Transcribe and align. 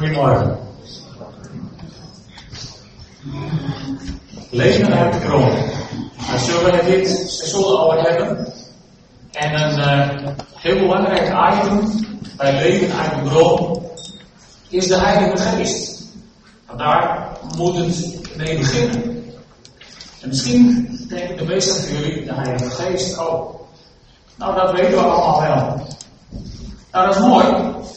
Goedemorgen. 0.00 0.58
Leven 4.50 4.94
uit 4.94 5.12
de 5.12 5.18
bron. 5.18 5.50
Daar 6.30 6.38
zullen 6.38 6.72
we 6.72 6.84
dit 6.84 7.08
seizoen 7.08 7.64
over 7.64 8.00
hebben. 8.00 8.52
En 9.32 9.62
een 9.62 9.78
uh, 9.78 10.28
heel 10.54 10.78
belangrijk 10.78 11.54
item 11.54 12.04
bij 12.36 12.52
leven 12.52 12.98
uit 12.98 13.14
de 13.14 13.30
bron 13.30 13.82
is 14.68 14.86
de 14.86 14.98
Heilige 14.98 15.42
Geest. 15.42 16.04
Want 16.66 16.78
daar 16.78 17.28
moet 17.56 17.76
het 17.76 18.36
mee 18.36 18.58
beginnen. 18.58 19.02
En 20.20 20.28
misschien 20.28 20.98
denken 21.08 21.36
de 21.36 21.44
meesten 21.44 21.84
van 21.84 22.00
jullie, 22.00 22.24
de 22.24 22.34
Heilige 22.34 22.70
Geest, 22.70 23.18
oh, 23.18 23.60
nou 24.36 24.54
dat 24.54 24.72
weten 24.72 24.90
we 24.90 25.00
allemaal 25.00 25.40
wel. 25.40 25.86
Nou 26.92 27.06
dat 27.06 27.16
is 27.16 27.22
mooi, 27.22 27.46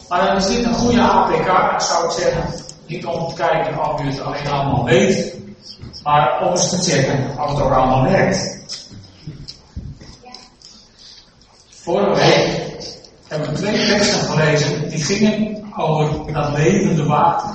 maar 0.09 0.25
dan 0.27 0.47
dit 0.51 0.65
een 0.65 0.73
goede 0.73 1.01
APK, 1.01 1.81
zou 1.81 2.05
ik 2.05 2.11
zeggen. 2.11 2.43
Niet 2.85 3.05
om 3.05 3.27
te 3.27 3.35
kijken 3.35 3.89
of 3.89 4.01
u 4.01 4.05
het 4.05 4.21
alleen 4.21 4.47
allemaal 4.47 4.85
weet, 4.85 5.35
maar 6.03 6.41
om 6.41 6.51
eens 6.51 6.69
te 6.69 6.91
checken 6.91 7.39
of 7.39 7.49
het 7.51 7.61
ook 7.61 7.71
allemaal 7.71 8.03
werkt. 8.03 8.61
Vorige 11.69 12.19
week 12.19 12.71
hebben 13.27 13.49
we 13.49 13.55
twee 13.55 13.87
teksten 13.87 14.19
gelezen 14.19 14.89
die 14.89 15.03
gingen 15.03 15.63
over 15.77 16.33
dat 16.33 16.57
levende 16.57 17.05
water. 17.05 17.49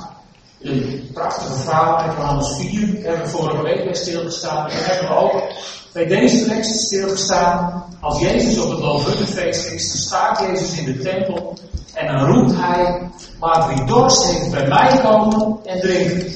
Een 0.60 1.10
prachtige 1.12 1.52
verhaal 1.52 1.98
uit 1.98 2.12
Johannes 2.16 2.57
4. 2.57 2.95
Daar 2.95 3.02
hebben 3.02 3.23
we 3.23 3.29
vorige 3.38 3.62
week 3.62 3.84
bij 3.84 3.95
stilgestaan. 3.95 4.70
En 4.70 4.84
hebben 4.84 5.09
we 5.09 5.15
ook 5.15 5.43
bij 5.92 6.06
deze 6.06 6.47
tekst 6.47 6.80
stilgestaan. 6.80 7.84
Als 8.01 8.20
Jezus 8.20 8.59
op 8.59 8.70
het 8.70 8.79
Loofhuttenfeest 8.79 9.66
is, 9.66 9.88
dan 9.88 9.98
staat 9.98 10.38
Jezus 10.38 10.79
in 10.79 10.84
de 10.84 10.98
tempel. 10.98 11.59
En 11.95 12.06
dan 12.06 12.27
roept 12.27 12.52
hij, 12.55 13.10
laat 13.41 13.74
wie 13.74 13.84
dorst 13.84 14.24
heeft 14.24 14.51
bij 14.51 14.69
mij 14.69 15.01
komen 15.02 15.59
en 15.65 15.80
drinken. 15.80 16.32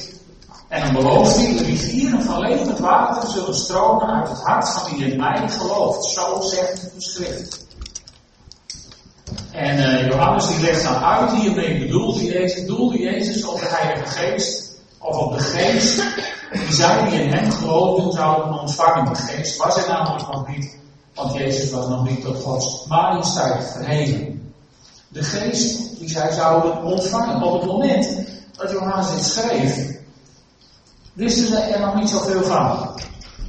En 0.67 0.81
dan 0.81 0.93
belooft 0.93 1.35
hij, 1.35 1.57
de 1.57 1.63
rivieren 1.63 2.21
van 2.21 2.39
levend 2.39 2.79
water 2.79 3.29
zullen 3.29 3.55
stromen 3.55 4.07
uit 4.07 4.29
het 4.29 4.41
hart 4.41 4.69
van 4.69 4.97
wie 4.97 5.05
in 5.05 5.19
mij 5.19 5.49
gelooft. 5.49 6.05
Zo 6.05 6.41
zegt 6.41 6.81
de 6.81 7.01
schrift. 7.01 7.65
En 9.51 9.77
uh, 9.77 10.07
Johannes 10.07 10.47
die 10.47 10.61
legt 10.61 10.83
dan 10.83 10.95
uit 10.95 11.31
hiermee 11.31 11.79
bedoelde 11.79 12.23
Jezus, 12.23 12.61
bedoelde 12.61 12.99
Jezus 12.99 13.45
op 13.45 13.59
de 13.59 13.65
Heilige 13.65 14.05
Geest 14.05 14.62
of 15.03 15.17
op 15.17 15.33
de 15.37 15.43
Geest 15.43 16.03
die 16.51 16.73
zij 16.73 17.09
die 17.09 17.21
in 17.21 17.33
hem 17.33 17.51
geloofden 17.51 18.11
zouden 18.11 18.59
ontvangen. 18.59 19.13
De 19.13 19.19
Geest 19.19 19.57
was 19.57 19.77
er 19.77 19.87
namelijk 19.87 20.27
nog 20.31 20.47
niet, 20.47 20.77
want 21.13 21.33
Jezus 21.33 21.71
was 21.71 21.87
nog 21.87 22.09
niet 22.09 22.21
tot 22.21 22.41
Gods 22.41 22.85
majesteit 22.87 23.71
verheven. 23.71 24.53
De 25.07 25.23
Geest 25.23 25.99
die 25.99 26.09
zij 26.09 26.31
zouden 26.31 26.83
ontvangen. 26.83 27.41
Op 27.41 27.61
het 27.61 27.71
moment 27.71 28.07
dat 28.57 28.71
Johannes 28.71 29.09
dit 29.09 29.23
schreef, 29.23 29.97
wisten 31.13 31.47
ze 31.47 31.57
er 31.57 31.79
nog 31.79 31.95
niet 31.95 32.09
zoveel 32.09 32.43
van. 32.43 33.01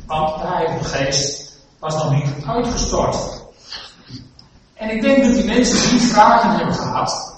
Want 0.06 0.40
de 0.40 0.46
Heilige 0.46 0.84
Geest 0.84 1.52
was 1.78 1.94
nog 1.94 2.10
niet 2.12 2.28
uitgestort. 2.46 3.16
En 4.74 4.90
ik 4.90 5.02
denk 5.02 5.24
dat 5.24 5.34
die 5.34 5.44
mensen 5.44 5.88
drie 5.88 6.00
vragen 6.00 6.50
hebben 6.50 6.74
gehad. 6.74 7.34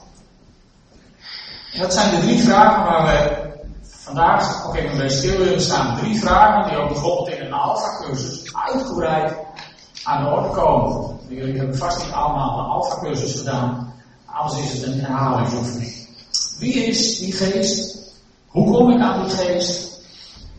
En 1.72 1.80
dat 1.80 1.92
zijn 1.92 2.10
de 2.10 2.20
drie 2.20 2.42
vragen 2.42 2.84
waar 2.84 3.06
we 3.06 3.46
vandaag 4.06 4.66
ook 4.66 5.10
stil 5.10 5.38
willen 5.38 5.60
staan. 5.60 5.96
Drie 5.96 6.18
vragen 6.18 6.68
die 6.68 6.78
ook 6.78 6.88
bijvoorbeeld 6.88 7.28
in 7.28 7.46
een 7.46 7.52
alfa-cursus 7.52 8.54
uitgebreid 8.54 9.36
aan 10.04 10.24
de 10.24 10.30
orde 10.30 10.48
komen. 10.48 11.18
Jullie 11.28 11.58
hebben 11.58 11.76
vast 11.76 12.04
niet 12.04 12.12
allemaal 12.12 12.58
een 12.58 12.64
alfa-cursus 12.64 13.34
gedaan. 13.34 13.94
Anders 14.26 14.60
is 14.60 14.72
het 14.72 14.82
een 14.82 15.00
herhalingsoefening. 15.00 16.08
Wie 16.58 16.74
is 16.74 17.18
die 17.18 17.32
geest? 17.32 17.98
Hoe 18.46 18.76
kom 18.76 18.90
ik 18.90 19.00
aan 19.00 19.26
die 19.26 19.36
geest? 19.36 20.00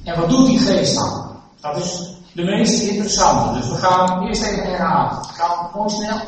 En 0.03 0.20
wat 0.20 0.30
doet 0.30 0.48
die 0.48 0.59
geest 0.59 0.95
dan? 0.95 1.40
Dat 1.62 1.78
is 1.78 2.16
de 2.34 2.44
meest 2.44 2.81
interessante. 2.81 3.59
Dus 3.59 3.70
we 3.70 3.75
gaan 3.75 4.28
eerst 4.28 4.44
even 4.44 4.64
herhalen. 4.64 5.24
Gewoon 5.72 5.90
snel. 5.90 6.22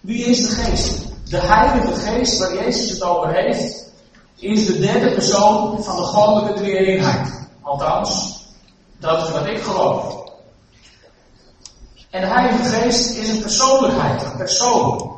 Wie 0.00 0.24
is 0.24 0.48
de 0.48 0.54
geest? 0.54 0.98
De 1.24 1.40
Heilige 1.40 1.94
Geest 1.94 2.38
waar 2.38 2.54
Jezus 2.54 2.90
het 2.90 3.02
over 3.02 3.32
heeft, 3.32 3.87
is 4.38 4.66
de 4.66 4.78
derde 4.78 5.12
persoon 5.12 5.84
van 5.84 5.96
de 5.96 6.02
goddelijke 6.02 6.60
drie-eenheid. 6.60 7.48
Althans, 7.62 8.44
dat 8.98 9.26
is 9.26 9.32
wat 9.32 9.46
ik 9.46 9.62
geloof. 9.62 10.16
En 12.10 12.20
de 12.20 12.26
Heilige 12.26 12.64
Geest 12.64 13.16
is 13.16 13.28
een 13.28 13.40
persoonlijkheid, 13.40 14.22
een 14.22 14.36
persoon. 14.36 15.16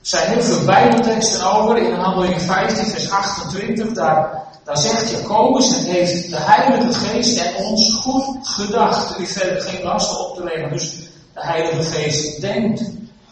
Er 0.00 0.10
zijn 0.10 0.32
heel 0.32 0.42
veel 0.42 0.64
Bijbelteksten 0.64 1.52
over. 1.52 1.76
In 1.76 1.92
Handelingen 1.92 2.40
15, 2.40 2.84
vers 2.84 3.10
28, 3.10 3.92
daar, 3.92 4.42
daar 4.64 4.78
zegt 4.78 5.10
Jacobus, 5.10 5.78
en 5.78 5.84
heeft 5.84 6.30
de 6.30 6.40
Heilige 6.40 6.92
Geest 6.92 7.40
en 7.40 7.64
ons 7.64 7.92
goed 8.02 8.48
gedacht. 8.48 9.18
U 9.18 9.26
verder 9.26 9.62
geen 9.62 9.84
lasten 9.84 10.28
op 10.28 10.36
te 10.36 10.44
leggen. 10.44 10.72
Dus 10.72 10.90
de 11.34 11.40
Heilige 11.46 11.82
Geest 11.82 12.40
denkt 12.40 12.80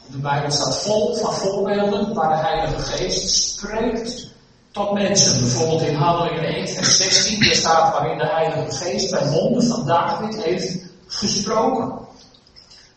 de 0.06 0.18
Bijbel 0.18 0.50
staat 0.50 0.76
vol 0.76 1.14
van 1.14 1.32
voorbeelden 1.32 2.14
waar 2.14 2.28
de 2.28 2.46
Heilige 2.48 2.82
Geest 2.82 3.30
spreekt 3.30 4.30
tot 4.72 4.92
mensen. 4.92 5.40
Bijvoorbeeld 5.40 5.82
in 5.82 5.94
Handelingen 5.94 6.44
1 6.44 6.68
vers 6.68 6.96
16, 6.96 7.40
daar 7.40 7.54
staat 7.54 7.92
waarin 7.92 8.18
de 8.18 8.26
Heilige 8.26 8.76
Geest 8.76 9.10
bij 9.10 9.30
monden 9.30 9.62
van 9.62 9.86
David 9.86 10.42
heeft 10.42 10.78
gesproken. 11.06 12.00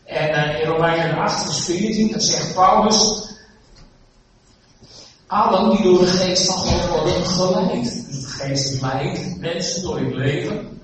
En 0.04 0.30
uh, 0.30 0.60
in 0.60 0.66
Romeinen 0.66 1.18
8 1.18 1.42
vers 1.42 1.64
14, 1.64 2.12
dat 2.12 2.22
zegt 2.22 2.54
Paulus, 2.54 3.28
allen 5.26 5.70
die 5.70 5.82
door 5.82 5.98
de 5.98 6.06
geest 6.06 6.46
van 6.46 6.56
God 6.56 6.88
worden 6.88 7.26
geleid. 7.26 8.06
Dus 8.08 8.20
de 8.20 8.26
geest 8.26 8.80
leidt 8.80 9.40
mensen 9.40 9.82
door 9.82 9.98
het 9.98 10.14
leven. 10.14 10.80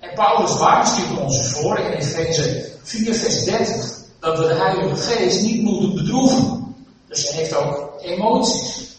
En 0.00 0.14
Paulus 0.14 0.56
waarschuwt 0.56 1.20
ons 1.20 1.48
voor 1.48 1.78
in 1.78 1.92
Efeze 1.92 2.72
4 2.82 3.14
vers 3.14 3.44
30 3.44 4.02
dat 4.20 4.38
we 4.38 4.46
de 4.46 4.54
Heilige 4.54 4.96
Geest 4.96 5.42
niet 5.42 5.62
moeten 5.62 5.94
bedroeven. 5.94 6.74
Dus 7.08 7.28
hij 7.28 7.38
heeft 7.38 7.54
ook 7.54 7.92
emoties. 8.02 8.93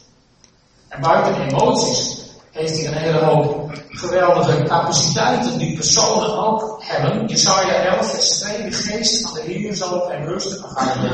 En 0.95 1.01
buiten 1.01 1.41
emoties 1.41 2.23
heeft 2.51 2.77
hij 2.77 2.87
een 2.87 2.93
hele 2.93 3.25
hoop 3.25 3.71
geweldige 3.89 4.63
capaciteiten 4.63 5.57
die 5.57 5.75
personen 5.75 6.37
ook 6.37 6.83
hebben. 6.83 7.27
Jesaja 7.27 7.73
11 7.73 8.09
vers 8.09 8.29
2, 8.29 8.63
de 8.63 8.71
geest 8.71 9.21
van 9.21 9.33
de 9.33 9.41
Heer 9.41 9.75
zal 9.75 9.99
op 9.99 10.09
hem 10.09 10.23
rusten. 10.23 10.61
Dan 10.61 10.69
gaan. 10.69 11.09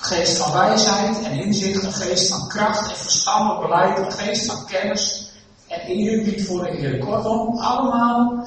Geest 0.00 0.36
van 0.36 0.52
wijsheid 0.52 1.22
en 1.22 1.32
inzicht, 1.32 1.82
een 1.82 1.92
geest 1.92 2.28
van 2.28 2.48
kracht 2.48 2.90
en 2.90 2.96
verstandig 2.96 3.60
beleid, 3.60 3.98
een 3.98 4.12
geest 4.12 4.46
van 4.46 4.66
kennis 4.66 5.32
en 5.68 5.80
eerbied 5.80 6.46
voor 6.46 6.62
de 6.62 6.70
Heer. 6.70 6.98
Kortom, 6.98 7.58
allemaal 7.58 8.46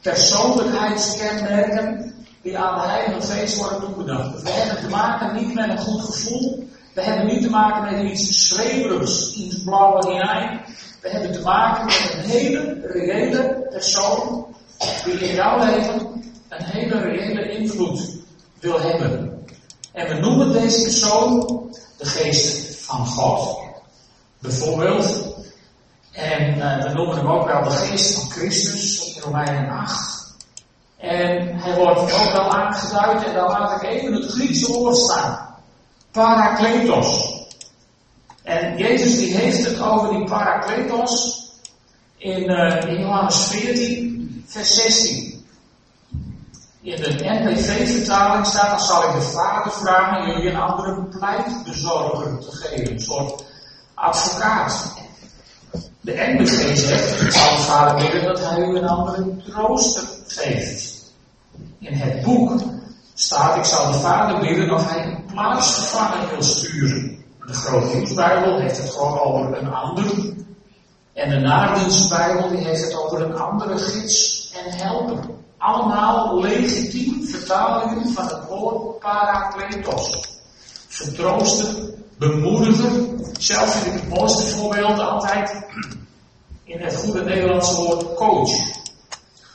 persoonlijkheidskenmerken 0.00 2.14
die 2.42 2.58
aan 2.58 2.80
de 2.80 2.86
Heilige 2.88 3.32
Geest 3.32 3.56
worden 3.56 3.80
toebedacht. 3.80 4.42
we 4.42 4.50
hebben 4.50 4.82
te 4.82 4.88
maken 4.88 5.34
niet 5.34 5.54
met 5.54 5.70
een 5.70 5.78
goed 5.78 6.00
gevoel. 6.00 6.70
We 6.94 7.02
hebben 7.02 7.26
niet 7.26 7.42
te 7.42 7.50
maken 7.50 7.82
met 7.82 8.10
iets 8.10 8.48
schreeuwerigs, 8.48 9.34
iets 9.34 9.62
blauwe 9.62 10.10
hinein. 10.10 10.60
We 11.00 11.08
hebben 11.08 11.32
te 11.32 11.40
maken 11.40 11.84
met 11.84 12.14
een 12.14 12.30
hele 12.30 12.80
reële 12.84 13.66
persoon 13.70 14.46
die 15.04 15.12
in 15.12 15.34
jouw 15.34 15.58
leven 15.58 16.22
een 16.48 16.64
hele 16.64 17.00
reële 17.00 17.50
invloed 17.50 18.16
wil 18.60 18.80
hebben. 18.80 19.44
En 19.92 20.08
we 20.08 20.14
noemen 20.14 20.52
deze 20.52 20.82
persoon 20.82 21.40
de 21.98 22.06
geest 22.06 22.76
van 22.84 23.06
God. 23.06 23.60
Bijvoorbeeld. 24.38 25.30
En 26.12 26.58
uh, 26.58 26.82
we 26.84 26.92
noemen 26.92 27.16
hem 27.16 27.26
ook 27.26 27.46
wel 27.46 27.62
de 27.62 27.70
geest 27.70 28.14
van 28.14 28.30
Christus 28.30 29.14
in 29.14 29.22
Romeinen 29.22 29.70
8. 29.70 30.36
En 30.98 31.58
hij 31.58 31.74
wordt 31.74 32.00
ook 32.00 32.32
wel 32.32 32.52
aangeduid, 32.52 33.24
en 33.24 33.34
dan 33.34 33.50
laat 33.50 33.82
ik 33.82 33.88
even 33.88 34.12
het 34.12 34.30
Griekse 34.30 34.72
woord 34.72 34.96
staan. 34.96 35.51
Parakletos. 36.12 37.40
En 38.42 38.76
Jezus 38.76 39.18
die 39.18 39.36
heeft 39.36 39.64
het 39.64 39.80
over 39.80 40.14
die 40.14 40.24
parakletos 40.24 41.42
in, 42.16 42.44
in 42.88 43.00
Johannes 43.00 43.46
14, 43.46 44.44
vers 44.46 44.74
16. 44.74 45.46
In 46.80 46.96
de 47.02 47.16
NPV-vertaling 47.20 48.46
staat, 48.46 48.78
dan 48.78 48.86
zal 48.86 49.02
ik 49.02 49.14
de 49.14 49.20
Vader 49.20 49.72
vragen 49.72 50.26
jullie 50.26 50.50
een 50.50 50.60
andere 50.60 51.02
pleitbezorger 51.02 52.38
te 52.38 52.56
geven. 52.56 52.92
Een 52.92 53.00
soort 53.00 53.44
advocaat. 53.94 55.00
De 56.00 56.12
NBG 56.12 56.76
zegt, 56.76 57.32
zal 57.34 57.56
de 57.56 57.62
Vader 57.62 58.10
willen 58.10 58.24
dat 58.24 58.40
hij 58.40 58.58
u 58.58 58.76
een 58.76 58.88
andere 58.88 59.36
trooster 59.36 60.02
geeft 60.26 61.12
in 61.78 61.94
het 61.94 62.22
boek 62.22 62.60
staat, 63.22 63.56
ik 63.56 63.64
zal 63.64 63.92
de 63.92 63.98
Vader 63.98 64.40
bidden 64.40 64.70
of 64.70 64.90
hij 64.90 65.04
een 65.04 65.24
plaatsvervanger 65.32 66.28
wil 66.30 66.42
sturen. 66.42 67.24
De 67.46 67.52
Grote 67.52 67.96
Nieuwsbijbel 67.96 68.60
heeft 68.60 68.76
het 68.76 68.90
gewoon 68.90 69.18
over 69.18 69.58
een 69.58 69.72
ander. 69.72 70.04
En 71.12 71.30
de 71.30 71.40
Naardensbijbel 71.40 72.48
die 72.48 72.64
heeft 72.64 72.84
het 72.84 72.96
over 72.96 73.22
een 73.22 73.38
andere 73.38 73.78
gids 73.78 74.50
en 74.64 74.72
helper. 74.72 75.18
Allemaal 75.58 76.40
legitiem 76.40 77.24
vertalingen 77.24 78.08
van 78.12 78.24
het 78.24 78.46
woord 78.48 78.98
parakletos. 78.98 80.28
Vertroosten, 80.88 82.04
bemoediger. 82.18 82.90
Zelf 83.38 83.72
vind 83.72 83.94
ik 83.94 84.00
het 84.00 84.18
mooiste 84.18 84.56
voorbeeld 84.56 84.98
altijd 84.98 85.66
in 86.64 86.80
het 86.80 86.96
goede 86.96 87.24
Nederlandse 87.24 87.74
woord 87.74 88.14
coach. 88.14 88.81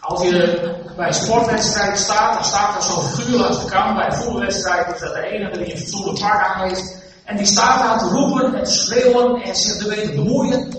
Als 0.07 0.21
je 0.21 0.59
bij 0.95 1.07
een 1.07 1.13
sportwedstrijd 1.13 1.99
staat, 1.99 2.33
dan 2.33 2.43
staat 2.43 2.75
er 2.75 2.83
zo'n 2.83 3.03
figuur 3.03 3.39
langs 3.39 3.63
de 3.63 3.69
kant. 3.69 3.95
Bij 3.95 4.05
een 4.05 4.13
voetbalwedstrijd 4.13 4.95
is 4.95 4.99
dat 4.99 5.13
de 5.13 5.21
enige 5.21 5.57
die 5.57 5.71
een 5.73 5.79
fatsoenlijk 5.79 6.19
pak 6.19 6.43
aan 6.43 6.67
heeft. 6.67 6.95
En 7.25 7.37
die 7.37 7.45
staat 7.45 7.79
daar 7.79 7.99
te 7.99 8.05
roepen 8.05 8.55
en 8.55 8.63
te 8.63 8.71
schreeuwen 8.71 9.41
en 9.41 9.55
zich 9.55 9.81
ermee 9.81 10.01
te 10.01 10.15
bemoeien. 10.15 10.77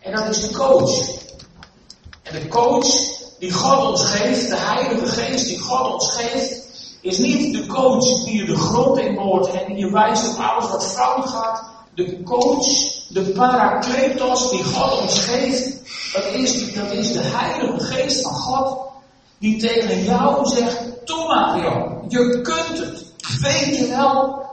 En 0.00 0.12
dat 0.14 0.28
is 0.28 0.40
de 0.40 0.56
coach. 0.56 1.08
En 2.22 2.40
de 2.40 2.48
coach 2.48 2.86
die 3.38 3.52
God 3.52 3.90
ons 3.90 4.04
geeft, 4.04 4.48
de 4.48 4.56
Heilige 4.56 5.06
Geest 5.06 5.46
die 5.46 5.58
God 5.58 5.92
ons 5.92 6.16
geeft, 6.16 6.62
is 7.00 7.18
niet 7.18 7.54
de 7.54 7.66
coach 7.66 8.24
die 8.24 8.36
je 8.36 8.44
de 8.44 8.56
grond 8.56 8.98
in 8.98 9.18
en 9.18 9.66
die 9.66 9.76
je 9.76 9.90
wijst 9.90 10.28
op 10.28 10.44
alles 10.44 10.70
wat 10.70 10.92
fout 10.92 11.28
gaat. 11.28 11.64
De 11.94 12.22
coach, 12.22 12.99
de 13.10 13.20
parakletos 13.20 14.50
die 14.50 14.64
God 14.64 15.00
ons 15.00 15.18
geeft, 15.18 15.78
dat 16.12 16.24
is, 16.34 16.74
dat 16.74 16.92
is 16.92 17.12
de 17.12 17.22
Heilige 17.22 17.84
Geest 17.84 18.22
van 18.22 18.34
God 18.34 18.78
die 19.38 19.56
tegen 19.56 20.04
jou 20.04 20.46
zegt, 20.46 20.78
Toe 21.04 21.26
Mario, 21.26 22.04
je 22.08 22.40
kunt 22.40 22.78
het. 22.78 23.04
Weet 23.40 23.76
je 23.76 23.86
wel 23.88 24.44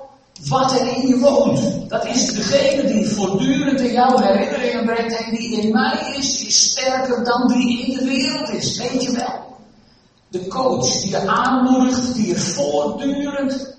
wat 0.48 0.72
er 0.72 0.88
in 0.88 1.08
je 1.08 1.18
woont? 1.18 1.90
Dat 1.90 2.06
is 2.06 2.26
degene 2.26 2.86
die 2.86 3.06
voortdurend 3.06 3.82
in 3.82 3.92
jouw 3.92 4.18
herinneringen 4.18 4.86
brengt 4.86 5.16
en 5.16 5.36
die 5.36 5.62
in 5.62 5.72
mij 5.72 6.14
is, 6.18 6.46
is 6.46 6.72
sterker 6.72 7.24
dan 7.24 7.48
die 7.48 7.86
in 7.86 7.98
de 7.98 8.06
wereld 8.06 8.50
is. 8.50 8.78
Weet 8.78 9.04
je 9.04 9.12
wel? 9.12 9.58
De 10.30 10.48
coach 10.48 11.02
die 11.02 11.10
je 11.10 11.28
aanmoedigt, 11.28 12.16
die 12.16 12.28
je 12.28 12.36
voortdurend, 12.36 13.77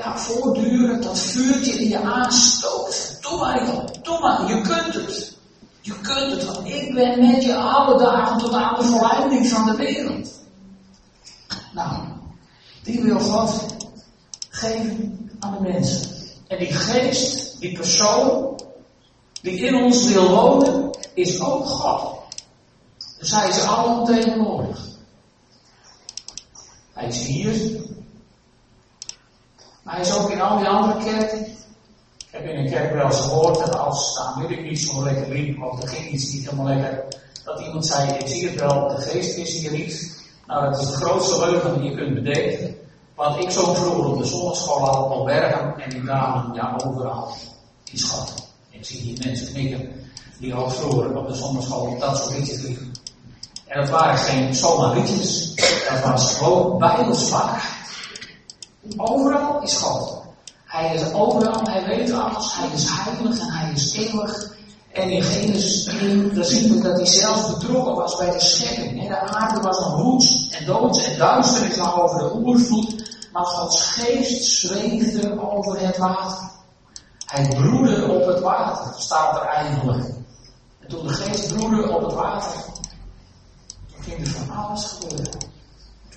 ja, 0.00 0.18
voortdurend 0.18 1.02
dat 1.02 1.18
vuurtje 1.18 1.72
in 1.72 1.88
je 1.88 2.00
aanstoot. 2.00 3.18
Doe 3.20 3.38
maar, 3.38 3.66
joh, 3.66 3.84
doe 4.02 4.20
maar, 4.20 4.48
je 4.48 4.60
kunt 4.60 4.94
het. 4.94 5.36
Je 5.80 6.00
kunt 6.00 6.32
het, 6.32 6.44
want 6.44 6.68
ik 6.68 6.94
ben 6.94 7.30
met 7.30 7.42
je 7.44 7.56
alle 7.56 7.98
dagen 7.98 8.38
tot 8.38 8.52
aan 8.52 8.74
de 8.78 8.84
verleiding 8.84 9.46
van 9.46 9.66
de 9.66 9.76
wereld. 9.76 10.30
Nou, 11.74 12.02
die 12.82 13.00
wil 13.02 13.18
God 13.18 13.66
geven 14.48 15.30
aan 15.40 15.52
de 15.52 15.70
mensen. 15.70 16.10
En 16.48 16.58
die 16.58 16.72
geest, 16.72 17.60
die 17.60 17.72
persoon, 17.72 18.60
die 19.42 19.66
in 19.66 19.74
ons 19.74 20.04
wil 20.12 20.30
wonen, 20.30 20.90
is 21.14 21.40
ook 21.40 21.66
God. 21.66 22.18
Dus 23.18 23.30
hij 23.30 23.48
is 23.48 23.62
allemaal 23.62 24.04
tegenwoordig. 24.04 24.88
Hij 26.92 27.08
is 27.08 27.26
hier. 27.26 27.80
Hij 29.90 30.00
is 30.00 30.12
ook 30.12 30.30
in 30.30 30.40
al 30.40 30.58
die 30.58 30.68
andere 30.68 31.04
kerken. 31.04 31.38
Ik 31.38 32.26
heb 32.30 32.44
in 32.44 32.58
een 32.58 32.70
kerk 32.70 32.92
wel 32.92 33.06
eens 33.06 33.20
gehoord 33.20 33.58
dat 33.58 33.78
als, 33.78 34.14
nou 34.14 34.40
weet 34.40 34.58
ik 34.58 34.64
niet, 34.64 34.80
zo 34.80 35.04
lekker 35.04 35.28
liep, 35.28 35.62
of 35.62 35.82
er 35.82 35.88
ging 35.88 36.10
iets 36.10 36.32
niet 36.32 36.44
helemaal 36.44 36.66
lekker, 36.66 37.04
dat 37.44 37.60
iemand 37.60 37.86
zei, 37.86 38.10
ik 38.10 38.28
zie 38.28 38.48
het 38.48 38.60
wel, 38.60 38.88
de 38.88 39.00
geest 39.00 39.36
is 39.36 39.58
hier 39.58 39.72
niet. 39.72 40.24
Nou, 40.46 40.70
dat 40.70 40.80
is 40.80 40.86
de 40.86 40.92
grootste 40.92 41.40
leugen 41.40 41.80
die 41.80 41.90
je 41.90 41.96
kunt 41.96 42.14
bedenken. 42.14 42.76
Want 43.14 43.42
ik 43.42 43.50
zo 43.50 43.74
vroeger 43.74 44.04
op 44.04 44.18
de 44.18 44.24
zondagschool 44.24 44.88
al 44.88 45.04
op 45.04 45.26
Bergen 45.26 45.74
en 45.80 45.90
in 45.90 46.04
Dalen, 46.04 46.54
ja 46.54 46.78
overal, 46.84 47.34
in 47.90 47.98
schat. 47.98 48.48
Ik 48.70 48.84
zie 48.84 49.00
hier 49.00 49.18
mensen 49.24 49.52
knikken 49.52 49.92
die 50.38 50.54
al 50.54 50.70
vroeger 50.70 51.16
op 51.16 51.28
de 51.28 51.34
zondagschool 51.34 51.98
dat 51.98 52.16
soort 52.16 52.38
liedjes 52.38 52.62
liepen. 52.62 52.92
En 53.66 53.80
dat 53.80 53.90
waren 53.90 54.18
geen 54.18 54.54
zomaar 54.54 54.96
liedjes, 54.96 55.54
dat 55.88 56.04
was 56.04 56.34
gewoon 56.34 56.78
bijbelswaarheid. 56.78 57.79
Overal 58.96 59.62
is 59.62 59.76
God. 59.76 60.22
Hij 60.64 60.94
is 60.94 61.12
overal, 61.12 61.60
hij 61.62 61.84
weet 61.84 62.12
alles, 62.12 62.54
hij 62.54 62.68
is 62.74 62.86
heilig 62.88 63.38
en 63.38 63.52
hij 63.52 63.72
is 63.72 63.94
eeuwig. 63.94 64.58
En 64.92 65.10
in 65.10 65.22
Genesis 65.22 65.86
1, 65.86 66.34
daar 66.34 66.44
zien 66.44 66.72
we 66.72 66.80
dat 66.80 66.96
hij 66.96 67.06
zelf 67.06 67.58
betrokken 67.58 67.94
was 67.94 68.16
bij 68.16 68.30
de 68.30 68.40
schepping. 68.40 69.08
De 69.08 69.18
aarde 69.18 69.60
was 69.60 69.78
een 69.78 69.92
roets 69.92 70.48
en 70.48 70.66
doods 70.66 71.04
en 71.04 71.18
duisternis 71.18 71.76
lag 71.76 72.00
over 72.00 72.18
de 72.18 72.34
oervloed. 72.34 73.18
Maar 73.32 73.44
Gods 73.44 73.82
geest 73.82 74.44
zweefde 74.44 75.50
over 75.50 75.80
het 75.80 75.96
water. 75.96 76.50
Hij 77.26 77.48
broedde 77.48 78.08
op 78.08 78.26
het 78.26 78.40
water, 78.40 78.94
staat 79.00 79.36
er 79.36 79.46
eigenlijk. 79.46 80.04
En 80.80 80.88
toen 80.88 81.06
de 81.06 81.12
geest 81.12 81.54
broedde 81.54 81.88
op 81.88 82.02
het 82.02 82.12
water, 82.12 82.52
toen 83.94 84.02
ging 84.02 84.26
er 84.26 84.32
van 84.32 84.56
alles 84.56 84.84
gebeuren. 84.84 85.38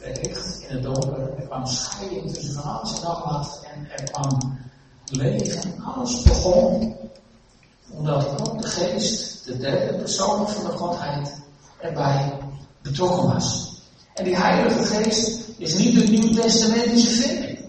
Licht 0.06 0.66
in 0.68 0.76
het 0.76 0.84
donker, 0.84 1.38
er 1.38 1.46
kwam 1.46 1.66
scheiding 1.66 2.34
tussen 2.34 2.54
van 2.54 2.64
alles 2.64 3.02
en. 3.02 3.74
En 3.74 3.92
er 3.92 4.12
kwam 4.12 4.60
leven, 5.06 5.84
alles 5.84 6.22
begon 6.22 6.96
omdat 7.90 8.50
ook 8.50 8.62
de 8.62 8.68
geest, 8.68 9.46
de 9.46 9.58
derde 9.58 9.98
persoon 9.98 10.50
van 10.50 10.72
de 10.72 10.78
Godheid, 10.78 11.42
erbij 11.80 12.38
betrokken 12.82 13.34
was. 13.34 13.72
En 14.14 14.24
die 14.24 14.36
Heilige 14.36 14.84
Geest 14.84 15.50
is 15.58 15.78
niet 15.78 15.96
de 15.96 16.08
Nieuw-Testamentische 16.08 17.22
vinding. 17.22 17.60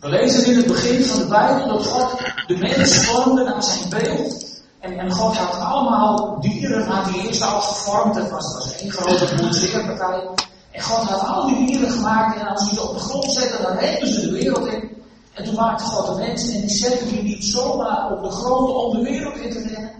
We 0.00 0.08
lezen 0.08 0.46
in 0.46 0.56
het 0.56 0.66
begin 0.66 1.04
van 1.04 1.18
de 1.18 1.26
Bijbel 1.26 1.68
dat 1.68 1.86
God 1.86 2.20
de 2.46 2.56
mens 2.56 2.94
vormde 2.94 3.44
naar 3.44 3.62
zijn 3.62 3.88
beeld. 3.88 4.60
En, 4.80 4.98
en 4.98 5.12
God 5.12 5.36
had 5.36 5.60
allemaal 5.60 6.40
dieren, 6.40 6.86
had 6.86 7.04
hij 7.10 7.26
eerst 7.26 7.42
al 7.42 7.60
gevormd. 7.60 8.14
Het 8.14 8.30
was, 8.30 8.54
was 8.54 8.76
één 8.76 8.90
grote 8.90 9.34
boerzeerpartij. 9.34 10.28
En 10.72 10.82
God 10.82 11.08
had 11.08 11.28
al 11.28 11.46
die 11.46 11.66
dieren 11.66 11.90
gemaakt. 11.90 12.40
En 12.40 12.46
als 12.46 12.64
hij 12.64 12.74
ze 12.74 12.88
op 12.88 12.94
de 12.94 13.00
grond 13.00 13.32
zette, 13.32 13.62
dan 13.62 13.76
renden 13.76 14.08
ze 14.08 14.20
de 14.20 14.30
wereld 14.30 14.66
in. 14.66 14.90
En 15.32 15.44
toen 15.44 15.54
maakte 15.54 15.84
God 15.84 16.06
de 16.06 16.22
mens 16.22 16.48
en 16.48 16.60
die 16.60 16.70
zette 16.70 17.04
die 17.04 17.22
niet 17.22 17.44
zomaar 17.44 18.12
op 18.12 18.22
de 18.22 18.30
grond 18.30 18.74
om 18.74 18.96
de 18.96 19.10
wereld 19.10 19.36
in 19.36 19.50
te 19.50 19.58
rennen. 19.68 19.92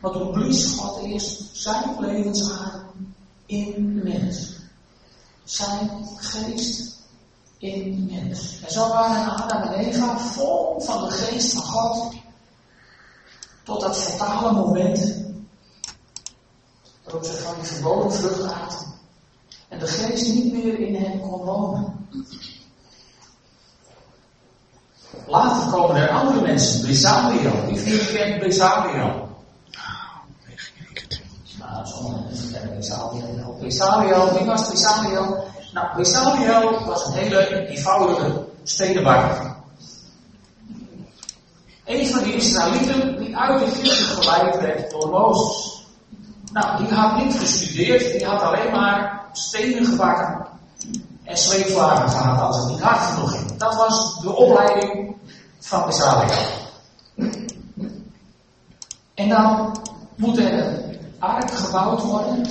Maar 0.00 0.10
toen 0.10 0.32
blies 0.32 0.72
God 0.72 1.04
eerst 1.04 1.56
zijn 1.56 1.96
levensadem 1.98 3.14
in 3.46 3.94
de 3.94 4.08
mens. 4.08 4.56
Zijn 5.44 5.90
geest 6.16 6.96
in 7.58 8.06
de 8.06 8.14
mens. 8.14 8.60
En 8.64 8.72
zo 8.72 8.88
waren 8.88 9.36
Adam 9.36 9.62
en 9.62 9.74
Eva 9.74 10.18
vol 10.18 10.80
van 10.80 11.04
de 11.04 11.10
geest 11.10 11.52
van 11.52 11.62
God. 11.62 12.12
Tot 13.62 13.80
dat 13.80 13.96
fatale 13.96 14.52
moment. 14.52 15.14
Waarop 17.04 17.24
ze 17.24 17.32
van 17.32 17.54
die 17.54 17.64
verboden 17.64 18.12
vrucht 18.12 18.42
aten. 18.42 18.97
En 19.68 19.78
de 19.78 19.86
geest 19.86 20.34
niet 20.34 20.52
meer 20.52 20.78
in 20.78 20.94
hen 20.94 21.20
kon 21.20 21.44
wonen. 21.44 22.08
Later 25.26 25.72
komen 25.72 25.96
er 25.96 26.08
andere 26.08 26.40
mensen, 26.40 26.86
Besaliel. 26.86 27.64
Wie 27.66 27.80
van 27.80 27.90
jullie 27.90 28.12
kent 28.12 28.40
Besaliel? 28.40 29.28
Nou, 31.58 31.86
sommigen 31.86 32.24
mensen 32.24 32.52
kennen 32.52 32.76
Besaliel 32.76 33.38
Besaliel, 33.60 34.32
wie 34.38 34.46
was 34.46 34.70
Besaliel? 34.70 35.44
Nou, 35.72 35.96
Besaliel 35.96 36.84
was 36.86 37.06
een 37.06 37.12
hele 37.12 37.66
eenvoudige 37.68 38.44
stedenbakker. 38.62 39.56
Een 41.84 42.06
van 42.06 42.22
die 42.22 42.34
Israëlieten 42.34 43.18
die 43.18 43.36
uit 43.36 43.62
Egypte 43.62 44.22
geleid 44.22 44.60
werd 44.60 44.90
door 44.90 45.08
Mozes. 45.08 45.86
Nou, 46.52 46.84
die 46.84 46.94
had 46.94 47.24
niet 47.24 47.34
gestudeerd, 47.38 48.12
die 48.12 48.24
had 48.24 48.42
alleen 48.42 48.70
maar 48.70 49.27
stenen 49.38 49.86
gebakken 49.86 50.46
en 51.24 51.36
sleepwagen 51.36 52.08
gehad 52.08 52.40
als 52.40 52.56
het 52.56 52.68
niet 52.68 52.80
hard 52.80 53.00
genoeg 53.00 53.30
ging. 53.30 53.56
Dat 53.56 53.74
was 53.74 54.20
de 54.20 54.36
opleiding 54.36 55.16
van 55.58 55.86
Besalia. 55.86 56.36
En 59.14 59.28
dan 59.28 59.76
moet 60.14 60.38
er 60.38 60.52
een 60.52 60.98
ark 61.18 61.50
gebouwd 61.50 62.02
worden. 62.02 62.46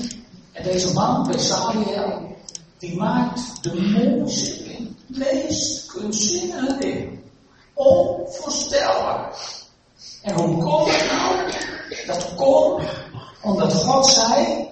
En 0.52 0.64
deze 0.64 0.94
man, 0.94 1.28
Besalia, 1.28 2.20
die 2.78 2.98
maakt 2.98 3.64
de 3.64 3.82
mooiste, 3.82 4.88
meest 5.08 5.86
kunstzinnige 5.86 6.78
dingen. 6.78 7.24
Onvoorstelbaar. 7.74 9.32
En 10.22 10.36
hoe 10.36 10.64
komt 10.64 10.92
het 10.92 11.12
nou? 11.12 11.52
Dat 12.06 12.36
komt 12.36 12.84
omdat 13.42 13.74
God 13.74 14.06
zei 14.06 14.70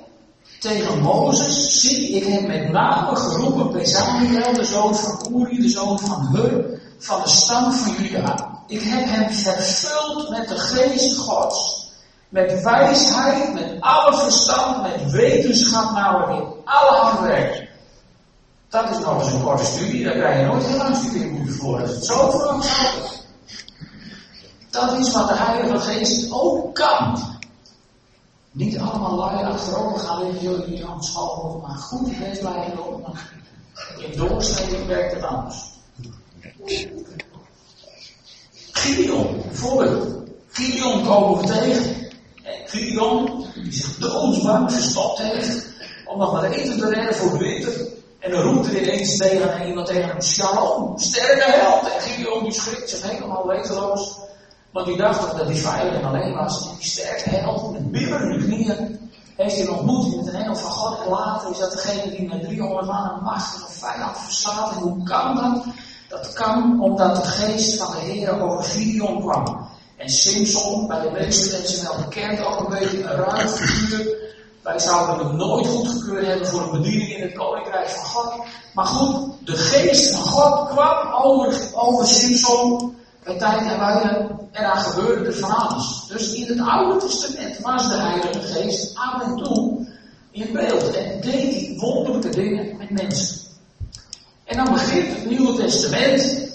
tegen 0.66 1.02
Mozes, 1.02 1.82
zie 1.82 2.10
ik 2.10 2.26
heb 2.26 2.48
met 2.48 2.72
name 2.72 3.16
geroepen 3.16 3.72
Bezaliel, 3.72 4.54
de 4.54 4.66
zoon 4.66 4.96
van 4.96 5.42
Uri, 5.42 5.62
de 5.62 5.70
zoon 5.70 6.00
van 6.00 6.28
Hur, 6.34 6.80
van 6.98 7.22
de 7.22 7.30
stam 7.30 7.72
van 7.72 8.04
Juda. 8.04 8.60
Ik 8.68 8.82
heb 8.82 9.06
hem 9.06 9.30
vervuld 9.30 10.30
met 10.30 10.48
de 10.48 10.58
geest 10.58 11.18
Gods. 11.18 11.84
Met 12.30 12.64
wijsheid, 12.64 13.54
met 13.54 13.78
alle 13.80 14.18
verstand, 14.18 14.82
met 14.82 15.12
wetenschap, 15.12 15.92
nou 15.92 16.34
in 16.34 16.44
alle 16.64 16.98
handwerk. 16.98 17.70
Dat 18.70 18.90
is 18.90 19.00
nog 19.00 19.24
eens 19.24 19.34
een 19.34 19.44
korte 19.44 19.66
studie, 19.66 20.04
daar 20.04 20.14
krijg 20.14 20.40
je 20.40 20.46
nooit 20.46 20.66
heel 20.66 20.78
lang 20.78 20.96
studie 20.96 21.32
moeten 21.32 21.54
voor. 21.54 21.80
Dat 21.80 21.90
is 21.90 22.06
zo 22.06 22.30
verantwoordelijk. 22.30 23.24
Dat 24.70 24.98
is 25.00 25.14
wat 25.14 25.28
de 25.28 25.36
Heilige 25.36 25.80
Geest 25.80 26.32
ook 26.32 26.76
kan. 26.76 27.35
Niet 28.56 28.78
allemaal 28.80 29.16
lui 29.16 29.44
achterover 29.44 30.00
gaan 30.00 30.24
liggen, 30.24 30.42
jullie 30.42 30.68
niet 30.68 30.84
aan 30.84 31.04
school, 31.04 31.64
maar 31.68 31.78
goed 31.78 32.10
geest 32.16 32.40
blijven 32.40 32.76
lopen. 32.76 33.14
In 33.98 34.18
doorsnede 34.18 34.86
werkt 34.86 35.14
het 35.14 35.24
anders. 35.24 35.64
Gideon, 38.72 39.42
bijvoorbeeld. 39.48 40.30
Gideon 40.48 41.06
komen 41.06 41.42
we 41.42 41.48
tegen. 41.48 42.12
En 42.44 42.68
Gideon, 42.68 43.46
die 43.54 43.74
zich 43.74 43.98
doodsbang 43.98 44.72
verstopt 44.72 45.20
heeft, 45.20 45.66
om 46.06 46.18
nog 46.18 46.32
maar 46.32 46.52
eten 46.52 46.78
te 46.78 46.90
redden 46.90 47.16
voor 47.16 47.38
de 47.38 47.38
winter. 47.38 47.88
En 48.20 48.32
dan 48.32 48.42
roept 48.42 48.68
er 48.68 48.82
ineens 48.82 49.18
tegen 49.18 49.68
iemand 49.68 49.88
tegen 49.88 50.08
hem, 50.08 50.22
Shalom, 50.22 51.00
sterke 51.00 51.52
held. 51.52 51.94
En 51.94 52.02
Gideon 52.02 52.44
die 52.44 52.54
schrikt 52.54 52.90
zich 52.90 53.12
helemaal 53.12 53.48
weteloos. 53.48 54.16
Want 54.76 54.88
die 54.88 54.98
dacht 54.98 55.38
dat 55.38 55.46
hij 55.46 55.56
veilig 55.56 55.94
en 55.94 56.06
alleen 56.06 56.34
was. 56.34 56.62
En 56.62 56.76
die 56.78 56.88
sterke 56.88 57.30
held, 57.30 57.72
met 57.72 57.92
bibberende 57.92 58.46
knieën, 58.46 59.10
heeft 59.36 59.56
hij 59.56 59.68
een 59.68 59.74
ontmoeting 59.74 60.16
met 60.16 60.34
een 60.34 60.40
engel 60.40 60.56
van 60.56 60.72
God. 60.72 61.00
En 61.04 61.10
later 61.10 61.52
is 61.52 61.58
dat 61.58 61.72
degene 61.72 62.16
die 62.16 62.28
met 62.28 62.44
300 62.44 62.88
man 62.88 63.10
een 63.10 63.24
machtige 63.24 63.72
vijand 63.72 64.18
verslaat. 64.18 64.72
En 64.72 64.78
hoe 64.78 65.04
kan 65.04 65.36
dat? 65.36 65.64
Dat 66.10 66.34
kan 66.34 66.82
omdat 66.82 67.16
de 67.16 67.22
geest 67.22 67.78
van 67.78 67.92
de 67.92 68.00
Heer 68.00 68.42
over 68.42 68.64
Gideon 68.64 69.22
kwam. 69.22 69.68
En 69.98 70.10
Simpson, 70.10 70.88
bij 70.88 71.02
de 71.02 71.12
meeste 71.12 71.58
mensen 71.58 71.84
wel 71.84 72.04
bekend, 72.04 72.46
ook 72.46 72.60
een 72.60 72.80
beetje 72.80 73.04
een 73.04 73.18
ruim 73.18 73.48
figuur. 73.48 74.18
Wij 74.62 74.80
zouden 74.80 75.28
hem 75.28 75.36
nooit 75.36 75.68
goedgekeurd 75.68 76.26
hebben 76.26 76.48
voor 76.48 76.62
een 76.62 76.82
bediening 76.82 77.10
in 77.10 77.22
het 77.22 77.34
koninkrijk 77.34 77.90
van 77.90 78.06
God. 78.06 78.46
Maar 78.74 78.86
goed, 78.86 79.34
de 79.46 79.58
geest 79.58 80.16
van 80.16 80.22
God 80.22 80.70
kwam 80.70 81.14
over, 81.24 81.70
over 81.74 82.08
Simpson 82.08 82.96
bij 83.26 83.38
tijd 83.38 83.72
en 83.72 83.80
wijle 83.80 84.28
en 84.52 84.64
daar 84.64 84.78
gebeurde 84.78 85.34
van 85.34 85.52
alles. 85.52 86.06
Dus 86.08 86.34
in 86.34 86.48
het 86.48 86.68
Oude 86.68 87.06
Testament 87.06 87.60
was 87.60 87.90
de 87.90 87.96
Heilige 87.96 88.40
Geest 88.40 88.98
af 88.98 89.22
en 89.22 89.36
toe 89.36 89.88
in 90.32 90.54
beeld 90.54 90.96
en 90.96 91.22
deed 91.22 91.54
hij 91.54 91.76
wonderlijke 91.78 92.30
dingen 92.30 92.78
met 92.78 92.90
mensen. 92.90 93.38
En 94.44 94.58
dan 94.58 94.74
begint 94.74 95.16
het 95.16 95.30
Nieuwe 95.30 95.58
Testament 95.58 96.50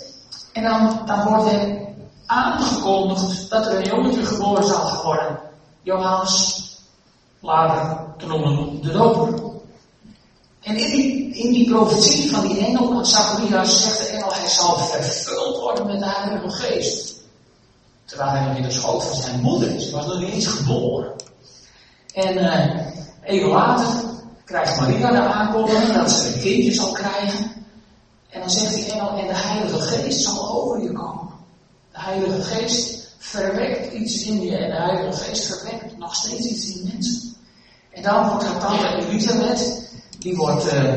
en 0.52 0.62
dan, 0.62 1.06
wordt 1.24 1.52
er 1.52 1.78
aangekondigd 2.26 3.50
dat 3.50 3.66
er 3.66 3.76
een 3.76 3.88
jongetje 3.88 4.26
geboren 4.26 4.64
zal 4.64 5.02
worden. 5.02 5.38
Johannes, 5.82 6.64
later 7.40 8.06
te 8.16 8.26
de 8.82 8.92
doper. 8.92 9.49
En 10.60 10.76
in 10.76 10.90
die, 10.90 11.34
in 11.34 11.52
die 11.52 11.70
profetie 11.70 12.30
van 12.30 12.46
die 12.46 12.66
engel 12.66 12.92
aan 12.92 13.06
Zacharias 13.06 13.82
zegt 13.82 13.98
de 13.98 14.06
engel, 14.06 14.32
hij 14.32 14.48
zal 14.48 14.78
vervuld 14.78 15.60
worden 15.60 15.86
met 15.86 15.98
de 15.98 16.06
Heilige 16.08 16.50
Geest. 16.50 17.18
Terwijl 18.04 18.30
hij 18.30 18.46
nog 18.46 18.56
in 18.56 18.62
de 18.62 18.70
schoot 18.70 19.04
van 19.04 19.16
zijn 19.16 19.40
moeder 19.40 19.74
is. 19.74 19.84
Hij 19.84 19.92
was 19.92 20.06
nog 20.06 20.18
niet 20.18 20.32
eens 20.32 20.46
geboren. 20.46 21.12
En 22.14 22.38
uh, 22.38 22.86
even 23.22 23.48
later 23.48 24.04
krijgt 24.44 24.80
Maria 24.80 25.10
de 25.10 25.18
aankondiging 25.18 25.92
dat 25.92 26.10
ze 26.10 26.26
een 26.26 26.40
kindje 26.40 26.72
zal 26.72 26.92
krijgen. 26.92 27.50
En 28.28 28.40
dan 28.40 28.50
zegt 28.50 28.74
die 28.74 28.92
engel, 28.92 29.18
en 29.18 29.26
de 29.26 29.36
Heilige 29.36 29.80
Geest 29.80 30.20
zal 30.20 30.50
over 30.50 30.82
je 30.82 30.92
komen. 30.92 31.28
De 31.92 32.00
Heilige 32.00 32.42
Geest 32.42 33.14
verwekt 33.18 33.92
iets 33.92 34.22
in 34.22 34.42
je 34.42 34.56
en 34.56 34.70
de 34.70 34.76
Heilige 34.76 35.22
Geest 35.22 35.46
verwekt 35.46 35.98
nog 35.98 36.14
steeds 36.14 36.46
iets 36.46 36.66
in 36.66 36.90
mensen. 36.92 37.34
En 37.90 38.02
dan 38.02 38.28
wordt 38.28 38.44
haar 38.44 38.60
tante 38.60 39.06
Elisabeth, 39.06 39.89
die 40.20 40.36
wordt, 40.36 40.72
uh, 40.72 40.94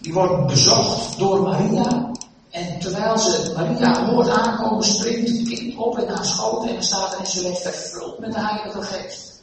die 0.00 0.12
wordt 0.12 0.46
bezocht 0.46 1.18
door 1.18 1.42
Maria. 1.42 2.10
En 2.50 2.78
terwijl 2.80 3.18
ze 3.18 3.52
Maria 3.56 4.04
hoort 4.04 4.28
aankomen, 4.28 4.84
springt 4.84 5.28
het 5.28 5.48
kind 5.48 5.76
op 5.76 5.98
in 5.98 6.08
haar 6.08 6.24
schoot 6.24 6.66
en 6.66 6.82
staat 6.82 7.12
er 7.12 7.18
en 7.18 7.26
ze 7.26 7.42
werd 7.42 7.58
vervuld 7.58 8.18
met 8.18 8.32
de 8.32 8.40
Heilige 8.40 8.82
Geest. 8.82 9.42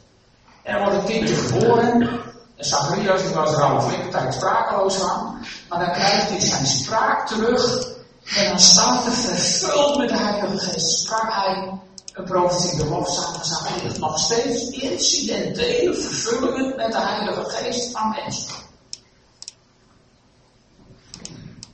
En 0.62 0.74
er 0.74 0.80
wordt 0.80 0.96
een 0.96 1.04
kindje 1.04 1.34
geboren. 1.34 2.02
En 2.56 2.64
Zacharias 2.64 3.22
die 3.22 3.34
was 3.34 3.52
er 3.52 3.62
al 3.62 3.74
een 3.74 3.82
flinke 3.82 4.08
tijd 4.08 4.34
sprakeloos 4.34 4.94
van. 4.94 5.38
Maar 5.68 5.78
dan 5.78 5.92
krijgt 5.92 6.28
hij 6.28 6.40
zijn 6.40 6.66
spraak 6.66 7.26
terug. 7.26 7.94
En 8.36 8.48
dan 8.48 8.60
staat 8.60 9.06
er 9.06 9.12
vervuld 9.12 9.98
met 9.98 10.08
de 10.08 10.16
Heilige 10.18 10.58
Geest. 10.58 10.98
Sprak 10.98 11.32
hij 11.32 11.78
een 12.12 12.24
profetie 12.24 12.78
de 12.78 12.86
lofzang 12.86 13.44
Zacharias. 13.44 13.98
Nog 13.98 14.18
steeds 14.18 14.68
incidentele 14.68 15.94
vervullingen 15.94 16.76
met 16.76 16.92
de 16.92 17.00
Heilige 17.00 17.44
Geest 17.50 17.90
van 17.90 18.14
mensen. 18.24 18.65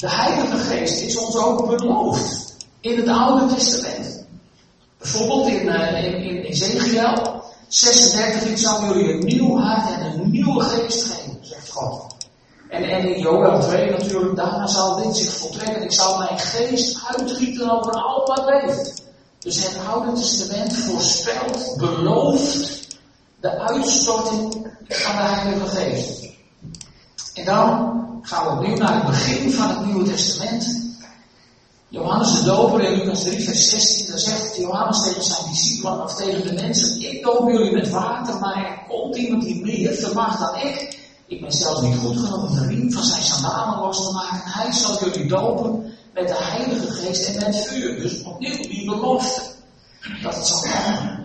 De 0.03 0.11
Heilige 0.11 0.57
Geest 0.57 1.01
is 1.01 1.17
ons 1.17 1.37
ook 1.37 1.67
beloofd 1.67 2.57
in 2.81 2.97
het 2.97 3.09
Oude 3.09 3.55
Testament. 3.55 4.27
Bijvoorbeeld 4.99 5.47
in, 5.47 5.67
uh, 5.67 6.05
in, 6.05 6.23
in 6.23 6.43
Ezekiel 6.43 7.43
36, 7.69 8.45
ik 8.45 8.59
zal 8.59 8.85
jullie 8.85 9.13
een 9.13 9.25
nieuw 9.25 9.59
hart 9.59 9.91
en 9.91 10.05
een 10.05 10.31
nieuwe 10.31 10.63
geest 10.63 11.05
geven, 11.05 11.39
zegt 11.41 11.71
God. 11.71 12.15
En, 12.69 12.83
en 12.83 13.15
in 13.15 13.21
Joel 13.21 13.61
2 13.61 13.91
natuurlijk, 13.91 14.37
daarna 14.37 14.67
zal 14.67 15.03
dit 15.03 15.17
zich 15.17 15.33
voltrekken. 15.33 15.83
Ik 15.83 15.93
zal 15.93 16.19
mijn 16.19 16.39
geest 16.39 16.99
uitgieten 17.17 17.71
over 17.71 17.93
al 17.93 18.27
wat 18.27 18.45
leeft. 18.45 19.03
Dus 19.39 19.63
het 19.63 19.79
Oude 19.93 20.13
Testament 20.13 20.73
voorspelt, 20.77 21.77
belooft 21.79 22.87
de 23.41 23.59
uitstorting 23.59 24.53
van 24.89 25.17
de 25.17 25.23
Heilige 25.23 25.67
Geest. 25.67 26.31
En 27.35 27.45
dan 27.45 28.02
gaan 28.23 28.45
we 28.45 28.53
opnieuw 28.53 28.77
naar 28.77 28.95
het 28.95 29.07
begin 29.07 29.53
van 29.53 29.69
het 29.69 29.87
Nieuwe 29.87 30.05
Testament. 30.05 30.91
Johannes 31.89 32.33
de 32.33 32.45
Doper 32.45 32.81
in 32.81 32.99
Lucas 32.99 33.23
3, 33.23 33.45
vers 33.45 33.71
16, 33.71 34.07
daar 34.07 34.19
zegt 34.19 34.57
Johannes 34.57 35.03
tegen 35.03 35.23
zijn 35.23 35.51
discipelen 35.51 36.03
of 36.03 36.15
tegen 36.15 36.47
de 36.47 36.63
mensen: 36.63 37.01
Ik 37.01 37.23
doop 37.23 37.51
jullie 37.51 37.73
met 37.73 37.91
water, 37.91 38.39
maar 38.39 38.57
er 38.57 38.79
komt 38.89 39.17
iemand 39.17 39.43
die 39.43 39.63
meer 39.63 39.95
vermag 39.95 40.39
dan 40.39 40.69
ik. 40.69 41.01
Ik 41.27 41.41
ben 41.41 41.53
zelfs 41.53 41.81
niet 41.81 41.97
goed 41.97 42.17
genoeg 42.17 42.49
om 42.49 42.55
de 42.55 42.67
riem 42.67 42.93
van 42.93 43.05
zijn 43.05 43.23
sandalen 43.23 43.79
los 43.79 44.07
te 44.07 44.13
maken. 44.13 44.51
Hij 44.51 44.73
zal 44.73 44.99
jullie 45.05 45.29
dopen 45.29 45.95
met 46.15 46.29
de 46.29 46.37
Heilige 46.39 46.91
Geest 46.91 47.29
en 47.29 47.45
met 47.45 47.67
vuur. 47.67 48.01
Dus 48.01 48.23
opnieuw 48.23 48.57
die 48.57 48.85
belofte 48.85 49.43
dat 50.23 50.35
het 50.35 50.47
zal 50.47 50.61
komen. 50.61 51.25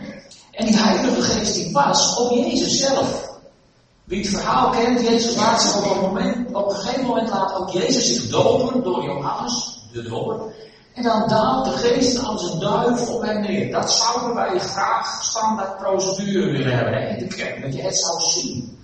En 0.51 0.65
die 0.65 0.77
Heilige 0.77 1.21
Geest 1.21 1.53
die 1.53 1.71
was 1.71 2.15
op 2.15 2.31
Jezus 2.31 2.79
zelf. 2.79 3.26
Wie 4.07 4.21
het 4.21 4.29
verhaal 4.29 4.69
kent, 4.69 5.01
Jezus 5.01 5.35
laat 5.35 5.61
zich 5.61 5.77
op 5.77 5.91
een, 5.91 6.01
moment, 6.01 6.55
op 6.55 6.69
een 6.69 6.75
gegeven 6.75 7.05
moment 7.05 7.29
laat 7.29 7.55
ook 7.55 7.69
Jezus 7.69 8.13
zich 8.13 8.29
dopen 8.29 8.83
door 8.83 9.03
Johannes, 9.03 9.79
de 9.91 10.01
doper. 10.01 10.39
En 10.93 11.03
dan 11.03 11.27
daalt 11.27 11.65
de 11.65 11.71
geest 11.71 12.23
als 12.23 12.51
een 12.51 12.59
duif 12.59 13.09
op 13.09 13.21
hem 13.21 13.41
neer. 13.41 13.71
Dat 13.71 13.91
zouden 13.91 14.35
wij 14.35 14.59
graag 14.59 15.23
standaard 15.23 15.77
procedure 15.77 16.51
willen 16.51 16.77
hebben 16.77 17.09
in 17.09 17.27
de 17.27 17.35
kerk, 17.35 17.61
dat 17.61 17.73
je 17.75 17.81
het 17.81 17.97
zou 17.97 18.21
zien. 18.21 18.79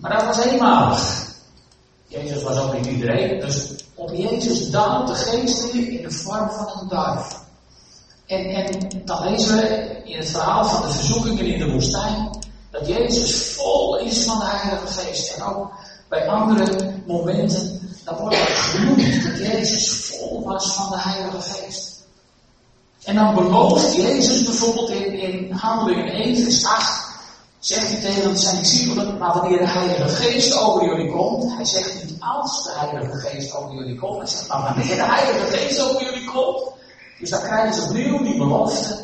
Maar 0.00 0.12
dat 0.12 0.24
was 0.24 0.44
eenmalig. 0.44 1.26
Jezus 2.06 2.42
was 2.42 2.58
ook 2.58 2.72
niet 2.72 2.86
iedereen, 2.86 3.40
dus 3.40 3.70
op 3.94 4.10
Jezus 4.14 4.70
daalt 4.70 5.08
de 5.08 5.14
geest 5.14 5.74
neer 5.74 5.88
in 5.88 6.02
de 6.02 6.10
vorm 6.10 6.50
van 6.50 6.80
een 6.80 6.88
duif. 6.88 7.40
En, 8.26 8.44
en 8.44 9.02
dan 9.04 9.30
lezen 9.30 9.56
we 9.56 10.00
in 10.04 10.18
het 10.18 10.28
verhaal 10.30 10.64
van 10.64 10.82
de 10.82 10.94
verzoekingen 10.94 11.46
in 11.46 11.58
de 11.58 11.72
woestijn 11.72 12.40
dat 12.72 12.86
Jezus 12.86 13.54
vol 13.54 13.98
is 13.98 14.24
van 14.24 14.38
de 14.38 14.44
Heilige 14.44 14.86
Geest. 14.86 15.36
En 15.36 15.42
ook 15.42 15.70
bij 16.08 16.28
andere 16.28 16.94
momenten, 17.06 17.80
dan 18.04 18.16
wordt 18.16 18.36
het 18.36 18.48
genoemd 18.48 19.22
dat 19.22 19.38
Jezus 19.38 20.06
vol 20.06 20.44
was 20.44 20.74
van 20.74 20.90
de 20.90 20.98
Heilige 20.98 21.40
Geest. 21.40 22.06
En 23.04 23.14
dan 23.14 23.34
belooft 23.34 23.94
Jezus 23.94 24.44
bijvoorbeeld 24.44 24.90
in, 24.90 25.12
in 25.12 25.52
Handelingen 25.52 26.12
1 26.12 26.36
vers 26.36 26.64
8, 26.64 27.10
zegt 27.58 27.88
hij 27.88 28.00
tegen 28.00 28.38
zijn 28.38 28.56
discipelen, 28.56 29.18
maar 29.18 29.34
wanneer 29.34 29.58
de 29.58 29.68
Heilige 29.68 30.08
Geest 30.08 30.58
over 30.58 30.84
jullie 30.84 31.12
komt, 31.12 31.54
hij 31.54 31.64
zegt 31.64 32.04
niet 32.04 32.16
als 32.20 32.62
de 32.62 32.72
Heilige 32.74 33.18
Geest 33.18 33.54
over 33.54 33.74
jullie 33.74 33.98
komt, 33.98 34.18
hij 34.18 34.26
zegt 34.26 34.48
maar 34.48 34.62
wanneer 34.62 34.96
de 34.96 35.04
Heilige 35.04 35.56
Geest 35.56 35.80
over 35.80 36.04
jullie 36.04 36.30
komt, 36.30 36.72
dus 37.18 37.30
dan 37.30 37.40
krijgen 37.40 37.74
ze 37.74 37.82
opnieuw 37.82 38.22
die 38.22 38.36
belofte 38.36 38.98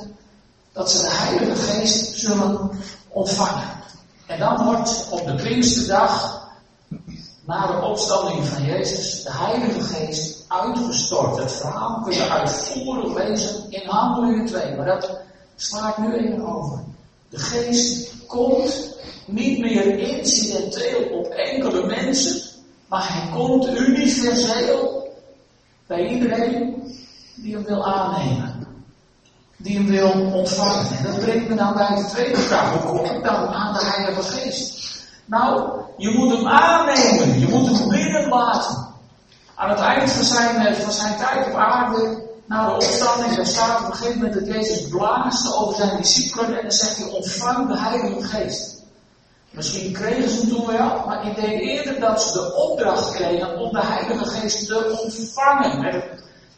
dat 0.73 0.91
ze 0.91 0.99
de 0.99 1.11
Heilige 1.11 1.63
Geest 1.63 2.19
zullen 2.19 2.71
ontvangen. 3.09 3.69
En 4.27 4.39
dan 4.39 4.65
wordt 4.65 5.09
op 5.11 5.27
de 5.27 5.35
Pinksterdag, 5.35 6.47
na 7.47 7.67
de 7.67 7.87
opstanding 7.87 8.45
van 8.45 8.65
Jezus, 8.65 9.23
de 9.23 9.33
Heilige 9.33 9.81
Geest 9.81 10.45
uitgestort. 10.49 11.37
Het 11.37 11.53
verhaal 11.53 12.03
kun 12.03 12.13
je 12.13 12.29
uitvoerig 12.29 13.15
lezen 13.15 13.71
in 13.71 13.89
Handelingen 13.89 14.47
2, 14.47 14.77
maar 14.77 14.87
dat 14.87 15.21
sla 15.57 15.89
ik 15.89 15.99
nu 15.99 16.15
even 16.15 16.47
over. 16.47 16.85
De 17.29 17.39
Geest 17.39 18.27
komt 18.27 18.97
niet 19.27 19.59
meer 19.59 19.99
incidenteel 19.99 21.19
op 21.19 21.27
enkele 21.27 21.87
mensen, 21.87 22.41
maar 22.87 23.13
hij 23.13 23.39
komt 23.39 23.69
universeel 23.69 25.09
bij 25.87 26.07
iedereen 26.07 26.83
die 27.35 27.55
hem 27.55 27.65
wil 27.65 27.87
aannemen 27.87 28.48
die 29.59 29.77
hem 29.77 29.87
wil 29.87 30.33
ontvangen. 30.33 30.97
En 30.97 31.05
dat 31.05 31.21
brengt 31.21 31.49
me 31.49 31.55
dan 31.55 31.75
bij 31.75 31.95
de 31.97 32.05
tweede 32.05 32.39
vraag. 32.39 32.73
Hoe 32.73 32.93
kom 32.93 33.05
ik 33.05 33.25
dan 33.25 33.49
aan 33.49 33.73
de 33.73 33.85
Heilige 33.85 34.23
Geest? 34.23 34.79
Nou, 35.25 35.81
je 35.97 36.11
moet 36.11 36.37
hem 36.37 36.49
aannemen. 36.49 37.41
Je 37.41 37.49
moet 37.49 37.79
hem 37.79 37.89
binnenlaten. 37.89 38.87
Aan 39.55 39.71
het 39.71 39.81
eind 39.81 40.11
van 40.11 40.25
zijn, 40.25 40.67
eh, 40.67 40.75
van 40.75 40.93
zijn 40.93 41.17
tijd 41.17 41.47
op 41.47 41.55
aarde, 41.55 42.27
na 42.47 42.67
de 42.67 42.75
opstanding, 42.75 43.35
daar 43.35 43.47
staat 43.47 43.81
op 43.81 43.87
een 43.87 43.97
gegeven 43.97 44.21
moment 44.21 44.35
dat 44.35 44.47
Jezus 44.47 44.89
blaast 44.89 45.55
over 45.55 45.77
zijn 45.77 45.97
discipelen 45.97 46.57
en 46.57 46.63
dan 46.63 46.73
zegt 46.73 46.97
hij, 46.97 47.11
ontvang 47.11 47.69
de 47.69 47.79
Heilige 47.79 48.23
Geest. 48.23 48.83
Misschien 49.51 49.93
kregen 49.93 50.31
ze 50.31 50.41
hem 50.41 50.49
toen 50.49 50.67
wel, 50.67 51.03
maar 51.07 51.27
ik 51.27 51.37
denk 51.37 51.61
eerder 51.61 52.01
dat 52.01 52.23
ze 52.23 52.33
de 52.33 52.55
opdracht 52.55 53.11
kregen 53.11 53.59
om 53.59 53.73
de 53.73 53.83
Heilige 53.83 54.25
Geest 54.25 54.67
te 54.67 54.99
ontvangen. 55.03 55.81
Met 55.81 56.05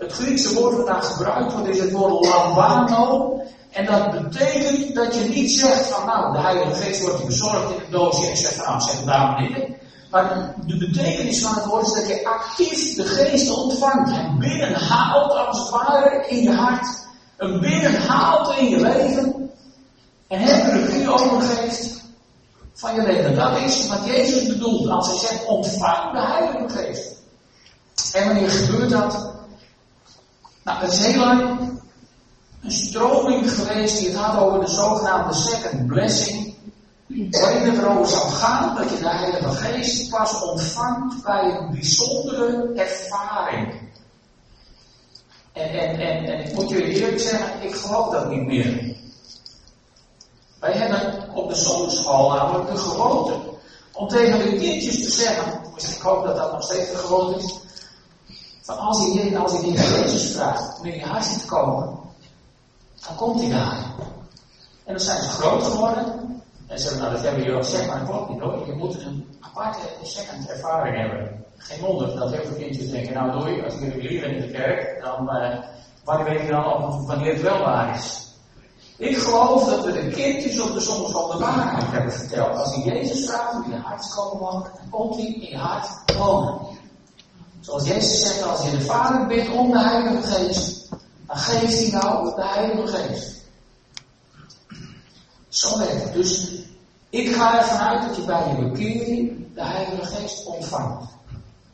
Het 0.01 0.13
Griekse 0.13 0.55
woord 0.55 0.77
dat 0.77 0.87
daar 0.87 1.03
gebruikt 1.03 1.53
wordt 1.53 1.69
is 1.69 1.79
het 1.79 1.91
woord 1.91 2.27
lambano. 2.27 3.43
En 3.71 3.87
dat 3.87 4.11
betekent 4.11 4.95
dat 4.95 5.15
je 5.15 5.21
niet 5.21 5.51
zegt 5.51 5.87
van 5.87 6.07
nou, 6.07 6.33
de 6.33 6.39
Heilige 6.39 6.75
Geest 6.75 7.01
wordt 7.01 7.19
je 7.19 7.27
bezorgd 7.27 7.71
in 7.71 7.81
een 7.85 7.91
doosje 7.91 8.31
en 8.31 8.37
zegt 8.37 8.57
nou, 8.57 8.81
zeg 8.81 9.05
daar 9.05 9.19
maar 9.21 9.69
Maar 10.11 10.55
de 10.67 10.77
betekenis 10.77 11.43
van 11.43 11.55
het 11.55 11.65
woord 11.65 11.87
is 11.87 11.93
dat 11.93 12.09
je 12.09 12.25
actief 12.25 12.95
de 12.95 13.05
Geest 13.05 13.51
ontvangt 13.51 14.11
en 14.11 14.39
binnenhaalt 14.39 15.33
als 15.33 15.59
het 15.59 15.71
ware 15.71 16.27
in 16.29 16.43
je 16.43 16.53
hart. 16.53 16.87
Een 17.37 17.61
binnenhaalt 17.61 18.59
in 18.59 18.69
je 18.69 18.81
leven. 18.81 19.51
En 20.29 20.41
hem 20.41 20.65
de 20.65 20.87
regie 20.87 21.13
overgeeft 21.13 22.01
van 22.75 22.95
je 22.95 23.03
leven. 23.03 23.35
Dat 23.35 23.57
is 23.57 23.89
wat 23.89 24.05
Jezus 24.05 24.47
bedoelt 24.47 24.89
als 24.89 25.07
hij 25.07 25.29
zegt 25.29 25.47
ontvang 25.47 26.13
de 26.13 26.27
Heilige 26.27 26.69
Geest. 26.69 27.19
En 28.13 28.27
wanneer 28.27 28.51
gebeurt 28.51 28.91
dat? 28.91 29.39
Nou, 30.65 30.79
het 30.79 30.93
is 30.93 31.07
heel 31.07 31.21
lang 31.21 31.71
een 32.63 32.71
stroming 32.71 33.53
geweest 33.53 33.99
die 33.99 34.09
het 34.09 34.19
had 34.19 34.43
over 34.43 34.61
de 34.61 34.71
zogenaamde 34.71 35.35
second 35.35 35.87
blessing. 35.87 36.55
Waarin 37.31 37.71
het 37.71 37.79
erover 37.79 38.07
zou 38.07 38.31
gaan 38.31 38.77
dat 38.77 38.91
je 38.91 38.99
de 38.99 39.09
Heilige 39.09 39.51
Geest 39.51 40.11
pas 40.11 40.43
ontvangt 40.43 41.23
bij 41.25 41.45
een 41.45 41.71
bijzondere 41.71 42.73
ervaring. 42.77 43.89
En, 45.53 45.69
en, 45.69 46.01
en, 46.01 46.25
en 46.25 46.47
ik 46.47 46.55
moet 46.55 46.69
jullie 46.69 46.95
eerlijk 46.95 47.21
zeggen, 47.21 47.63
ik 47.63 47.75
geloof 47.75 48.13
dat 48.13 48.29
niet 48.29 48.47
meer. 48.47 48.97
Wij 50.61 50.73
hebben 50.73 51.35
op 51.35 51.49
de 51.49 51.55
zondagschool 51.55 52.31
namelijk 52.31 52.71
de 52.71 52.77
gewoonte 52.77 53.39
om 53.93 54.09
tegen 54.09 54.39
de 54.39 54.57
kindjes 54.57 55.03
te 55.03 55.11
zeggen, 55.11 55.61
ik 55.77 56.01
hoop 56.01 56.25
dat 56.25 56.37
dat 56.37 56.53
nog 56.53 56.63
steeds 56.63 56.91
de 56.91 56.97
gewoonte 56.97 57.39
is, 57.39 57.59
van 58.75 58.87
als 58.87 59.13
je, 59.13 59.39
als 59.39 59.63
niet 59.63 59.81
Jezus 59.81 60.33
vraagt 60.33 60.79
om 60.79 60.87
in 60.87 60.99
je 60.99 61.05
hart 61.05 61.41
te 61.41 61.47
komen, 61.47 61.99
dan 63.07 63.17
komt 63.17 63.41
hij 63.41 63.51
daar. 63.51 63.85
En 64.85 64.97
dan 64.97 65.01
zijn 65.01 65.23
ze 65.23 65.29
groot 65.29 65.63
geworden. 65.63 66.43
En 66.67 66.79
ze 66.79 66.83
zeggen, 66.83 67.01
nou 67.01 67.13
dat 67.13 67.23
hebben 67.23 67.43
jullie 67.43 67.57
al 67.57 67.63
gezegd, 67.63 67.87
maar 67.87 67.99
dat 67.99 68.09
klopt 68.09 68.31
niet 68.31 68.41
hoor. 68.41 68.67
Je 68.67 68.73
moet 68.73 69.03
een 69.03 69.39
aparte 69.41 69.79
second 70.03 70.49
ervaring 70.49 70.97
hebben. 70.97 71.45
Geen 71.57 71.81
wonder 71.81 72.19
dat 72.19 72.31
heel 72.31 72.45
veel 72.45 72.57
kindjes 72.57 72.91
denken, 72.91 73.15
nou 73.15 73.39
doei, 73.39 73.63
als 73.65 73.75
jullie 73.75 74.03
leren 74.03 74.35
in 74.35 74.41
de 74.41 74.51
kerk, 74.51 75.03
dan 75.03 75.37
uh, 75.37 75.59
wanneer 76.05 76.25
weet 76.25 76.41
je 76.41 76.51
dan 76.51 77.07
wanneer 77.07 77.33
het 77.33 77.43
wel 77.43 77.59
waar 77.59 77.95
is. 77.95 78.29
Ik 78.97 79.17
geloof 79.17 79.65
dat 79.65 79.85
we 79.85 79.93
de 79.93 80.09
kindjes 80.09 80.61
op 80.61 80.73
de 80.73 80.81
soms 80.81 81.11
van 81.11 81.31
de 81.31 81.39
waarheid 81.39 81.91
hebben 81.91 82.13
verteld. 82.13 82.57
Als 82.57 82.75
je 82.75 82.83
Jezus 82.83 83.27
vraagt 83.27 83.55
om 83.55 83.65
in 83.65 83.71
je 83.71 83.77
hart 83.77 84.03
te 84.03 84.15
komen 84.17 84.41
dan 84.41 84.91
komt 84.91 85.17
hij 85.17 85.27
in 85.27 85.51
je 85.51 85.57
hart 85.57 86.17
wonen. 86.17 86.61
Zoals 87.61 87.87
Jezus 87.87 88.21
zegt, 88.21 88.43
als 88.43 88.65
je 88.65 88.71
de 88.71 88.81
Vader 88.81 89.27
bidt 89.27 89.51
om 89.51 89.71
de 89.71 89.79
Heilige 89.79 90.27
Geest, 90.27 90.89
dan 91.27 91.37
geeft 91.37 91.79
hij 91.79 92.01
nou 92.01 92.35
de 92.35 92.45
Heilige 92.45 92.97
Geest. 92.97 93.41
Zo 95.49 95.79
werkt 95.79 96.05
het. 96.05 96.13
Dus 96.13 96.49
ik 97.11 97.35
ga 97.35 97.59
ervan 97.59 97.79
uit 97.79 98.03
dat 98.09 98.17
je 98.17 98.23
bij 98.23 98.49
je 98.49 98.69
bekering 98.69 99.47
de 99.55 99.65
Heilige 99.65 100.05
Geest 100.05 100.47
ontvangt. 100.47 101.11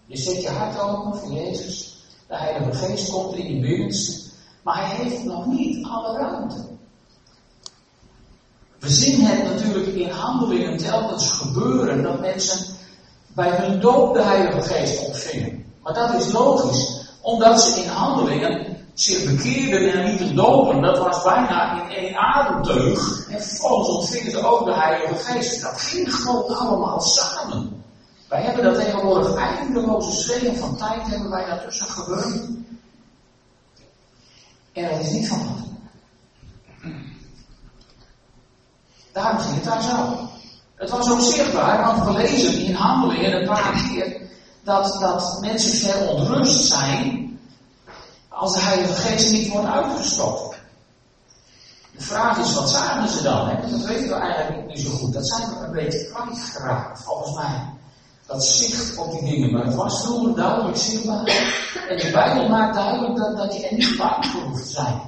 Je 0.07 0.17
zet 0.17 0.43
je 0.43 0.49
hart 0.49 0.81
open 0.81 1.19
voor 1.19 1.33
Jezus. 1.33 2.05
De 2.29 2.37
Heilige 2.37 2.87
Geest 2.87 3.11
komt 3.11 3.35
in 3.35 3.55
je 3.55 3.61
binnenste. 3.61 4.31
Maar 4.63 4.87
hij 4.87 5.05
heeft 5.05 5.25
nog 5.25 5.47
niet 5.47 5.87
alle 5.87 6.19
ruimte. 6.19 6.65
We 8.79 8.89
zien 8.89 9.21
het 9.21 9.45
natuurlijk 9.45 9.87
in 9.87 10.09
handelingen 10.09 10.77
telkens 10.77 11.31
gebeuren 11.31 12.03
dat 12.03 12.21
mensen 12.21 12.77
bij 13.35 13.51
hun 13.51 13.81
doop 13.81 14.15
de 14.15 14.23
Heilige 14.23 14.63
Geest 14.63 15.07
ontvingen. 15.07 15.56
Maar 15.87 15.95
dat 15.95 16.15
is 16.15 16.33
logisch, 16.33 17.11
omdat 17.21 17.63
ze 17.63 17.81
in 17.81 17.89
handelingen 17.89 18.77
zich 18.95 19.25
bekeerden 19.25 19.93
en 19.93 20.05
lieten 20.05 20.35
dopen. 20.35 20.83
Dat 20.83 20.99
was 20.99 21.23
bijna 21.23 21.83
in 21.83 21.97
één 21.97 22.17
ademteug. 22.17 23.29
En 23.31 23.43
vervolgens 23.43 23.89
ontvingen 23.89 24.31
ze 24.31 24.47
ook 24.47 24.65
de 24.65 24.75
Heilige 24.75 25.15
Geest. 25.15 25.63
Dat 25.63 25.81
ging 25.81 26.15
gewoon 26.15 26.57
allemaal 26.57 27.01
samen. 27.01 27.85
Wij 28.29 28.43
hebben 28.43 28.65
dat 28.65 28.75
tegenwoordig 28.75 29.35
eindeloze 29.35 30.11
zweeën 30.11 30.57
van 30.57 30.77
tijd 30.77 31.03
hebben 31.07 31.31
wij 31.31 31.47
daartussen 31.47 31.87
gebeurd. 31.87 32.49
En 34.73 34.91
dat 34.91 35.01
is 35.01 35.11
niet 35.11 35.29
van. 35.29 35.57
Daarom 39.13 39.39
je 39.39 39.55
het 39.55 39.65
daar 39.65 39.83
zo. 39.83 40.29
Het 40.75 40.91
was 40.91 41.11
ook 41.11 41.21
zichtbaar, 41.21 41.87
want 41.87 42.05
we 42.05 42.23
lezen 42.23 42.59
in 42.59 42.75
handelingen 42.75 43.41
een 43.41 43.47
paar 43.47 43.89
keer 43.89 44.25
dat, 44.67 44.97
dat 45.01 45.39
mensen 45.41 45.91
verontrust 45.91 46.65
zijn 46.65 47.39
als 48.29 48.55
de 48.55 48.61
Heilige 48.61 48.93
Geest 48.93 49.33
niet 49.33 49.49
wordt 49.49 49.69
uitgestopt. 49.69 50.57
De 51.97 52.03
vraag 52.03 52.39
is, 52.39 52.55
wat 52.55 52.71
zagen 52.71 53.09
ze 53.09 53.23
dan? 53.23 53.49
Hè? 53.49 53.71
Dat 53.71 53.81
weten 53.81 54.09
we 54.09 54.15
eigenlijk 54.15 54.67
niet 54.67 54.81
zo 54.81 54.91
goed. 54.91 55.13
Dat 55.13 55.29
zijn 55.29 55.49
we 55.49 55.65
een 55.65 55.73
beetje 55.73 56.11
kwijtgeraakt, 56.13 57.03
volgens 57.03 57.35
mij. 57.37 57.75
Dat 58.27 58.45
zicht 58.45 58.97
op 58.97 59.11
die 59.11 59.31
dingen. 59.31 59.53
Maar 59.53 59.65
het 59.65 59.75
was 59.75 60.05
vroeger 60.05 60.35
duidelijk 60.35 60.77
zichtbaar. 60.77 61.25
En 61.89 61.97
de 61.99 62.11
Bijbel 62.13 62.49
maakt 62.49 62.75
duidelijk 62.75 63.17
dat, 63.17 63.37
dat 63.37 63.55
je 63.55 63.69
er 63.69 63.77
niet 63.77 63.97
bang 63.97 64.33
hoeft 64.33 64.67
te 64.67 64.73
zijn. 64.73 65.01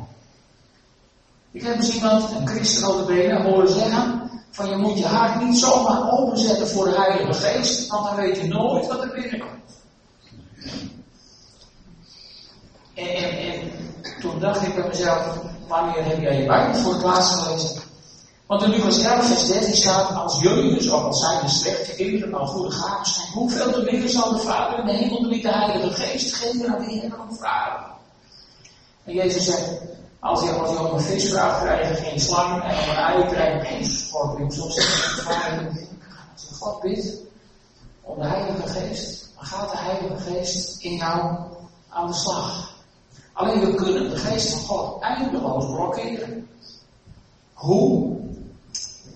Ik 1.50 1.62
heb 1.62 1.76
eens 1.76 1.94
iemand, 1.94 2.30
een 2.30 2.48
christen 2.48 3.06
benen, 3.06 3.42
horen 3.42 3.72
zeggen 3.72 4.17
van 4.50 4.68
je 4.68 4.76
moet 4.76 4.98
je 4.98 5.06
hart 5.06 5.42
niet 5.42 5.58
zomaar 5.58 6.12
openzetten 6.12 6.68
voor 6.68 6.84
de 6.84 6.96
Heilige 6.96 7.32
Geest, 7.32 7.88
want 7.88 8.04
dan 8.04 8.16
weet 8.16 8.36
je 8.36 8.48
nooit 8.48 8.86
wat 8.86 9.02
er 9.02 9.12
binnenkomt. 9.14 9.52
En, 12.94 13.06
en, 13.06 13.38
en 13.38 13.70
toen 14.20 14.40
dacht 14.40 14.66
ik 14.66 14.74
bij 14.74 14.88
mezelf, 14.88 15.38
wanneer 15.68 16.04
heb 16.04 16.20
jij 16.20 16.40
je 16.40 16.46
Bijbel 16.46 16.80
voor 16.80 16.92
het 16.92 17.02
laatst 17.02 17.30
gelezen? 17.30 17.82
Want 18.46 18.62
in 18.62 18.70
Lucas 18.70 19.02
11 19.02 19.26
vers 19.26 19.46
13 19.46 19.74
staat, 19.74 20.14
als 20.14 20.40
jullie 20.40 20.74
dus, 20.74 20.90
ook 20.90 21.04
al 21.04 21.14
zijn 21.14 21.40
de 21.40 21.48
slechte 21.48 21.94
kinderen, 21.94 22.34
al 22.34 22.46
goede 22.46 22.70
gaven 22.70 23.12
zijn, 23.12 23.28
hoeveel 23.32 23.72
te 23.72 23.82
meer 23.90 24.08
zal 24.08 24.32
de 24.32 24.38
Vader 24.38 24.78
in 24.78 24.86
de 24.86 24.92
hemel 24.92 25.22
niet 25.22 25.42
de 25.42 25.52
Heilige 25.52 26.02
Geest 26.02 26.34
geven 26.34 26.74
aan 26.74 26.86
die 26.86 27.00
hebben 27.00 27.36
vragen? 27.38 27.86
En 29.04 29.14
Jezus 29.14 29.44
zegt, 29.44 29.80
als 30.20 30.42
je, 30.42 30.52
als 30.52 30.70
je 30.70 30.78
om 30.78 30.94
een 30.94 31.00
vis 31.00 31.30
vraagt, 31.30 31.60
krijg 31.62 31.88
je 31.88 32.04
geen 32.04 32.20
slang. 32.20 32.62
En 32.62 32.78
om 32.82 32.88
een 32.88 32.96
ei 32.96 33.26
krijg 33.26 33.62
je 33.62 33.74
geen 33.74 33.84
schorpioen. 33.84 34.52
Soms 34.52 34.74
zeg 34.74 35.16
je 35.16 35.30
als 36.32 36.48
je 36.48 36.54
God 36.54 36.80
bidt 36.80 37.16
om 38.02 38.18
de 38.18 38.26
Heilige 38.26 38.68
Geest, 38.68 39.32
dan 39.34 39.44
gaat 39.44 39.70
de 39.70 39.78
Heilige 39.78 40.30
Geest 40.30 40.82
in 40.82 40.96
jou 40.96 41.38
aan 41.88 42.06
de 42.06 42.12
slag. 42.12 42.76
Alleen 43.32 43.60
we 43.60 43.74
kunnen 43.74 44.10
de 44.10 44.16
Geest 44.16 44.52
van 44.52 44.60
God 44.60 45.02
eindeloos 45.02 45.66
blokkeren. 45.66 46.48
Hoe? 47.52 48.16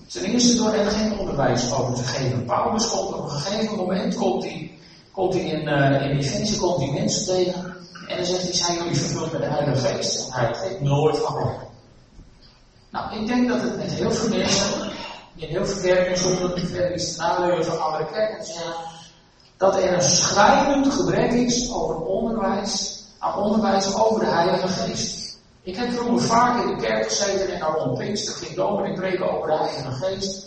Ten 0.06 0.24
eerste 0.24 0.56
door 0.56 0.72
er 0.72 0.90
geen 0.90 1.18
onderwijs 1.18 1.72
over 1.72 1.94
te 1.94 2.02
geven. 2.02 2.44
Paulus 2.44 2.90
komt 2.90 3.14
op 3.14 3.24
een 3.24 3.30
gegeven 3.30 3.76
moment, 3.76 4.14
komt 4.14 4.42
hij, 4.44 4.70
komt 5.12 5.34
in, 5.34 5.68
uh, 5.68 6.02
in 6.02 6.18
Efeze, 6.18 6.58
komt 6.58 6.82
hij 6.82 6.92
mensen 6.92 7.24
tegen. 7.24 7.76
En 8.06 8.16
dan 8.16 8.26
zegt 8.26 8.42
hij, 8.42 8.52
zijn 8.52 8.76
jullie 8.78 8.96
vervuld 8.96 9.32
met 9.32 9.40
de 9.40 9.46
Heilige 9.46 9.86
Geest? 9.86 10.28
En 10.28 10.32
hij 10.32 10.54
geeft 10.54 10.80
nooit 10.80 11.18
van. 11.18 11.52
Nou, 12.90 13.20
ik 13.20 13.26
denk 13.26 13.48
dat 13.48 13.60
het 13.60 13.76
met 13.76 13.90
heel 13.90 14.10
veel 14.10 14.28
mensen, 14.28 14.90
in 15.34 15.48
heel 15.48 15.66
veel 15.66 15.82
kerken, 15.82 16.18
zonder 16.18 16.60
verder 16.60 16.94
iets 16.94 17.16
van 17.16 17.80
andere 17.80 18.06
kerken 18.12 18.44
dat 19.62 19.76
er 19.76 19.92
een 19.92 20.02
schrijnend 20.02 20.94
gebrek 20.94 21.32
is 21.32 21.72
over 21.72 21.96
onderwijs, 21.96 23.04
aan 23.18 23.34
onderwijs 23.34 23.94
over 23.94 24.20
de 24.20 24.30
Heilige 24.30 24.68
Geest. 24.68 25.38
Ik 25.62 25.76
heb 25.76 25.92
vroeger 25.92 26.20
vaak 26.20 26.62
in 26.62 26.76
de 26.76 26.82
kerk 26.82 27.04
gezeten 27.04 27.54
en 27.54 27.60
dan 27.60 27.72
rond 27.72 27.98
Pinkster 27.98 28.34
ging 28.34 28.56
dominee 28.56 28.94
preken 28.94 29.32
over 29.32 29.48
de 29.48 29.56
Heilige 29.56 29.90
Geest. 29.90 30.46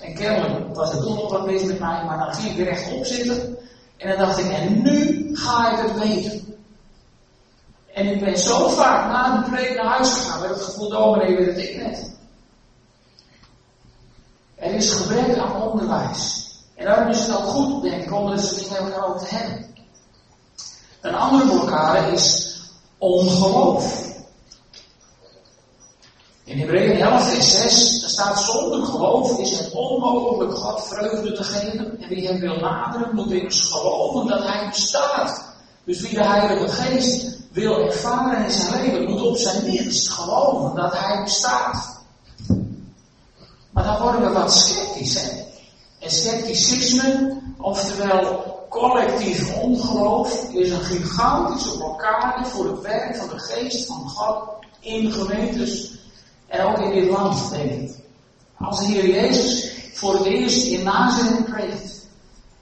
En 0.00 0.14
kennelijk 0.14 0.74
was 0.74 0.92
het 0.92 1.02
toch 1.02 1.16
nog 1.16 1.30
wat 1.30 1.46
mis 1.46 1.62
met 1.62 1.78
mij, 1.78 2.04
maar 2.04 2.18
dan 2.18 2.34
ging 2.34 2.58
ik 2.58 2.64
rechtop 2.64 3.04
zitten. 3.04 3.58
En 3.96 4.08
dan 4.08 4.18
dacht 4.18 4.38
ik, 4.38 4.50
en 4.50 4.82
nu 4.82 5.30
ga 5.36 5.72
ik 5.72 5.86
het 5.86 5.98
weten. 5.98 6.53
En 7.94 8.06
ik 8.06 8.20
ben 8.24 8.38
zo 8.38 8.68
vaak 8.68 9.12
na 9.12 9.36
de 9.36 9.50
preek 9.50 9.76
naar 9.76 9.86
huis 9.86 10.12
gegaan 10.12 10.40
met 10.40 10.50
het 10.50 10.62
gevoel, 10.62 10.88
dominee 10.88 11.36
weet 11.36 11.46
het 11.46 11.58
ik 11.58 11.76
net. 11.76 12.16
Er 14.54 14.74
is 14.74 14.92
gebrek 14.92 15.38
aan 15.38 15.62
onderwijs. 15.62 16.52
En 16.74 16.84
daarom 16.84 17.08
is 17.08 17.18
het 17.18 17.36
ook 17.36 17.44
goed, 17.44 17.82
denk 17.82 18.02
ik, 18.02 18.12
om 18.12 18.28
met 18.28 18.68
elkaar 18.68 19.08
over 19.08 19.28
te 19.28 19.34
hebben. 19.34 19.74
Een 21.00 21.14
andere 21.14 21.50
blokkade 21.50 22.12
is 22.12 22.58
ongeloof. 22.98 24.12
In 26.44 26.58
Hebreeën 26.58 27.00
11 27.00 27.32
vers 27.32 27.50
6, 27.50 28.00
daar 28.00 28.10
staat 28.10 28.40
zonder 28.40 28.86
geloof 28.86 29.38
is 29.38 29.58
het 29.58 29.72
onmogelijk 29.72 30.54
God 30.54 30.86
vreugde 30.86 31.32
te 31.32 31.44
geven. 31.44 32.00
En 32.00 32.08
wie 32.08 32.26
hem 32.26 32.40
wil 32.40 32.56
naderen 32.56 33.14
moet 33.14 33.30
immers 33.30 33.64
geloven 33.64 34.26
dat 34.26 34.46
hij 34.46 34.68
bestaat. 34.68 35.54
Dus 35.84 36.00
wie 36.00 36.14
de 36.14 36.24
Heilige 36.24 36.68
Geest 36.68 37.42
wil 37.54 37.86
ervaren 37.86 38.44
in 38.44 38.50
zijn 38.50 38.82
leven, 38.82 39.10
moet 39.10 39.22
op 39.22 39.36
zijn 39.36 39.64
minst 39.64 40.10
geloven 40.10 40.76
dat 40.76 40.98
hij 40.98 41.22
bestaat. 41.22 42.02
Maar 43.70 43.84
dan 43.84 44.00
worden 44.02 44.20
we 44.20 44.32
wat 44.32 44.52
sceptisch, 44.52 45.14
hè? 45.14 45.42
En 45.98 46.10
scepticisme, 46.10 47.40
oftewel 47.58 48.52
collectief 48.68 49.54
ongeloof 49.54 50.48
is 50.52 50.70
een 50.70 50.80
gigantische 50.80 51.76
blokkade 51.76 52.44
voor 52.44 52.66
het 52.66 52.80
werk 52.80 53.16
van 53.16 53.28
de 53.28 53.38
geest 53.38 53.86
van 53.86 54.08
God 54.08 54.48
in 54.80 55.12
gemeentes 55.12 55.98
en 56.46 56.66
ook 56.66 56.78
in 56.78 56.90
dit 56.90 57.10
land. 57.10 57.52
Als 58.58 58.78
de 58.78 58.84
Heer 58.84 59.08
Jezus 59.08 59.72
voor 59.92 60.14
het 60.14 60.24
eerst 60.24 60.66
in 60.66 60.82
Nazareth 60.82 61.44
preekt. 61.44 62.06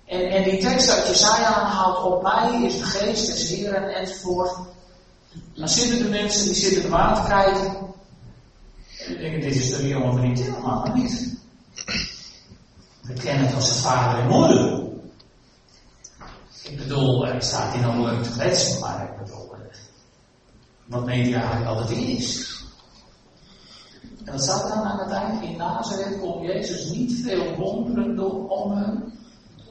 En, 0.07 0.31
en 0.31 0.43
die 0.43 0.59
tekst 0.59 0.91
uit 0.91 1.07
Jesaja 1.07 1.55
aanhaalt, 1.55 2.05
op 2.05 2.23
mij 2.23 2.63
is 2.63 2.79
de 2.79 2.85
geest 2.85 3.27
des 3.27 3.49
Heeren 3.49 3.95
enzovoort. 3.95 4.57
Dan 5.55 5.69
zitten 5.69 5.99
de 5.99 6.09
mensen, 6.09 6.45
die 6.45 6.55
zitten 6.55 6.85
er 6.85 6.99
aan 6.99 7.15
te 7.15 7.31
kijken. 7.31 7.77
En 9.07 9.17
denken, 9.19 9.41
dit 9.41 9.55
is 9.55 9.77
de 9.77 9.89
jongen 9.89 10.13
van 10.13 10.21
helemaal, 10.21 10.81
maar 10.81 10.99
niet. 10.99 11.37
We 13.03 13.13
kennen 13.13 13.47
het 13.47 13.55
als 13.55 13.69
zijn 13.69 13.83
vader 13.83 14.21
en 14.21 14.29
moeder. 14.29 14.81
Ik 16.63 16.77
bedoel, 16.77 17.27
er 17.27 17.43
staat 17.43 17.73
hier 17.73 17.83
nou 17.83 18.01
leuk 18.01 18.23
te 18.23 18.31
kletsen, 18.31 18.81
maar 18.81 19.03
ik 19.03 19.25
bedoel, 19.25 19.55
eh, 19.55 19.77
wat 20.87 21.07
hij 21.07 21.35
eigenlijk 21.35 21.81
het 21.81 21.91
is? 21.91 22.61
En 24.25 24.33
dat 24.33 24.43
staat 24.43 24.69
dan 24.69 24.83
aan 24.83 24.99
het 24.99 25.11
eind 25.11 25.43
in 25.43 25.57
Nazareth 25.57 26.21
kon 26.21 26.43
Jezus 26.43 26.91
niet 26.91 27.13
veel 27.23 27.55
wonderen 27.57 28.17
doen 28.17 28.49
om 28.49 28.73
hun 28.73 29.13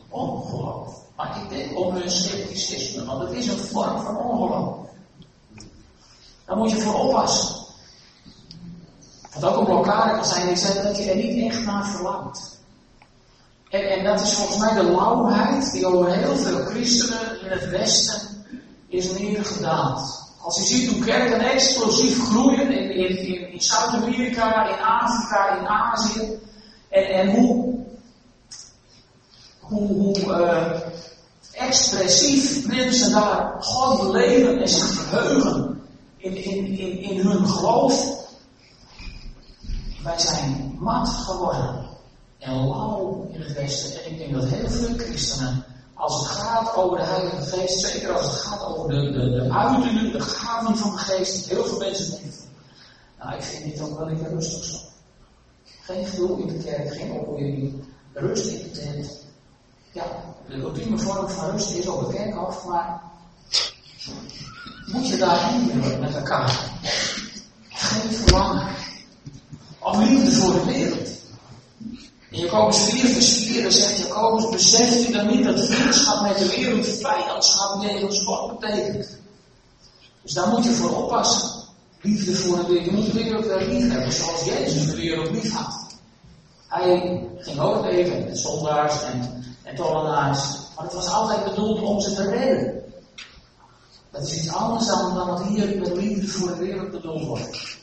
ongeloof. 0.09 1.01
Maar 1.15 1.41
ik 1.43 1.49
denk 1.49 1.79
om 1.79 1.93
hun 1.93 2.09
scepticisme, 2.11 3.05
want 3.05 3.21
het 3.21 3.37
is 3.37 3.47
een 3.47 3.57
vorm 3.57 4.01
van 4.01 4.17
ongeloof. 4.17 4.89
Daar 6.45 6.57
moet 6.57 6.71
je 6.71 6.81
voor 6.81 6.93
oppassen. 6.93 7.55
Wat 9.33 9.43
ook 9.43 9.57
een 9.57 9.65
blokkade 9.65 10.15
kan 10.15 10.25
zijn, 10.25 10.49
is 10.49 10.73
dat 10.83 10.97
je 10.97 11.09
er 11.09 11.15
niet 11.15 11.51
echt 11.51 11.65
naar 11.65 11.85
verlangt. 11.87 12.59
En, 13.69 13.89
en 13.89 14.03
dat 14.03 14.21
is 14.21 14.33
volgens 14.33 14.57
mij 14.57 14.73
de 14.73 14.91
lauwheid 14.91 15.71
die 15.71 15.85
over 15.85 16.11
heel 16.11 16.35
veel 16.35 16.65
christenen 16.65 17.41
in 17.41 17.51
het 17.51 17.69
Westen 17.69 18.45
is 18.87 19.11
neergedaald. 19.11 20.29
Als 20.41 20.57
je 20.57 20.63
ziet 20.63 20.89
hoe 20.89 21.05
kerken 21.05 21.39
explosief 21.39 22.29
groeien 22.29 22.71
in, 22.71 22.91
in, 22.91 23.51
in, 23.51 23.61
Zuid-Amerika, 23.61 24.67
in 24.67 24.83
Afrika, 24.83 25.57
in 25.59 25.67
Azië. 25.67 26.39
En, 26.89 27.03
en 27.03 27.29
hoe, 27.29 27.75
hoe, 29.59 29.87
hoe 29.87 30.19
uh, 30.19 30.71
expressief 31.51 32.67
mensen 32.67 33.11
daar 33.11 33.55
God 33.59 33.99
beleven 33.99 34.61
en 34.61 34.67
zich 34.67 34.93
verheugen 34.93 35.70
in, 36.21 36.35
in, 36.35 36.65
in, 36.65 37.01
in 37.01 37.19
hun 37.27 37.47
geloof. 37.47 38.19
Wij 40.03 40.19
zijn 40.19 40.75
mat 40.79 41.09
geworden 41.09 41.89
en 42.39 42.67
lauw 42.67 43.29
in 43.31 43.41
het 43.41 43.53
Westen. 43.53 44.03
En 44.03 44.11
ik 44.11 44.17
denk 44.17 44.33
dat 44.33 44.45
heel 44.45 44.69
veel 44.69 44.95
christenen 44.97 45.65
als 45.93 46.19
het 46.19 46.27
gaat 46.27 46.75
over 46.75 46.97
de 46.97 47.03
Heilige 47.03 47.41
Geest, 47.41 47.79
zeker 47.79 48.13
als 48.13 48.25
het 48.25 48.35
gaat 48.35 48.65
over 48.65 48.89
de, 48.89 49.11
de, 49.11 49.29
de 49.29 49.53
uitingen, 49.53 50.11
de 50.11 50.19
gaven 50.19 50.77
van 50.77 50.91
de 50.91 50.97
Geest, 50.97 51.49
heel 51.49 51.63
veel 51.63 51.77
mensen 51.77 52.11
denken 52.11 52.31
nou 53.21 53.35
ik 53.35 53.43
vind 53.43 53.63
dit 53.63 53.81
ook 53.81 53.97
wel 53.97 54.09
even 54.09 54.29
rustig 54.29 54.63
zo. 54.63 54.77
Geen 55.81 56.05
gedoe 56.05 56.41
in 56.41 56.47
de 56.47 56.63
kerk, 56.63 56.93
geen 56.93 57.11
opwinding, 57.11 57.83
rust 58.13 58.51
in 58.51 58.63
de 58.63 58.71
tent. 58.71 59.25
Ja, 59.91 60.03
de 60.47 60.55
ultieme 60.55 60.97
vorm 60.97 61.29
van 61.29 61.49
rust 61.49 61.75
is 61.75 61.87
op 61.87 61.99
het 61.99 62.15
kerkhof, 62.15 62.65
maar 62.65 63.10
moet 64.91 65.07
je 65.07 65.17
daarheen 65.17 65.81
willen 65.81 65.99
met 65.99 66.15
elkaar? 66.15 66.69
Geen 67.69 68.11
verlangen. 68.11 68.67
Of 69.79 69.97
liefde 69.97 70.31
voor 70.31 70.53
de 70.53 70.65
wereld. 70.65 71.09
In 72.29 72.39
Jacobus 72.39 72.83
4 72.83 73.09
vers 73.09 73.33
4 73.33 73.71
zegt 73.71 73.97
Jacobus, 73.97 74.49
beseft 74.49 75.09
u 75.09 75.11
dan 75.11 75.27
niet 75.27 75.43
dat 75.43 75.65
vriendschap 75.65 76.21
met 76.21 76.37
de 76.37 76.47
wereld 76.47 76.87
vijandschap 76.87 77.83
jegens 77.83 78.23
God 78.23 78.59
betekent? 78.59 79.17
Dus 80.21 80.33
daar 80.33 80.47
moet 80.47 80.63
je 80.63 80.71
voor 80.71 81.03
oppassen. 81.03 81.49
Liefde 82.01 82.35
voor 82.35 82.57
de 82.57 82.67
wereld. 82.67 82.85
Je 82.85 82.91
moet 82.91 83.05
de 83.05 83.23
wereld 83.23 83.45
wel 83.45 83.67
lief 83.67 83.91
hebben 83.91 84.11
zoals 84.11 84.43
Jezus 84.43 84.85
de 84.85 84.95
wereld 84.95 85.29
lief 85.29 85.53
had. 85.53 85.89
Hij 86.67 87.27
ging 87.37 87.59
ook 87.59 87.85
leven 87.85 88.25
met 88.25 88.37
zondaars 88.37 89.03
en, 89.03 89.43
en. 89.63 89.75
Maar 90.75 90.85
het 90.85 90.93
was 90.93 91.09
altijd 91.09 91.43
bedoeld 91.43 91.81
om 91.81 92.01
ze 92.01 92.13
te 92.13 92.29
redden. 92.29 92.81
Dat 94.11 94.21
is 94.21 94.37
iets 94.37 94.53
anders 94.53 94.87
dan, 94.87 95.15
dan 95.15 95.27
wat 95.27 95.43
hier 95.43 95.79
met 95.79 95.95
liefde 95.95 96.27
voor 96.27 96.47
de 96.47 96.57
wereld 96.57 96.91
bedoeld 96.91 97.25
wordt. 97.25 97.77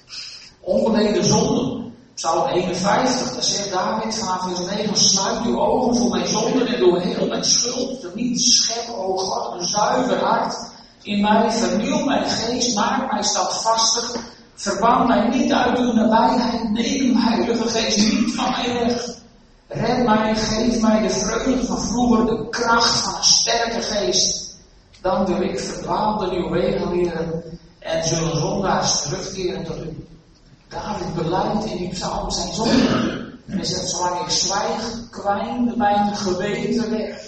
Onbeleden 0.60 1.24
zonden. 1.24 1.94
Psalm 2.14 2.46
51, 2.46 3.32
daar 3.32 3.42
zegt 3.42 3.72
David 3.72 4.14
vanaf 4.14 4.42
vers 4.42 4.70
9, 4.76 4.96
sluit 4.96 5.46
uw 5.46 5.60
ogen 5.60 5.96
voor 5.96 6.10
mijn 6.10 6.26
zonden 6.26 6.66
en 6.66 6.80
door 6.80 7.00
heel 7.00 7.26
mijn 7.26 7.44
schuld 7.44 8.14
niet 8.14 8.40
schep, 8.40 8.94
o 8.96 9.16
God, 9.16 9.60
een 9.60 9.66
zuiver 9.66 10.18
hart 10.18 10.56
in 11.02 11.20
mij, 11.20 11.50
vernieuw 11.50 12.04
mijn 12.04 12.24
geest, 12.24 12.74
maak 12.74 13.12
mij 13.12 13.22
standvastig, 13.22 14.16
verban 14.54 15.06
mij 15.06 15.28
niet 15.28 15.52
uit 15.52 15.78
uw 15.78 15.92
nabijheid, 15.92 16.70
neem 16.70 17.16
heilige 17.16 17.68
geest 17.68 17.96
niet 17.96 18.34
van 18.34 18.50
mij 18.50 18.74
weg. 18.74 19.16
Red 19.68 20.04
mij, 20.04 20.34
geef 20.34 20.80
mij 20.80 21.02
de 21.02 21.10
vreugde 21.10 21.66
van 21.66 21.80
vroeger, 21.80 22.26
de 22.26 22.48
kracht 22.48 23.00
van 23.00 23.14
een 23.14 23.24
sterke 23.24 23.82
geest. 23.82 24.47
Dan 25.00 25.26
wil 25.26 25.42
ik 25.42 25.60
verdwaalde 25.60 26.30
uw 26.30 26.50
wegen 26.50 26.96
leren 26.96 27.42
en 27.78 28.04
zullen 28.04 28.36
zondaars 28.36 29.02
terugkeren 29.02 29.64
tot 29.64 29.76
u. 29.76 30.06
David 30.68 31.14
beleidt 31.14 31.64
in 31.64 31.76
die 31.76 31.88
psalm 31.88 32.30
zijn 32.30 32.52
zonde. 32.52 33.26
En 33.46 33.56
hij 33.56 33.64
zegt, 33.64 33.88
zolang 33.88 34.20
ik 34.20 34.30
zwijg, 34.30 35.08
kwijnt 35.10 35.76
mijn 35.76 36.16
geweten 36.16 36.90
weg. 36.90 37.26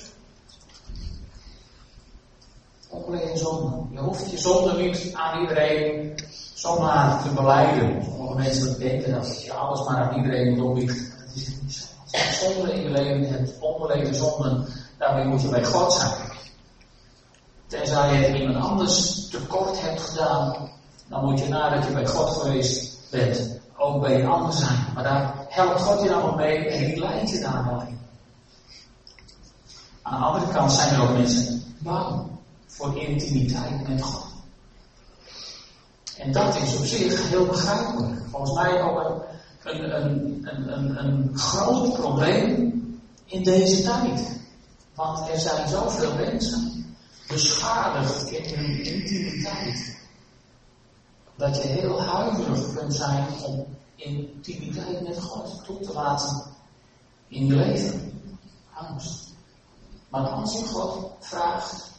Ongelegen 2.89 3.39
zonde. 3.39 3.83
Je 3.91 3.99
hoeft 3.99 4.31
je 4.31 4.39
zonde 4.39 4.83
niet 4.83 5.11
aan 5.13 5.41
iedereen 5.41 6.15
zomaar 6.55 7.23
te 7.23 7.29
beleiden. 7.29 8.05
Sommige 8.05 8.35
mensen 8.35 8.79
denken 8.79 9.13
dat 9.13 9.45
je 9.45 9.53
alles 9.53 9.89
maar 9.89 9.97
aan 9.97 10.17
iedereen 10.17 10.63
opbieden. 10.63 10.97
Dat 10.97 11.37
is 11.37 11.47
niet 11.63 11.75
zo. 11.75 11.85
Als 12.11 12.41
je 12.41 12.53
zonde 12.53 12.73
in 12.73 12.83
je 12.83 12.91
leven 12.91 13.33
hebt, 13.33 13.59
ongelegen 13.61 14.15
zonden, 14.15 14.67
daarmee 14.99 15.25
moet 15.25 15.43
je 15.43 15.49
bij 15.49 15.65
God 15.65 15.93
zijn. 15.93 16.30
Tenzij 17.71 18.21
je 18.21 18.41
iemand 18.41 18.65
anders 18.65 19.29
tekort 19.29 19.81
hebt 19.81 20.01
gedaan, 20.01 20.71
dan 21.09 21.25
moet 21.25 21.39
je 21.39 21.49
nadat 21.49 21.85
je 21.85 21.93
bij 21.93 22.07
God 22.07 22.29
geweest 22.29 23.11
bent, 23.11 23.61
ook 23.77 24.01
bij 24.01 24.21
een 24.21 24.29
ander 24.29 24.53
zijn. 24.53 24.85
Maar 24.95 25.03
daar 25.03 25.47
helpt 25.49 25.81
God 25.81 26.03
je 26.03 26.23
ook 26.23 26.37
mee 26.37 26.69
en 26.69 26.85
die 26.85 26.99
leidt 26.99 27.31
je 27.31 27.41
daar 27.41 27.65
wel 27.65 27.81
in. 27.81 27.99
Aan 30.03 30.21
de 30.21 30.27
andere 30.27 30.53
kant 30.53 30.73
zijn 30.73 30.95
er 30.95 31.03
ook 31.03 31.13
mensen 31.17 31.75
bang 31.79 32.27
voor 32.67 32.99
intimiteit 32.99 33.89
met 33.89 34.03
God. 34.03 34.27
En 36.17 36.33
dat 36.33 36.57
is 36.57 36.77
op 36.77 36.85
zich 36.85 37.29
heel 37.29 37.47
begrijpelijk. 37.47 38.23
Volgens 38.31 38.55
mij 38.55 38.83
ook 38.83 39.25
een, 39.65 39.97
een, 39.97 40.41
een, 40.43 40.73
een, 40.73 41.05
een 41.05 41.39
groot 41.39 41.93
probleem 41.93 42.73
in 43.25 43.43
deze 43.43 43.83
tijd. 43.83 44.41
Want 44.95 45.29
er 45.29 45.39
zijn 45.39 45.69
zoveel 45.69 46.15
mensen 46.15 46.80
beschadigd 47.31 48.31
in 48.31 48.59
hun 48.59 48.85
intimiteit 48.85 49.99
dat 51.37 51.57
je 51.57 51.69
heel 51.69 52.03
huiverig 52.03 52.75
kunt 52.75 52.95
zijn 52.95 53.27
om 53.45 53.67
intimiteit 53.95 55.09
met 55.09 55.21
God 55.21 55.65
toe 55.65 55.81
te 55.81 55.93
laten 55.93 56.43
in 57.29 57.47
je 57.47 57.55
leven. 57.55 58.23
Angst. 58.75 59.29
Maar 60.09 60.29
als 60.29 60.53
je 60.53 60.65
God 60.65 61.13
vraagt 61.21 61.91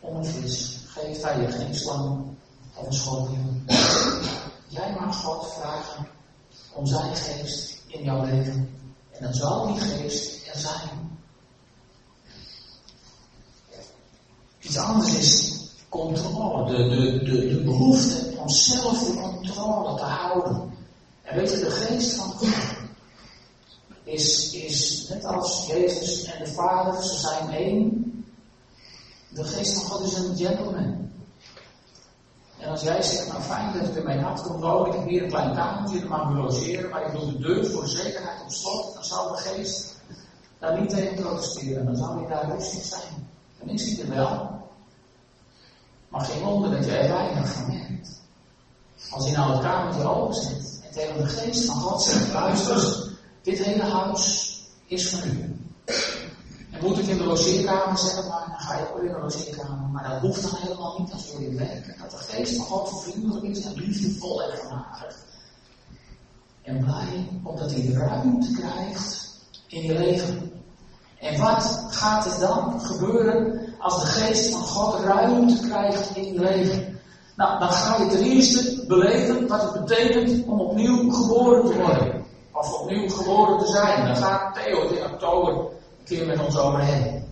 om 0.00 0.16
een 0.16 0.24
vis, 0.24 0.80
geeft 0.86 1.22
hij 1.22 1.40
je 1.40 1.50
geen 1.50 1.74
slang 1.74 2.36
of 2.74 2.86
een 2.86 2.92
schorpioen. 2.92 3.64
Jij 4.66 4.96
mag 5.00 5.16
God 5.16 5.52
vragen 5.52 6.06
om 6.72 6.86
zijn 6.86 7.16
geest 7.16 7.82
in 7.86 8.04
jouw 8.04 8.24
leven. 8.24 8.78
En 9.10 9.22
dan 9.22 9.34
zal 9.34 9.66
die 9.66 9.80
geest 9.80 10.46
er 10.46 10.60
zijn. 10.60 11.09
Iets 14.60 14.76
anders 14.76 15.18
is 15.18 15.58
controle, 15.88 16.64
de, 16.64 16.88
de, 16.88 17.24
de, 17.24 17.48
de 17.48 17.62
behoefte 17.64 18.38
om 18.38 18.48
zelf 18.48 18.98
de 18.98 19.14
controle 19.14 19.96
te 19.96 20.04
houden. 20.04 20.72
En 21.22 21.36
weet 21.36 21.50
je, 21.50 21.58
de 21.58 21.70
geest 21.70 22.14
van 22.14 22.30
God 22.30 22.48
is, 24.02 24.52
is 24.52 25.08
net 25.08 25.24
als 25.24 25.66
Jezus 25.66 26.24
en 26.24 26.44
de 26.44 26.50
Vader, 26.50 27.02
ze 27.02 27.14
zijn 27.14 27.50
één. 27.50 28.04
De 29.28 29.44
geest 29.44 29.72
van 29.72 29.90
God 29.90 30.06
is 30.06 30.18
een 30.18 30.36
gentleman. 30.36 31.08
En 32.58 32.70
als 32.70 32.82
jij 32.82 33.02
zegt, 33.02 33.28
nou 33.28 33.42
fijn 33.42 33.72
dat 33.72 33.86
het 33.86 33.96
in 33.96 34.04
mijn 34.04 34.22
hart 34.22 34.46
wonen, 34.46 34.86
ik 34.86 34.98
heb 34.98 35.08
hier 35.08 35.22
een 35.22 35.28
klein 35.28 35.54
kamertje, 35.54 36.00
dan 36.00 36.08
mag 36.08 36.32
logeren, 36.32 36.90
maar 36.90 37.06
ik 37.06 37.12
wil 37.12 37.26
de 37.26 37.38
deur 37.38 37.66
voor 37.66 37.82
de 37.82 37.88
zekerheid 37.88 38.42
op 38.42 38.50
slot, 38.50 38.94
dan 38.94 39.04
zal 39.04 39.28
de 39.28 39.36
geest 39.36 40.00
daar 40.58 40.80
niet 40.80 40.90
tegen 40.90 41.14
protesteren, 41.14 41.84
dan 41.84 41.96
zal 41.96 42.16
hij 42.16 42.26
daar 42.26 42.50
rustig 42.50 42.82
zijn. 42.82 43.29
En 43.60 43.68
ik 43.68 43.78
zie 43.78 43.98
het 43.98 44.08
wel. 44.08 44.58
Maar 46.08 46.20
geen 46.20 46.42
wonder 46.42 46.70
dat 46.70 46.86
er 46.86 47.08
weinig 47.08 47.48
van 47.48 47.66
merkt. 47.66 48.20
Als 49.10 49.26
je 49.26 49.36
nou 49.36 49.52
het 49.52 49.62
kamertje 49.62 50.08
open 50.08 50.34
zet 50.34 50.80
en 50.84 50.92
tegen 50.92 51.18
de 51.18 51.26
geest 51.26 51.64
van 51.64 51.74
God 51.74 52.02
zegt, 52.02 52.32
luister, 52.32 53.08
dit 53.42 53.58
hele 53.58 53.82
huis 53.82 54.58
is 54.86 55.08
van 55.08 55.28
u. 55.28 55.56
En 56.70 56.80
moet 56.86 56.98
ik 56.98 57.06
in 57.06 57.16
de 57.16 57.24
logeerkamer 57.24 57.98
zetten, 57.98 58.28
maar 58.28 58.44
dan 58.48 58.58
ga 58.58 58.78
je 58.78 58.92
ook 58.92 59.02
in 59.02 59.12
de 59.12 59.18
logeerkamer. 59.18 59.88
Maar 59.88 60.08
dat 60.10 60.20
hoeft 60.20 60.42
dan 60.42 60.60
helemaal 60.60 60.98
niet 60.98 61.12
als 61.12 61.32
wil 61.32 61.40
je 61.40 61.54
werken. 61.54 61.94
Dat 61.98 62.10
de 62.10 62.16
geest 62.16 62.56
van 62.56 62.66
God 62.66 63.02
vriendelijk 63.02 63.44
is 63.44 63.64
en 63.64 63.74
liefdevol 63.74 64.42
en 64.42 64.58
genadig. 64.58 65.16
En 66.62 66.84
blij 66.84 67.28
omdat 67.42 67.70
hij 67.70 67.92
ruimte 67.92 68.52
krijgt 68.52 69.38
in 69.66 69.82
je 69.82 69.98
leven. 69.98 70.59
En 71.20 71.40
wat 71.40 71.86
gaat 71.90 72.26
er 72.26 72.40
dan 72.40 72.80
gebeuren 72.80 73.60
als 73.78 74.00
de 74.00 74.06
geest 74.06 74.50
van 74.50 74.60
God 74.60 75.00
ruimte 75.00 75.68
krijgt 75.68 76.16
in 76.16 76.32
je 76.32 76.40
leven? 76.40 77.00
Nou, 77.36 77.58
dan 77.58 77.72
ga 77.72 77.96
je 77.96 78.10
ten 78.10 78.22
eerste 78.22 78.84
beleven 78.86 79.46
wat 79.46 79.62
het 79.62 79.84
betekent 79.84 80.46
om 80.46 80.60
opnieuw 80.60 81.10
geboren 81.10 81.64
te 81.64 81.76
worden. 81.78 82.24
Of 82.52 82.80
opnieuw 82.80 83.08
geboren 83.08 83.58
te 83.58 83.72
zijn. 83.72 84.06
Dan 84.06 84.16
gaat 84.16 84.54
Theo 84.54 84.88
in 84.88 85.04
oktober 85.04 85.54
een 85.54 86.04
keer 86.04 86.26
met 86.26 86.44
ons 86.44 86.58
overheen. 86.58 87.24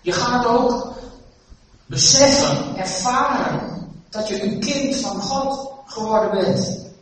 Je 0.00 0.12
gaat 0.12 0.46
ook 0.46 0.92
beseffen, 1.86 2.76
ervaren 2.76 3.92
dat 4.10 4.28
je 4.28 4.42
een 4.42 4.60
kind 4.60 4.96
van 4.96 5.20
God 5.20 5.72
geworden 5.86 6.30
bent. 6.30 6.92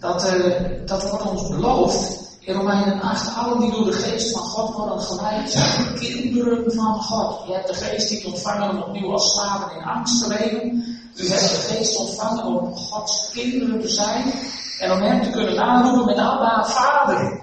Dat, 0.00 0.26
uh, 0.34 0.86
dat 0.86 1.10
wordt 1.10 1.26
ons 1.26 1.48
beloofd 1.48 2.29
in 2.40 2.54
Romeinen 2.54 3.00
8. 3.00 3.36
Allen 3.36 3.60
die 3.60 3.70
door 3.70 3.84
de 3.84 3.92
geest 3.92 4.32
van 4.32 4.42
God 4.42 4.74
worden 4.74 5.00
geleid 5.00 5.50
zijn 5.50 5.94
kinderen 5.94 6.72
van 6.72 7.02
God. 7.02 7.46
Je 7.46 7.52
hebt 7.52 7.68
de 7.68 7.74
geest 7.74 8.10
niet 8.10 8.24
ontvangen 8.24 8.70
om 8.70 8.82
opnieuw 8.82 9.12
als 9.12 9.32
slaven 9.32 9.76
in 9.76 9.84
angst 9.84 10.22
te 10.22 10.28
leven. 10.28 10.84
U 11.16 11.28
hebt 11.28 11.48
de 11.48 11.74
geest 11.74 11.96
ontvangen 11.96 12.44
om 12.44 12.74
Gods 12.74 13.30
kinderen 13.32 13.80
te 13.80 13.88
zijn. 13.88 14.32
En 14.78 14.92
om 14.92 15.00
hem 15.00 15.22
te 15.22 15.30
kunnen 15.30 15.60
aanroepen 15.60 16.04
met 16.04 16.16
Abba, 16.16 16.64
Vader. 16.64 17.42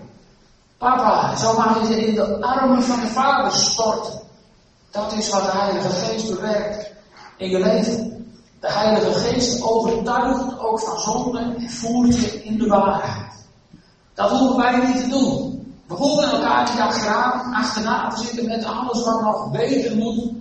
Papa, 0.77 1.36
zo 1.36 1.57
mag 1.57 1.88
je 1.88 2.07
in 2.07 2.15
de 2.15 2.41
armen 2.41 2.83
van 2.83 2.99
de 2.99 3.07
Vader 3.07 3.51
storten. 3.51 4.21
Dat 4.91 5.13
is 5.13 5.29
wat 5.29 5.43
de 5.43 5.57
Heilige 5.57 5.89
Geest 5.89 6.29
bewerkt 6.29 6.91
in 7.38 7.49
je 7.49 7.60
leven. 7.60 8.25
De 8.60 8.71
Heilige 8.71 9.19
Geest 9.19 9.62
overtuigt 9.62 10.60
ook 10.60 10.79
van 10.79 10.99
zonde 10.99 11.39
en 11.39 11.69
voert 11.69 12.15
je 12.15 12.43
in 12.43 12.57
de 12.57 12.67
waarheid. 12.67 13.26
Dat 14.17 14.30
hoeven 14.30 14.58
wij 14.58 14.86
niet 14.86 15.03
te 15.03 15.10
doen. 15.10 15.65
We 15.88 15.93
hoeven 15.93 16.30
elkaar 16.30 16.69
niet 16.69 16.80
achterna 17.53 18.10
te 18.10 18.25
zitten 18.25 18.47
met 18.47 18.65
alles 18.65 19.03
wat 19.03 19.21
nog 19.21 19.51
beter 19.51 19.95
moet 19.95 20.32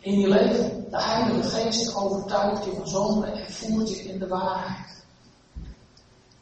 in 0.00 0.20
je 0.20 0.28
leven. 0.28 0.86
De 0.90 1.02
Heilige 1.02 1.48
Geest 1.48 1.96
overtuigt 1.96 2.64
je 2.64 2.72
van 2.76 2.88
zonde 2.88 3.26
en 3.26 3.52
voert 3.52 3.88
je 3.88 4.02
in 4.02 4.18
de 4.18 4.28
waarheid. 4.28 5.04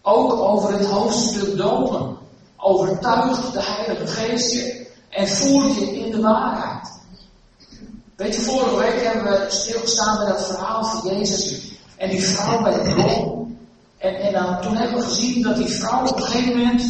Ook 0.03 0.33
over 0.33 0.73
het 0.73 0.87
hoofdstuk 0.87 1.57
dopen 1.57 2.17
overtuigt 2.57 3.53
de 3.53 3.63
Heilige 3.63 4.07
Geest 4.07 4.53
je 4.53 4.89
en 5.09 5.29
voert 5.29 5.75
je 5.75 5.99
in 5.99 6.11
de 6.11 6.21
waarheid. 6.21 7.01
Weet 8.17 8.35
je, 8.35 8.41
vorige 8.41 8.77
week 8.77 9.03
hebben 9.03 9.25
we 9.25 9.47
stilgestaan 9.49 10.17
bij 10.17 10.27
dat 10.27 10.47
verhaal 10.47 10.85
van 10.85 11.11
Jezus 11.11 11.73
en 11.97 12.11
die 12.11 12.23
vrouw 12.23 12.63
bij 12.63 12.73
de 12.73 12.95
bron. 12.95 13.40
En, 14.01 14.15
en 14.15 14.33
dan, 14.33 14.61
toen 14.61 14.77
hebben 14.77 14.99
we 14.99 15.05
gezien 15.05 15.43
dat 15.43 15.57
die 15.57 15.69
vrouw 15.69 16.07
op 16.07 16.17
een 16.17 16.23
gegeven 16.23 16.59
moment 16.59 16.83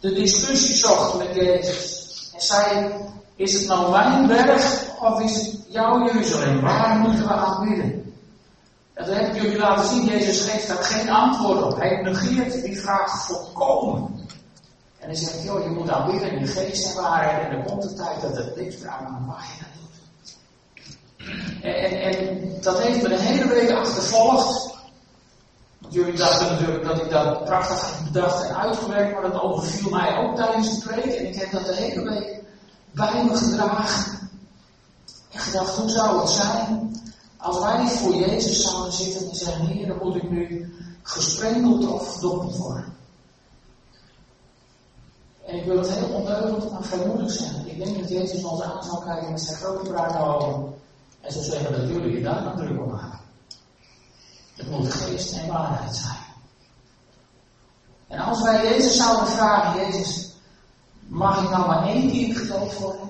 de 0.00 0.12
discussie 0.12 0.74
zocht 0.74 1.18
met 1.18 1.34
Jezus. 1.34 2.30
En 2.34 2.40
zei, 2.40 2.92
is 3.36 3.52
het 3.52 3.66
nou 3.66 3.90
mijn 3.90 4.26
berg 4.26 4.86
of 5.00 5.20
is 5.20 5.36
het 5.36 5.64
jouw 5.68 6.04
Jeruzalem? 6.04 6.60
Waar 6.60 6.98
moeten 6.98 7.26
we 7.26 7.32
aanbidden? 7.32 8.04
En 8.94 9.04
dat 9.04 9.16
heb 9.16 9.34
ik 9.34 9.42
jullie 9.42 9.58
laten 9.58 9.88
zien, 9.88 10.04
Jezus 10.04 10.50
geeft 10.50 10.68
daar 10.68 10.82
geen 10.82 11.10
antwoord 11.10 11.62
op. 11.62 11.76
Hij 11.76 12.02
negeert 12.02 12.62
die 12.62 12.80
vraag 12.80 13.26
volkomen. 13.26 14.26
En 14.98 15.06
hij 15.06 15.14
zegt, 15.14 15.42
joh, 15.42 15.62
je 15.62 15.70
moet 15.70 15.90
aanbidden 15.90 16.30
in 16.30 16.44
de 16.44 16.50
geest 16.50 16.86
en 16.86 17.02
waarheid. 17.02 17.48
En 17.48 17.56
er 17.56 17.64
komt 17.64 17.82
de 17.82 17.94
tijd 17.94 18.20
dat 18.20 18.36
het 18.36 18.56
licht 18.56 18.84
waar 18.84 19.00
je 19.00 19.64
dat 19.64 19.68
doet. 19.78 20.36
En, 21.62 22.02
en, 22.02 22.40
dat 22.60 22.82
heeft 22.82 23.02
me 23.02 23.08
de 23.08 23.20
hele 23.20 23.48
week 23.48 23.70
achtervolgd. 23.70 24.73
Jullie 25.94 26.16
dachten 26.16 26.46
natuurlijk 26.46 26.84
dat 26.84 27.02
ik 27.02 27.10
dat 27.10 27.44
prachtig 27.44 27.80
had 27.80 28.04
bedacht 28.04 28.48
en 28.48 28.56
uitgewerkt, 28.56 29.12
maar 29.12 29.30
dat 29.30 29.42
overviel 29.42 29.90
mij 29.90 30.16
ook 30.16 30.36
tijdens 30.36 30.74
de 30.74 30.88
preek. 30.88 31.04
En 31.04 31.26
ik 31.26 31.34
heb 31.34 31.50
dat 31.50 31.66
de 31.66 31.74
hele 31.74 32.02
week 32.10 32.42
bij 32.90 33.24
me 33.24 33.36
gedragen. 33.36 34.30
En 35.30 35.38
gedacht, 35.38 35.76
hoe 35.76 35.88
zou 35.90 36.20
het 36.20 36.28
zijn 36.28 37.00
als 37.36 37.58
wij 37.58 37.86
voor 37.86 38.14
Jezus 38.14 38.62
zouden 38.62 38.92
zitten 38.92 39.28
en 39.28 39.36
zeggen, 39.36 39.66
Heer, 39.66 39.96
moet 40.02 40.16
ik 40.16 40.30
nu 40.30 40.74
gesprenkeld 41.02 41.86
of 41.86 42.12
verdonderd 42.12 42.56
worden. 42.56 42.96
En 45.46 45.56
ik 45.56 45.64
wil 45.64 45.78
het 45.78 45.90
heel 45.90 46.14
ondeugend, 46.14 46.72
maar 46.72 46.84
vermoedelijk 46.84 47.32
zeggen. 47.32 47.66
Ik 47.66 47.84
denk 47.84 47.98
dat 47.98 48.08
Jezus 48.08 48.44
ons 48.44 48.62
aan 48.62 48.82
zal 48.82 48.98
kijken 48.98 49.30
met 49.30 49.40
zijn 49.40 49.56
grote 49.56 49.90
bruine 49.90 50.18
ogen. 50.18 50.74
En 51.20 51.32
zou 51.32 51.44
zeggen 51.44 51.72
dat 51.72 51.88
jullie 51.88 52.12
je 52.12 52.22
daar 52.22 52.44
dan 52.44 52.56
druk 52.56 52.80
op 52.80 52.92
maken. 52.92 53.23
Het 54.54 54.70
moet 54.70 54.92
geest 54.92 55.32
en 55.32 55.46
waarheid 55.46 55.96
zijn. 55.96 56.24
En 58.08 58.18
als 58.18 58.42
wij 58.42 58.62
Jezus 58.62 58.96
zouden 58.96 59.26
vragen, 59.26 59.80
Jezus, 59.80 60.32
mag 61.06 61.42
ik 61.42 61.50
nou 61.50 61.66
maar 61.66 61.86
één 61.86 62.10
keer 62.10 62.36
gedoopt 62.36 62.78
worden? 62.78 63.08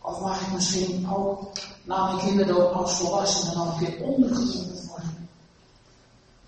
Of 0.00 0.20
mag 0.20 0.40
ik 0.40 0.52
misschien 0.52 1.10
ook 1.10 1.52
na 1.84 2.04
mijn 2.04 2.26
kinderdood 2.26 2.72
als 2.72 2.96
volwassene 2.96 3.54
nog 3.54 3.80
een 3.80 3.86
keer 3.86 4.02
ondergedompeld 4.02 4.86
worden? 4.86 5.28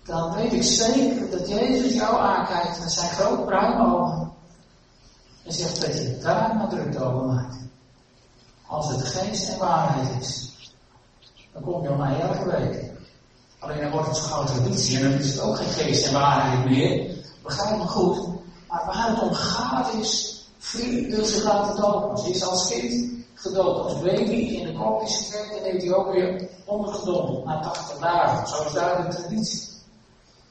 Dan 0.03 0.33
weet 0.33 0.53
ik 0.53 0.63
zeker 0.63 1.29
dat 1.29 1.47
Jezus 1.47 1.93
jou 1.93 2.17
aankijkt 2.17 2.79
met 2.79 2.91
zijn 2.91 3.09
grote 3.09 3.41
bruine 3.41 3.95
ogen. 3.95 4.31
En 5.43 5.53
zegt 5.53 5.81
dat 5.81 5.93
je 5.93 6.17
daar 6.17 6.55
maar 6.55 6.69
druk 6.69 7.01
over 7.01 7.25
maakt. 7.25 7.57
Als 8.67 8.87
het 8.87 9.07
geest 9.07 9.49
en 9.49 9.57
waarheid 9.57 10.21
is. 10.21 10.53
Dan 11.53 11.61
kom 11.61 11.83
je 11.83 11.89
mij 11.89 12.19
elke 12.19 12.49
week. 12.49 12.98
Alleen 13.59 13.81
dan 13.81 13.91
wordt 13.91 14.07
het 14.07 14.17
zo 14.17 14.23
gauw 14.23 14.45
traditie 14.45 14.97
en 14.97 15.03
dan 15.03 15.19
is 15.19 15.31
het 15.31 15.41
ook 15.41 15.57
geen 15.57 15.67
geest 15.67 16.07
en 16.07 16.13
waarheid 16.13 16.69
meer. 16.69 17.15
Begrijp 17.43 17.77
me 17.77 17.87
goed. 17.87 18.27
Maar 18.67 18.83
waar 18.85 19.09
het 19.09 19.21
om 19.21 19.33
gaat 19.33 19.93
is, 19.93 20.39
Vriend 20.59 21.13
wil 21.15 21.25
zich 21.25 21.43
laten 21.43 21.81
dopen. 21.81 22.17
Ze 22.17 22.29
is 22.29 22.43
als 22.43 22.67
kind 22.67 23.11
gedoopt, 23.33 23.79
als 23.79 24.01
baby 24.01 24.31
in 24.31 24.65
de 24.65 24.73
kopjes 24.73 25.29
kerk 25.29 25.51
en 25.51 25.63
heeft 25.63 25.83
hij 25.83 25.93
ook 25.93 26.11
weer 26.11 26.49
ondergedompeld 26.65 27.45
na 27.45 27.59
80 27.59 27.97
dagen. 27.97 28.47
Zo 28.47 28.63
is 28.63 28.73
daar 28.73 29.07
de 29.07 29.15
traditie. 29.15 29.67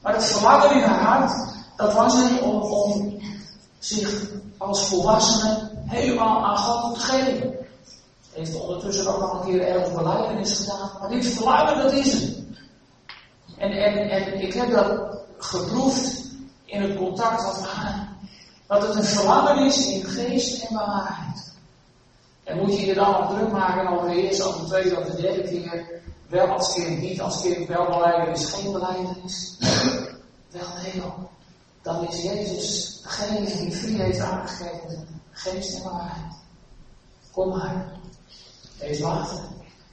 Maar 0.01 0.13
het 0.13 0.25
verlangen 0.25 0.71
in 0.71 0.83
haar 0.83 0.99
hart, 0.99 1.53
dat 1.75 1.93
was 1.93 2.15
er 2.15 2.43
om, 2.43 2.61
om 2.61 3.19
zich 3.79 4.29
als 4.57 4.87
volwassene 4.87 5.69
helemaal 5.85 6.45
aan 6.45 6.57
God 6.57 6.93
te 6.93 6.99
geven. 6.99 7.55
Heeft 8.31 8.61
ondertussen 8.61 9.13
ook 9.13 9.19
nog 9.19 9.33
een 9.33 9.51
keer 9.51 9.67
ergens 9.67 9.95
beleidenis 9.95 10.57
gedaan. 10.57 10.91
Maar 10.99 11.09
dit 11.09 11.25
verlangen, 11.25 11.77
dat 11.77 11.91
is 11.91 12.13
het. 12.13 12.37
En, 13.59 13.71
en, 13.71 14.09
en 14.09 14.41
ik 14.41 14.53
heb 14.53 14.71
dat 14.71 15.17
geproefd 15.37 16.25
in 16.65 16.81
het 16.81 16.97
contact 16.97 17.43
wat 17.43 17.59
we 17.59 17.67
hadden. 17.67 18.07
Dat 18.67 18.87
het 18.87 18.95
een 18.95 19.03
verlangen 19.03 19.65
is 19.65 19.87
in 19.87 20.03
geest 20.03 20.63
en 20.63 20.75
waarheid. 20.75 21.53
En 22.43 22.57
moet 22.57 22.79
je 22.79 22.85
je 22.85 22.93
dan 22.93 23.15
op 23.15 23.29
druk 23.29 23.51
maken 23.51 23.87
over 23.87 24.09
de 24.09 24.21
eerste, 24.21 24.47
of 24.47 24.55
de 24.55 24.65
tweede, 24.65 24.97
of 24.97 25.05
de 25.05 25.21
derde 25.21 25.41
keer. 25.41 26.01
Wel 26.27 26.47
als 26.47 26.73
kind, 26.73 27.01
niet 27.01 27.21
als 27.21 27.41
kind, 27.41 27.67
wel 27.67 27.85
beleidenis, 27.85 28.53
geen 28.53 28.71
beleidenis. 28.71 29.57
Wel 30.51 30.67
nee 30.83 31.03
Dan 31.81 32.07
is 32.07 32.21
Jezus 32.21 32.99
degene 33.01 33.57
die 33.57 33.71
vrij 33.71 34.05
heeft 34.05 34.19
aangegeven. 34.19 35.21
Geest 35.31 35.77
en 35.77 35.83
waarheid. 35.83 36.33
Kom 37.31 37.49
maar. 37.49 37.91
Wees 38.79 38.99
water. 38.99 39.39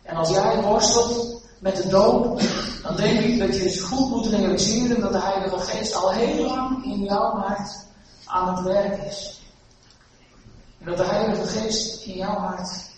En 0.02 0.16
als 0.16 0.28
jij 0.30 0.62
worstelt 0.62 1.45
met 1.58 1.76
de 1.76 1.88
dood, 1.88 2.42
dan 2.82 2.96
denk 2.96 3.20
ik 3.20 3.38
dat 3.38 3.56
je 3.56 3.62
eens 3.62 3.80
goed 3.80 4.10
moet 4.10 4.26
realiseren 4.26 5.00
dat 5.00 5.12
de 5.12 5.20
Heilige 5.20 5.58
Geest 5.58 5.94
al 5.94 6.10
heel 6.10 6.46
lang 6.46 6.84
in 6.84 7.02
jouw 7.02 7.36
hart 7.36 7.86
aan 8.24 8.54
het 8.54 8.64
werk 8.64 9.02
is. 9.02 9.42
En 10.78 10.86
dat 10.86 10.96
de 10.96 11.04
Heilige 11.04 11.46
Geest 11.46 12.06
in 12.06 12.16
jouw 12.16 12.38
hart 12.38 12.90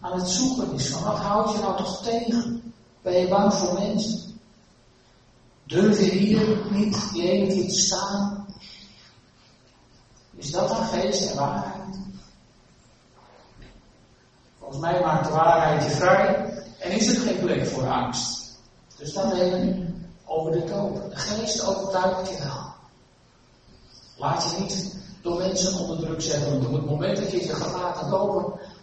aan 0.00 0.18
het 0.18 0.28
zoeken 0.28 0.72
is 0.72 0.88
van 0.88 1.02
wat 1.02 1.18
houd 1.18 1.52
je 1.52 1.58
nou 1.58 1.76
toch 1.76 2.02
tegen? 2.02 2.74
Ben 3.02 3.20
je 3.20 3.28
bang 3.28 3.54
voor 3.54 3.72
mensen? 3.72 4.40
Durf 5.64 5.98
je 5.98 6.10
hier 6.10 6.66
niet 6.70 7.12
die 7.12 7.30
ene 7.30 7.46
keer 7.46 7.68
te 7.68 7.78
staan? 7.78 8.46
Is 10.36 10.50
dat 10.50 10.68
dan 10.68 10.84
geest 10.84 11.30
en 11.30 11.36
waarheid? 11.36 11.98
Volgens 14.58 14.80
mij 14.80 15.00
maakt 15.00 15.26
de 15.26 15.32
waarheid 15.32 15.84
je 15.84 15.90
vrij 15.90 16.49
en 16.90 16.96
is 16.96 17.16
er 17.16 17.20
geen 17.20 17.40
plek 17.40 17.66
voor 17.66 17.86
angst. 17.86 18.58
Dus 18.96 19.12
dat 19.12 19.32
even 19.32 20.10
over 20.24 20.52
de 20.52 20.64
dood. 20.64 21.10
De 21.10 21.16
geest 21.16 21.64
overtuigt 21.66 22.28
je 22.30 22.38
wel. 22.42 22.72
Laat 24.16 24.42
je 24.42 24.62
niet 24.62 24.96
door 25.22 25.38
mensen 25.38 25.78
onder 25.78 25.98
druk 25.98 26.22
zetten. 26.22 26.66
Op 26.66 26.72
het 26.72 26.86
moment 26.86 27.16
dat 27.16 27.30
je 27.30 27.46
je 27.46 27.54
gaat 27.54 27.72
laten 27.72 28.10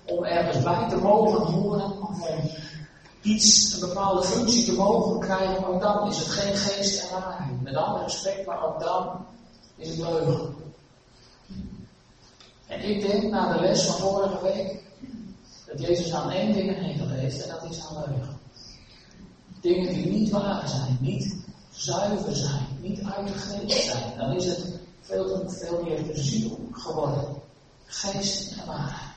om 0.05 0.23
ergens 0.23 0.63
bij 0.63 0.89
te 0.89 0.97
mogen 0.97 1.53
horen 1.53 2.01
of 2.01 2.29
om 2.29 2.51
iets, 3.21 3.73
een 3.73 3.87
bepaalde 3.87 4.23
functie 4.23 4.65
te 4.65 4.73
mogen 4.73 5.19
krijgen, 5.19 5.67
ook 5.67 5.81
dan 5.81 6.07
is 6.07 6.17
het 6.17 6.27
geen 6.27 6.55
geest 6.55 7.01
en 7.01 7.21
waarheid. 7.21 7.61
Met 7.61 7.75
alle 7.75 8.03
respect, 8.03 8.45
maar 8.45 8.65
ook 8.65 8.79
dan 8.79 9.25
is 9.75 9.89
het 9.89 9.97
leugen. 9.97 10.55
En 12.67 12.89
ik 12.89 13.07
denk 13.07 13.23
na 13.31 13.53
de 13.53 13.59
les 13.59 13.85
van 13.85 13.95
vorige 13.95 14.43
week 14.43 14.86
dat 15.67 15.79
Jezus 15.79 16.13
aan 16.13 16.31
één 16.31 16.53
ding 16.53 16.75
heen 16.75 16.97
geleefd 16.97 17.41
en 17.41 17.49
dat 17.49 17.71
is 17.71 17.85
aan 17.87 18.03
leugen. 18.07 18.39
Dingen 19.61 19.93
die 19.93 20.05
niet 20.05 20.29
waar 20.29 20.67
zijn, 20.67 20.97
niet 20.99 21.35
zuiver 21.69 22.35
zijn, 22.35 22.67
niet 22.81 23.03
uit 23.03 23.27
de 23.27 23.33
geest 23.33 23.85
zijn. 23.85 24.17
Dan 24.17 24.35
is 24.35 24.45
het 24.45 24.79
veel, 25.01 25.49
veel 25.49 25.83
meer 25.83 26.03
de 26.03 26.21
ziel 26.21 26.67
geworden. 26.71 27.41
Geest 27.85 28.51
en 28.51 28.65
waarheid. 28.65 29.15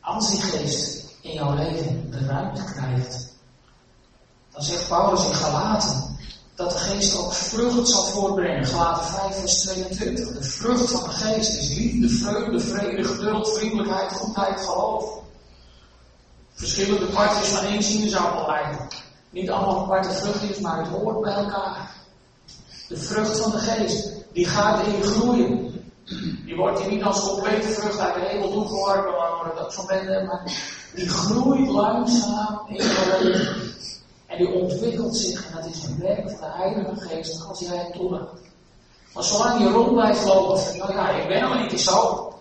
Als 0.00 0.30
die 0.30 0.40
geest 0.40 1.04
in 1.20 1.32
jouw 1.32 1.54
leven 1.54 2.10
de 2.10 2.18
ruimte 2.18 2.64
krijgt, 2.64 3.32
dan 4.50 4.62
zegt 4.62 4.88
Paulus 4.88 5.26
in 5.26 5.34
Galaten 5.34 6.13
dat 6.54 6.70
de 6.70 6.78
geest 6.78 7.16
ook 7.16 7.32
vrucht 7.32 7.88
zal 7.88 8.04
voortbrengen. 8.04 8.64
Galaten 8.64 9.06
5 9.06 9.38
vers 9.38 9.60
22. 9.60 10.28
De 10.28 10.42
vrucht 10.42 10.90
van 10.90 11.02
de 11.02 11.10
geest 11.10 11.58
is 11.58 11.76
liefde, 11.76 12.08
vreugde, 12.08 12.60
vrede, 12.60 13.04
geduld, 13.04 13.58
vriendelijkheid, 13.58 14.12
goedheid, 14.12 14.60
geloof. 14.60 15.22
Verschillende 16.54 17.06
partjes 17.06 17.48
van 17.48 17.64
één 17.64 17.82
sinaasappel 17.82 18.54
eigenlijk. 18.54 19.02
Niet 19.30 19.50
allemaal 19.50 19.82
aparte 19.82 20.10
vruchtjes, 20.10 20.58
maar 20.58 20.78
het 20.78 20.88
hoort 20.88 21.20
bij 21.20 21.32
elkaar. 21.32 21.90
De 22.88 22.96
vrucht 22.96 23.40
van 23.40 23.50
de 23.50 23.58
geest, 23.58 24.12
die 24.32 24.46
gaat 24.46 24.86
in 24.86 25.02
groeien. 25.02 25.72
Die 26.44 26.56
wordt 26.56 26.82
je 26.82 26.90
niet 26.90 27.02
als 27.02 27.20
complete 27.20 27.68
vrucht 27.68 27.98
uit 27.98 28.14
de 28.14 28.20
hemel 28.20 28.50
toegeworpen, 28.50 29.12
maar 29.12 29.54
dat 29.56 29.74
zo 29.74 29.86
ben, 29.86 30.26
maar 30.26 30.42
die 30.94 31.08
groeit 31.08 31.68
langzaam 31.68 32.60
in 32.68 32.74
je 32.74 33.18
leven. 33.22 33.74
En 34.26 34.38
die 34.38 34.52
ontwikkelt 34.52 35.16
zich, 35.16 35.46
en 35.46 35.56
dat 35.56 35.70
is 35.70 35.84
een 35.84 35.98
werk 35.98 36.30
van 36.30 36.40
de 36.40 36.56
Heilige 36.56 37.00
Geest 37.00 37.46
als 37.46 37.60
jij 37.60 37.76
het 37.76 37.92
toelaat. 37.92 38.40
Maar 39.14 39.24
zolang 39.24 39.60
je 39.60 39.70
rond 39.70 39.92
blijft 39.92 40.24
lopen, 40.24 40.78
nou 40.78 40.92
ja, 40.92 41.10
ik 41.10 41.28
ben 41.28 41.42
nog 41.42 41.54
een 41.54 41.68
keer 41.68 41.78
zo, 41.78 42.32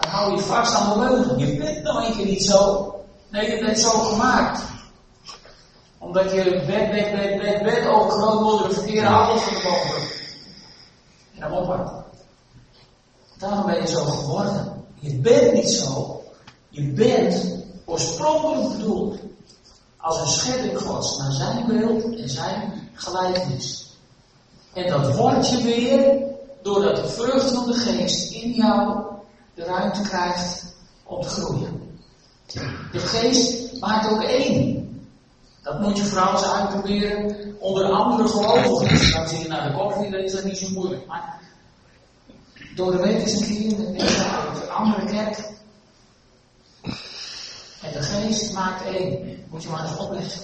dan 0.00 0.10
hou 0.10 0.34
je 0.34 0.42
vast 0.42 0.74
aan 0.74 0.92
de 0.92 0.98
leugen. 0.98 1.38
Je 1.38 1.56
bent 1.56 1.82
nog 1.82 2.06
een 2.06 2.16
keer 2.16 2.26
niet 2.26 2.44
zo. 2.44 2.94
Nee, 3.28 3.50
je 3.50 3.64
bent 3.64 3.78
zo 3.78 3.90
gemaakt. 3.90 4.62
Omdat 5.98 6.30
je 6.30 6.44
bed, 6.66 6.90
bed, 6.90 7.12
bed, 7.12 7.40
bed, 7.40 7.62
bed 7.62 7.86
ook 7.86 8.10
groot 8.10 8.40
door 8.40 8.68
de 8.68 8.74
verkeerde 8.74 9.08
van 9.08 9.34
de 9.34 9.60
boven. 9.62 10.08
En 11.34 11.40
dan 11.40 11.52
opwacht. 11.52 11.92
Daarom 13.38 13.66
ben 13.66 13.80
je 13.80 13.86
zo 13.86 14.04
geworden. 14.04 14.84
Je 14.94 15.14
bent 15.14 15.52
niet 15.52 15.70
zo. 15.70 16.22
Je 16.68 16.82
bent 16.82 17.64
oorspronkelijk 17.84 18.76
bedoeld 18.76 19.18
als 19.98 20.20
een 20.20 20.26
schepping 20.26 20.80
Gods 20.80 21.18
naar 21.18 21.32
zijn 21.32 21.66
beeld 21.66 22.16
en 22.16 22.28
zijn 22.28 22.90
gelijkenis. 22.94 23.96
En 24.72 24.90
dat 24.90 25.16
wordt 25.16 25.48
je 25.48 25.62
weer 25.62 26.22
doordat 26.62 26.96
de 26.96 27.08
vrucht 27.08 27.50
van 27.50 27.66
de 27.66 27.74
geest 27.74 28.32
in 28.32 28.52
jou 28.52 29.04
de 29.54 29.64
ruimte 29.64 30.02
krijgt 30.02 30.74
om 31.04 31.20
te 31.20 31.28
groeien. 31.28 32.00
De 32.92 32.98
geest 32.98 33.80
maakt 33.80 34.10
ook 34.10 34.22
één. 34.22 34.86
Dat 35.62 35.80
moet 35.80 35.96
je 35.96 36.04
vooral 36.04 36.32
eens 36.32 36.52
uitproberen 36.52 37.56
onder 37.58 37.84
andere 37.84 38.28
gelovigen. 38.28 39.28
Zie 39.28 39.38
je 39.38 39.48
naar 39.48 39.70
de 39.70 39.76
koffie, 39.78 40.10
dan 40.10 40.20
is 40.20 40.32
dat 40.32 40.44
niet 40.44 40.58
zo 40.58 40.68
moeilijk. 40.70 41.06
Maar 41.06 41.40
door 42.74 42.90
de 42.92 42.98
week 42.98 43.22
is 43.22 43.40
een 43.40 43.46
keer 43.46 43.78
met 43.78 44.62
een 44.62 44.70
andere 44.70 45.04
kerk. 45.04 45.56
En 47.88 48.00
de 48.00 48.02
geest 48.02 48.52
maakt 48.52 48.84
één. 48.84 49.44
Moet 49.50 49.62
je 49.62 49.68
maar 49.68 49.84
eens 49.84 49.98
opletten. 49.98 50.40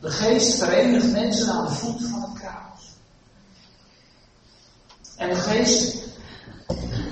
De 0.00 0.10
geest 0.10 0.58
verenigt 0.58 1.12
mensen 1.12 1.52
aan 1.52 1.66
de 1.66 1.72
voet 1.72 2.02
van 2.02 2.20
het 2.20 2.32
kruis. 2.32 2.94
En 5.16 5.28
de 5.28 5.34
geest, 5.34 5.96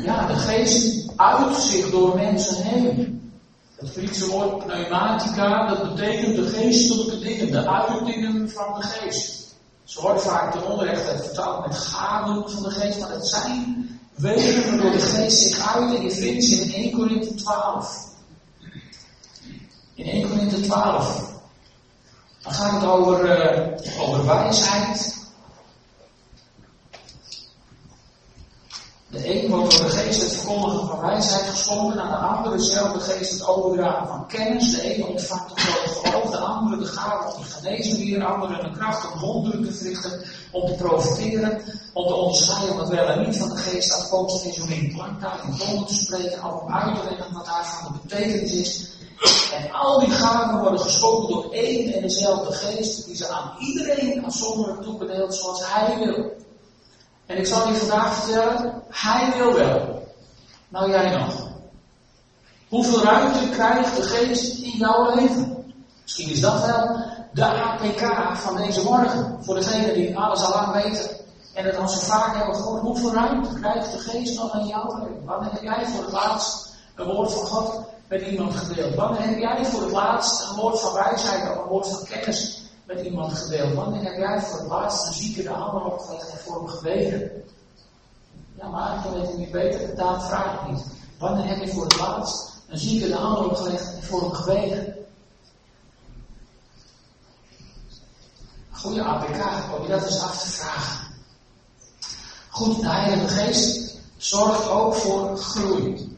ja, 0.02 0.26
de 0.26 0.34
geest 0.34 1.12
uit 1.16 1.56
zich 1.56 1.90
door 1.90 2.16
mensen 2.16 2.62
heen. 2.62 3.32
Het 3.76 3.90
Griekse 3.90 4.30
woord 4.30 4.66
pneumatica, 4.66 5.66
dat 5.66 5.94
betekent 5.94 6.36
de 6.36 6.46
geestelijke 6.46 7.18
dingen, 7.18 7.52
de 7.52 7.68
uitingen 7.68 8.50
van 8.50 8.80
de 8.80 8.86
geest. 8.86 9.54
Ze 9.84 10.00
wordt 10.00 10.22
vaak 10.22 10.52
ten 10.52 10.70
onrechte 10.70 11.22
vertaald 11.22 11.66
met 11.66 11.76
gaven 11.76 12.50
van 12.50 12.62
de 12.62 12.70
geest, 12.70 13.00
maar 13.00 13.10
het 13.10 13.26
zijn 13.26 14.00
wegen 14.14 14.70
waardoor 14.70 14.92
de 14.92 14.98
geest 14.98 15.38
zich 15.38 15.76
uit 15.76 16.14
vindt 16.14 16.44
ze 16.44 16.54
in 16.54 16.72
1 16.72 16.92
Korinthe 16.92 17.34
12. 17.34 18.07
In 19.98 20.04
1 20.04 20.28
Korinthe 20.28 20.60
12. 20.60 21.32
Dan 22.42 22.52
gaat 22.52 22.80
het 22.80 22.90
over, 22.90 23.24
uh, 23.24 24.08
over 24.08 24.26
wijsheid. 24.26 25.16
De 29.08 29.34
een 29.34 29.50
wordt 29.50 29.78
door 29.78 29.86
de 29.86 29.96
geest 29.96 30.22
het 30.22 30.32
verkondigen 30.32 30.86
van 30.86 31.00
wijsheid 31.00 31.44
geschonken, 31.44 32.00
aan 32.00 32.10
de 32.10 32.36
andere 32.36 32.56
dezelfde 32.56 33.00
geest 33.00 33.32
het 33.32 33.46
overdragen 33.46 34.06
van 34.06 34.26
kennis. 34.26 34.70
De 34.70 34.82
ene 34.82 35.06
ontvangt 35.06 35.50
het 35.50 35.60
geloof, 35.60 36.30
de 36.30 36.38
andere 36.38 36.78
de 36.78 36.86
gave 36.86 37.36
om 37.36 37.42
te 37.42 37.50
genezen 37.50 37.98
weer, 37.98 38.18
de 38.18 38.24
andere 38.24 38.62
de 38.62 38.78
kracht 38.78 39.12
om 39.12 39.20
wonderen 39.20 39.64
te 39.64 39.72
verrichten, 39.72 40.22
om 40.50 40.66
te 40.66 40.74
profiteren, 40.74 41.62
om 41.92 42.06
te 42.06 42.14
onderscheiden 42.14 42.76
wat 42.76 42.88
wel 42.88 43.08
en 43.08 43.26
niet 43.26 43.36
van 43.36 43.48
de 43.48 43.56
geest 43.56 43.92
afkomstig 43.92 44.52
is, 44.52 44.62
om 44.62 44.68
in 44.68 44.92
klanktaal 44.94 45.38
in 45.46 45.56
tonen 45.56 45.86
te 45.86 45.94
spreken, 45.94 46.62
om 46.62 46.72
uit 46.72 46.96
te 46.96 47.04
leggen 47.04 47.32
wat 47.32 47.46
daarvan 47.46 47.92
de 47.92 47.98
betekenis 48.02 48.52
is. 48.52 48.96
En 49.52 49.72
al 49.72 49.98
die 49.98 50.10
gaven 50.10 50.60
worden 50.60 50.80
geschonken 50.80 51.34
door 51.34 51.52
één 51.52 51.92
en 51.92 52.02
dezelfde 52.02 52.52
geest, 52.52 53.06
die 53.06 53.16
ze 53.16 53.28
aan 53.28 53.56
iedereen 53.58 54.24
afzonderlijk 54.24 54.82
toebedeelt 54.82 55.34
zoals 55.34 55.72
hij 55.72 55.98
wil. 55.98 56.32
En 57.26 57.38
ik 57.38 57.46
zal 57.46 57.68
je 57.68 57.74
vandaag 57.74 58.14
vertellen, 58.14 58.82
hij 58.88 59.32
wil 59.36 59.52
wel. 59.52 60.06
Nou 60.68 60.90
jij 60.90 61.16
nog. 61.16 61.48
Hoeveel 62.68 63.02
ruimte 63.02 63.48
krijgt 63.48 63.96
de 63.96 64.02
geest 64.02 64.58
in 64.58 64.70
jouw 64.70 65.14
leven? 65.14 65.72
Misschien 66.02 66.30
is 66.30 66.40
dat 66.40 66.66
wel 66.66 67.00
de 67.32 67.44
APK 67.44 68.36
van 68.36 68.56
deze 68.56 68.82
morgen. 68.82 69.38
Voor 69.40 69.54
degenen 69.54 69.94
die 69.94 70.18
alles 70.18 70.42
al 70.42 70.50
lang 70.50 70.82
weten. 70.82 71.16
En 71.54 71.64
het 71.64 71.76
al 71.76 71.88
zo 71.88 72.00
vaak 72.00 72.36
hebben 72.36 72.54
gehoord. 72.54 72.82
Hoeveel 72.82 73.12
ruimte 73.12 73.54
krijgt 73.60 73.92
de 73.92 73.98
geest 73.98 74.38
nog 74.38 74.54
in 74.54 74.66
jouw 74.66 74.98
leven? 74.98 75.24
Wanneer 75.24 75.52
heb 75.52 75.62
jij 75.62 75.86
voor 75.86 76.04
het 76.04 76.12
laatst 76.12 76.74
een 76.94 77.06
woord 77.06 77.32
van 77.32 77.46
God 77.46 77.86
met 78.08 78.22
iemand 78.22 78.54
gedeeld? 78.54 78.94
Wanneer 78.94 79.22
heb 79.22 79.38
jij 79.38 79.64
voor 79.64 79.80
het 79.80 79.90
laatst 79.90 80.48
een 80.48 80.56
woord 80.56 80.80
van 80.80 80.92
wijsheid 80.92 81.50
of 81.50 81.62
een 81.62 81.68
woord 81.68 81.88
van 81.88 82.04
kennis 82.04 82.62
met 82.84 83.00
iemand 83.00 83.32
gedeeld? 83.32 83.74
Wanneer 83.74 84.02
heb 84.02 84.16
jij 84.16 84.40
voor 84.40 84.58
het 84.58 84.68
laatst 84.68 85.06
een 85.06 85.12
zieke 85.12 85.42
de 85.42 85.48
handen 85.48 85.92
opgelegd 85.92 86.30
en 86.30 86.38
voor 86.38 86.56
hem 86.56 86.68
gebeden? 86.68 87.30
Ja, 88.54 88.68
maar 88.68 89.02
dan 89.02 89.12
weet 89.12 89.28
ik 89.28 89.36
niet 89.36 89.50
beter, 89.50 89.96
dat 89.96 90.26
vraag 90.26 90.60
ik 90.60 90.70
niet. 90.70 90.84
Wanneer 91.18 91.46
heb 91.46 91.64
je 91.64 91.72
voor 91.72 91.82
het 91.82 91.98
laatst 91.98 92.62
een 92.68 92.78
zieke 92.78 93.08
de 93.08 93.14
handen 93.14 93.50
opgelegd 93.50 93.94
en 93.94 94.02
voor 94.02 94.20
hem 94.20 94.32
gebeden? 94.32 94.94
Goede 98.70 99.02
APK, 99.02 99.76
om 99.76 99.82
je 99.82 99.88
dat 99.88 100.04
eens 100.04 100.20
af 100.20 100.42
te 100.42 100.48
vragen. 100.48 101.06
Goed, 102.48 102.80
de 102.80 102.88
Heilige 102.88 103.28
Geest 103.28 103.98
zorgt 104.16 104.68
ook 104.68 104.94
voor 104.94 105.38
groei. 105.38 106.17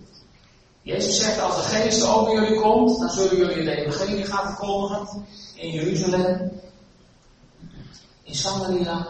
Jezus 0.83 1.21
zegt, 1.21 1.41
als 1.41 1.57
de 1.57 1.63
geest 1.63 2.07
over 2.07 2.33
jullie 2.33 2.61
komt, 2.61 2.99
dan 2.99 3.11
zullen 3.11 3.37
jullie 3.37 3.65
de 3.65 3.75
evangelie 3.75 4.25
gaan 4.25 4.47
verkondigen 4.47 5.27
in 5.55 5.71
Jeruzalem, 5.71 6.61
in 8.23 8.35
Samaria, 8.35 9.07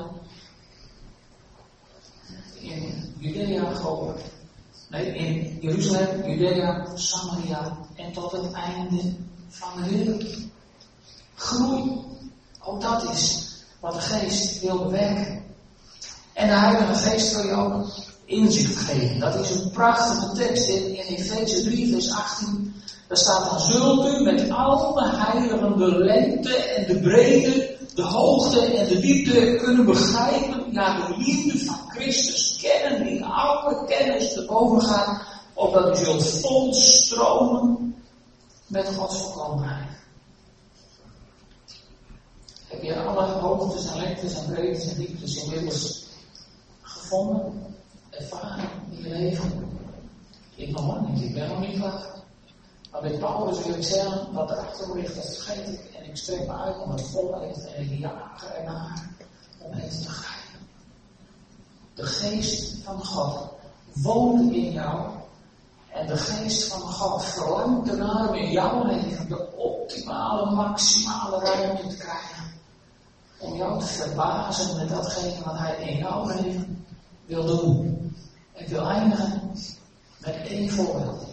in 2.61 3.15
Judea 3.19 3.75
gewoon. 3.75 4.15
Nee, 4.89 5.15
in 5.15 5.59
Jeruzalem, 5.61 6.29
Judea, 6.29 6.87
Samaria 6.95 7.79
en 7.97 8.13
tot 8.13 8.33
het 8.33 8.53
einde 8.53 9.15
van 9.49 9.83
de 9.83 9.89
wereld. 9.91 10.25
Groei. 11.35 12.09
Ook 12.61 12.81
dat 12.81 13.11
is 13.11 13.55
wat 13.81 13.95
de 13.95 14.01
geest 14.01 14.61
wil 14.61 14.85
bewerken. 14.85 15.45
En 16.33 16.49
de 16.49 16.55
Heilige 16.55 16.95
Geest 16.95 17.35
wil 17.35 17.45
je 17.45 17.53
ook 17.53 17.87
inzicht 18.31 18.77
geven. 18.77 19.19
Dat 19.19 19.35
is 19.35 19.51
een 19.51 19.71
prachtige 19.71 20.33
tekst 20.35 20.69
in, 20.69 20.97
in 20.97 21.17
Efeze 21.17 21.63
3, 21.63 21.93
vers 21.93 22.13
18. 22.13 22.75
Daar 23.09 23.19
staat 23.19 23.51
dan, 23.51 23.61
zult 23.61 24.07
u 24.07 24.23
met 24.23 24.51
alle 24.51 25.09
heiligen 25.09 25.79
de 25.79 25.99
lengte 25.99 26.57
en 26.57 26.87
de 26.87 27.01
breedte, 27.01 27.77
de 27.95 28.03
hoogte 28.03 28.61
en 28.61 28.89
de 28.89 29.01
diepte 29.01 29.59
kunnen 29.63 29.85
begrijpen, 29.85 30.73
ja, 30.73 31.07
de 31.07 31.15
liefde 31.17 31.59
van 31.65 31.79
Christus 31.89 32.57
kennen, 32.61 33.05
die 33.05 33.25
alle 33.25 33.85
kennis 33.87 34.33
te 34.33 34.45
boven 34.45 34.83
gaat, 34.83 35.23
opdat 35.55 36.01
u 36.01 36.05
zult 36.05 36.27
volstromen 36.27 37.95
met 38.67 38.95
Gods 38.97 39.17
volkomenheid. 39.17 39.89
Heb 42.67 42.83
je 42.83 42.97
alle 42.97 43.27
hoogtes 43.27 43.87
en 43.87 44.01
lengtes 44.01 44.35
en 44.35 44.53
breedtes 44.53 44.89
en 44.91 44.97
dieptes 44.97 45.43
inmiddels 45.45 46.07
gevonden? 46.83 47.79
Ervaren 48.21 48.69
in 48.91 49.03
je 49.03 49.09
leven. 49.09 49.69
Ik 50.55 50.71
nog 50.71 51.09
niet, 51.09 51.23
ik 51.23 51.35
ben 51.35 51.49
nog 51.49 51.61
niet 51.61 51.79
klaar. 51.79 52.19
Maar 52.91 53.03
met 53.03 53.19
Paulus 53.19 53.65
wil 53.65 53.75
ik 53.75 53.83
zeggen, 53.83 54.33
wat 54.33 54.51
erachter 54.51 54.95
ligt, 54.95 55.15
dat 55.15 55.37
vergeet 55.37 55.69
ik. 55.69 55.95
En 55.99 56.05
ik 56.05 56.17
strek 56.17 56.47
me 56.47 56.53
uit 56.53 56.79
om 56.79 56.91
het 56.91 57.03
volledigt 57.03 57.67
en 57.75 57.83
ik 57.83 57.99
jaag 57.99 58.45
ernaar 58.57 59.09
om 59.59 59.73
het 59.73 59.91
te 59.91 60.05
begrijpen. 60.05 60.69
De 61.95 62.07
geest 62.07 62.83
van 62.83 63.05
God 63.05 63.49
woont 63.93 64.53
in 64.53 64.73
jou. 64.73 65.11
En 65.89 66.07
de 66.07 66.17
geest 66.17 66.73
van 66.73 66.81
God 66.81 67.25
verlangt 67.25 67.91
ernaar 67.91 68.29
om 68.29 68.35
in 68.35 68.51
jouw 68.51 68.85
leven 68.85 69.29
de 69.29 69.57
optimale, 69.57 70.51
maximale 70.51 71.45
ruimte 71.45 71.87
te 71.87 71.97
krijgen. 71.97 72.53
Om 73.39 73.57
jou 73.57 73.81
te 73.81 73.87
verbazen 73.87 74.77
met 74.77 74.89
datgene 74.89 75.45
wat 75.45 75.59
hij 75.59 75.77
in 75.77 75.97
jouw 75.97 76.27
leven 76.27 76.87
wil 77.27 77.45
doen. 77.45 78.00
Ik 78.61 78.69
wil 78.69 78.89
eindigen 78.89 79.53
met 80.19 80.37
één 80.47 80.71
voorbeeld. 80.71 81.27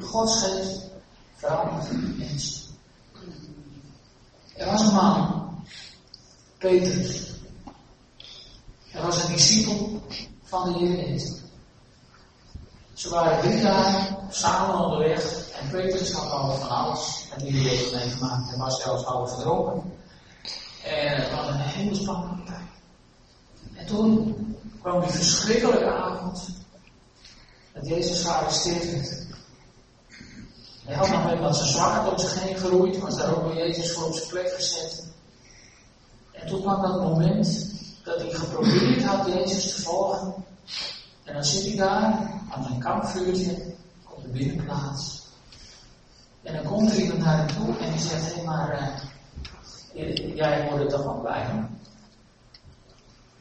Gods 0.00 0.42
geest 0.42 0.90
verandert 1.34 2.18
mensen. 2.18 2.64
Er 4.54 4.66
was 4.66 4.80
een 4.80 4.94
man, 4.94 5.64
Petrus. 6.58 7.30
Hij 8.88 9.02
was 9.02 9.24
een 9.24 9.32
discipel 9.32 10.02
van 10.42 10.72
de 10.72 10.78
Heer 10.78 10.96
Jezus. 10.96 11.40
Ze 12.92 13.08
waren 13.08 13.40
drie 13.40 13.62
dagen 13.62 14.16
samen 14.30 14.84
onderweg 14.84 15.50
en 15.60 15.70
Petrus 15.70 16.12
had 16.12 16.30
al 16.30 16.54
van 16.54 16.68
alles 16.68 17.28
en 17.36 17.44
die 17.44 17.62
Jezus 17.62 17.92
meegemaakt. 17.92 18.48
Hij 18.48 18.58
was 18.58 18.82
zelfs 18.82 19.04
al 19.04 19.26
verdronken. 19.26 19.92
En 20.84 21.16
het 21.16 21.30
was 21.30 21.48
een 21.48 21.56
hele 21.56 21.94
spannende 21.94 22.42
tijd. 22.44 22.60
En 23.74 23.86
toen 23.86 24.34
kwam 24.86 25.00
die 25.00 25.10
verschrikkelijke 25.10 25.92
avond 25.92 26.48
dat 27.72 27.86
Jezus 27.86 28.24
gearresteerd 28.24 28.90
werd. 28.90 29.26
Hij 30.84 30.94
had 30.94 31.08
nog 31.08 31.24
met 31.24 31.38
wat 31.38 31.56
zijn 31.56 31.68
zwaard 31.68 32.10
op 32.10 32.18
zich 32.18 32.42
heen 32.42 32.56
geroeid, 32.56 32.98
was 32.98 33.16
daar 33.16 33.36
ook 33.36 33.42
door 33.42 33.54
Jezus 33.54 33.92
voor 33.92 34.06
op 34.06 34.14
zijn 34.14 34.28
plek 34.28 34.48
gezet. 34.48 35.06
En 36.32 36.46
toen 36.46 36.60
kwam 36.60 36.82
dat 36.82 37.02
moment 37.02 37.70
dat 38.04 38.20
hij 38.20 38.30
geprobeerd 38.30 39.04
had 39.04 39.26
Jezus 39.26 39.74
te 39.74 39.82
volgen. 39.82 40.34
En 41.24 41.34
dan 41.34 41.44
zit 41.44 41.66
hij 41.66 41.76
daar 41.76 42.30
aan 42.50 42.64
zijn 42.64 42.80
kampvuurtje 42.80 43.74
op 44.08 44.22
de 44.22 44.28
binnenplaats. 44.28 45.22
En 46.42 46.54
dan 46.54 46.64
komt 46.64 46.90
er 46.90 46.96
iemand 46.96 47.18
naar 47.18 47.36
hem 47.36 47.46
toe 47.46 47.78
en 47.78 47.90
die 47.90 48.00
zegt: 48.00 48.26
Hé, 48.26 48.34
hey, 48.34 48.44
maar 48.44 49.00
uh, 49.94 50.36
jij 50.36 50.68
hoort 50.68 50.82
er 50.82 50.88
toch 50.88 51.04
wel 51.04 51.20
bij? 51.20 51.68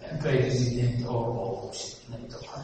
En 0.10 0.18
Peter 0.18 0.50
die 0.50 0.82
denkt: 0.82 1.08
Oh, 1.08 1.38
oh, 1.38 1.72
nee, 2.06 2.28
toch 2.28 2.56
wel. 2.56 2.64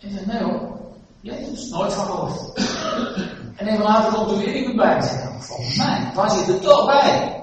En 0.00 0.10
zegt: 0.10 0.26
Nee 0.26 0.42
hoor, 0.42 0.78
Jezus, 1.20 1.68
nooit 1.68 1.92
van 1.92 2.04
gehoord. 2.04 2.56
En 3.56 3.68
even 3.68 3.82
later 3.84 4.12
komt 4.12 4.30
er 4.30 4.36
weer 4.36 4.54
iemand 4.54 4.76
bij 4.76 4.96
en 4.96 5.02
zegt: 5.02 5.44
Volgens 5.44 5.76
mij 5.76 6.10
was 6.14 6.34
hij 6.34 6.54
er 6.54 6.60
toch 6.60 6.86
bij. 6.86 7.42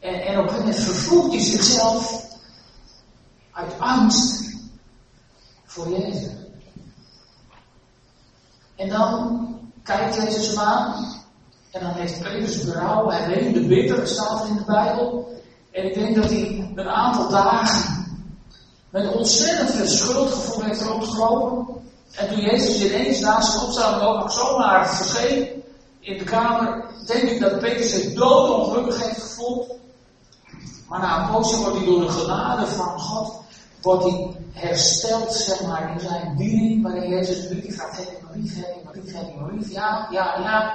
En, 0.00 0.14
op 0.14 0.44
een 0.44 0.48
gegeven 0.48 0.58
moment 0.58 0.76
vervloekt 0.76 1.32
hij 1.32 1.42
zichzelf 1.42 2.24
uit 3.52 3.78
angst 3.78 4.54
voor 5.64 5.88
Jezus. 5.88 6.32
En 8.76 8.88
dan 8.88 9.48
kijkt 9.82 10.14
Jezus 10.14 10.46
hem 10.46 10.58
aan. 10.58 11.18
En 11.70 11.80
dan 11.80 11.92
heeft 11.92 12.22
Petrus 12.22 12.64
berouw. 12.64 13.08
Hij 13.08 13.26
weet 13.26 13.54
de 13.54 13.66
bitter, 13.66 14.06
staat 14.06 14.46
in 14.48 14.54
de 14.54 14.64
Bijbel. 14.64 15.39
En 15.70 15.84
ik 15.84 15.94
denk 15.94 16.14
dat 16.14 16.30
hij 16.30 16.72
een 16.74 16.88
aantal 16.88 17.28
dagen 17.28 18.06
met 18.90 19.14
ontzettend 19.14 19.70
veel 19.70 19.86
schuldgevoel 19.86 20.62
heeft 20.62 20.82
rondgelopen. 20.82 21.74
En 22.14 22.28
toen 22.28 22.40
Jezus 22.40 22.84
ineens 22.84 23.20
naast 23.20 23.52
zijn 23.52 23.64
opstaan 23.64 24.00
ook 24.00 24.30
zomaar 24.30 24.94
verscheen 24.96 25.62
in 26.00 26.18
de 26.18 26.24
kamer, 26.24 26.84
denk 27.06 27.22
ik 27.22 27.40
dat 27.40 27.58
Petrus 27.58 27.90
zich 27.90 28.14
doodongelukkig 28.14 29.04
heeft 29.04 29.20
gevoeld. 29.20 29.78
Maar 30.88 31.00
na 31.00 31.20
een 31.20 31.30
poosje 31.30 31.56
wordt 31.56 31.76
hij 31.76 31.86
door 31.86 32.00
de 32.00 32.08
genade 32.08 32.66
van 32.66 33.00
God 33.00 33.40
wordt 33.80 34.02
hij 34.02 34.36
hersteld, 34.52 35.32
zeg 35.32 35.62
maar, 35.62 35.92
in 35.92 36.00
zijn 36.00 36.36
bediening, 36.36 36.82
waarin 36.82 37.08
Jezus 37.08 37.50
een 37.50 37.60
brief 37.60 37.76
vraagt, 37.76 37.96
heb 37.96 38.06
je 38.06 38.26
mijn 38.28 38.42
lief, 38.42 38.54
heb 38.54 39.72
ja, 39.72 40.08
ja, 40.10 40.38
ja, 40.38 40.74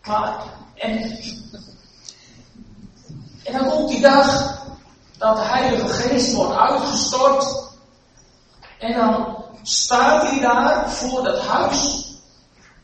klaar. 0.00 0.42
En, 0.74 1.18
en 3.42 3.52
dan 3.52 3.68
komt 3.70 3.88
die 3.88 4.00
dag 4.00 4.58
dat 5.18 5.36
de 5.36 5.42
Heilige 5.42 5.88
Geest 5.88 6.34
wordt 6.34 6.56
uitgestort, 6.56 7.68
en 8.78 8.94
dan 8.94 9.36
staat 9.62 10.22
hij 10.22 10.40
daar 10.40 10.90
voor 10.90 11.22
dat 11.22 11.46
huis, 11.46 12.08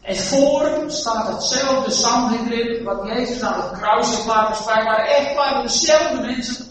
en 0.03 0.17
voor 0.17 0.63
hem 0.63 0.91
staat 0.91 1.29
hetzelfde 1.29 1.91
Sanhedrin 1.91 2.85
wat 2.85 3.07
Jezus 3.07 3.43
aan 3.43 3.61
het 3.61 3.79
kruis 3.79 4.11
heeft 4.11 4.27
laten 4.27 4.85
maar 4.85 4.99
echt 4.99 5.35
waren 5.35 5.63
dezelfde 5.63 6.21
mensen 6.21 6.67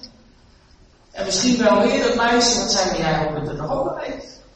en 1.15 1.25
misschien 1.25 1.57
wel 1.57 1.81
weer 1.81 2.03
dat 2.03 2.15
meisje, 2.15 2.59
wat 2.59 2.71
zei 2.71 2.97
jij 2.97 3.17
hoorde 3.17 3.49
er 3.49 3.55
nog 3.55 3.71
ook. 3.71 3.99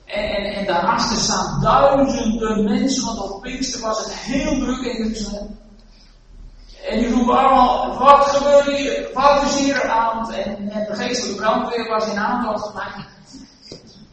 En, 0.05 0.23
en, 0.35 0.53
en 0.53 0.65
daarachter 0.65 1.17
staan 1.17 1.59
duizenden 1.61 2.63
mensen, 2.63 3.05
want 3.05 3.31
op 3.31 3.41
Pinkster 3.41 3.81
was 3.81 3.99
het 3.99 4.13
heel 4.13 4.59
druk 4.59 4.85
in 4.85 5.03
Jeruzalem. 5.03 5.59
En 6.89 6.99
die 6.99 7.13
roepen 7.13 7.37
allemaal, 7.37 7.97
wat 7.97 8.25
gebeurt 8.25 8.77
hier? 8.77 9.09
Wat 9.13 9.43
is 9.43 9.55
hier 9.55 9.89
aan? 9.89 10.33
En, 10.33 10.69
en 10.71 10.85
de 10.85 10.95
geestelijke 10.95 11.41
brandweer 11.41 11.89
was 11.89 12.07
in 12.07 12.17
aantocht 12.17 12.65
gemaakt. 12.65 13.07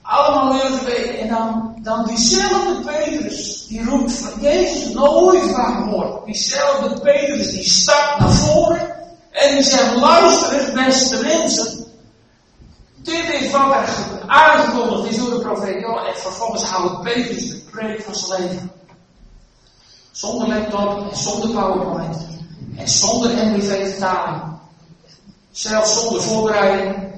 Allemaal 0.03 0.53
heel 0.53 0.79
weten. 0.85 1.18
En 1.18 1.29
dan, 1.29 1.79
dan 1.83 2.07
diezelfde 2.07 2.83
Petrus, 2.85 3.66
die 3.66 3.85
roept 3.85 4.12
van 4.12 4.41
Jezus 4.41 4.93
nooit 4.93 5.43
van 5.43 5.74
gehoord. 5.74 6.24
Diezelfde 6.24 7.01
Petrus, 7.01 7.51
die 7.51 7.64
stapt 7.64 8.18
naar 8.18 8.31
voren. 8.31 8.95
En 9.31 9.55
die 9.55 9.64
zegt, 9.64 9.97
luister 9.97 10.59
eens 10.59 10.72
beste 10.72 11.22
mensen. 11.22 11.85
Dit 12.97 13.41
is 13.41 13.51
wat 13.51 13.74
er 13.74 13.89
aangekondigd 14.27 15.11
is 15.11 15.16
door 15.16 15.31
de 15.31 15.41
profeet. 15.41 15.85
en 15.85 16.16
vervolgens 16.16 16.62
houdt 16.62 17.03
Petrus 17.03 17.49
de 17.49 17.62
preek 17.70 18.03
van 18.03 18.14
zijn 18.14 18.43
leven. 18.43 18.70
Zonder 20.12 20.49
laptop 20.49 21.11
en 21.11 21.16
zonder 21.16 21.51
PowerPoint. 21.51 22.36
En 22.77 22.89
zonder 22.89 23.47
MBV-vertaling. 23.47 24.43
Zelfs 25.51 26.01
zonder 26.01 26.22
voorbereiding. 26.22 27.14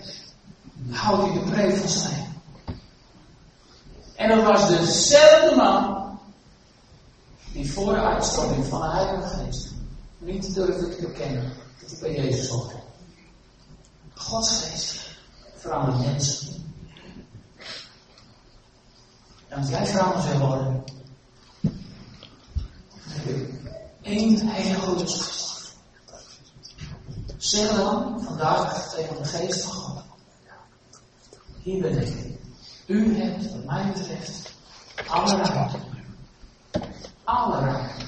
Houdt 0.90 1.22
hij 1.22 1.32
de 1.32 1.50
preek 1.50 1.76
van 1.76 1.88
zijn. 1.88 2.42
En 4.16 4.28
dat 4.28 4.44
was 4.44 4.68
dezelfde 4.68 5.56
man. 5.56 6.18
Die 7.52 7.72
voor 7.72 7.92
de 7.92 8.00
uitstorting 8.00 8.64
van 8.64 8.80
de 8.80 8.88
Heilige 8.88 9.28
Geest. 9.28 9.72
Niet 10.18 10.54
durfde 10.54 10.96
te 10.96 11.02
bekennen 11.06 11.52
dat 11.80 11.90
hij 11.90 12.00
bij 12.00 12.24
Jezus 12.24 12.48
hoorde. 12.48 12.74
Gods 14.14 14.62
geest 14.62 15.00
verandert 15.56 15.98
mensen. 15.98 16.48
En 19.48 19.58
als 19.58 19.68
jij 19.68 19.86
veranderd 19.86 20.24
wil 20.28 20.48
worden, 20.48 20.84
heb 23.08 23.24
je 23.24 23.58
één 24.02 24.48
hele 24.48 25.06
suggestie. 25.06 25.47
Zeg 27.38 27.76
dan 27.76 28.22
vandaag 28.22 28.94
tegen 28.94 29.16
de 29.16 29.24
geest 29.24 29.64
van 29.64 29.72
God. 29.72 30.02
Hier 31.62 31.82
ben 31.82 32.06
ik. 32.06 32.38
U 32.86 33.16
hebt, 33.16 33.52
wat 33.52 33.64
mij 33.64 33.92
betreft, 33.92 34.52
alle 35.06 35.36
ruimte. 35.36 35.78
Alle 37.24 37.60
ruimte. 37.60 38.04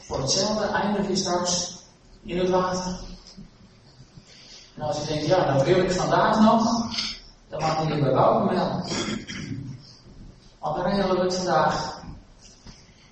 Voor 0.00 0.20
hetzelfde 0.20 0.66
eindig 0.66 1.08
je 1.08 1.16
straks 1.16 1.78
in 2.22 2.38
het 2.38 2.50
water. 2.50 3.00
En 4.76 4.82
als 4.82 4.98
je 5.00 5.06
denkt, 5.06 5.26
ja, 5.26 5.52
dat 5.52 5.64
wil 5.64 5.76
ik 5.76 5.92
vandaag 5.92 6.40
nog, 6.40 6.90
dan 7.48 7.60
mag 7.60 7.88
je 7.88 8.00
bij 8.00 8.12
Wouter 8.12 8.54
melden. 8.54 8.84
Want 10.58 10.76
dan 10.76 10.84
regelen 10.84 11.16
we 11.16 11.22
het 11.22 11.34
vandaag. 11.34 12.02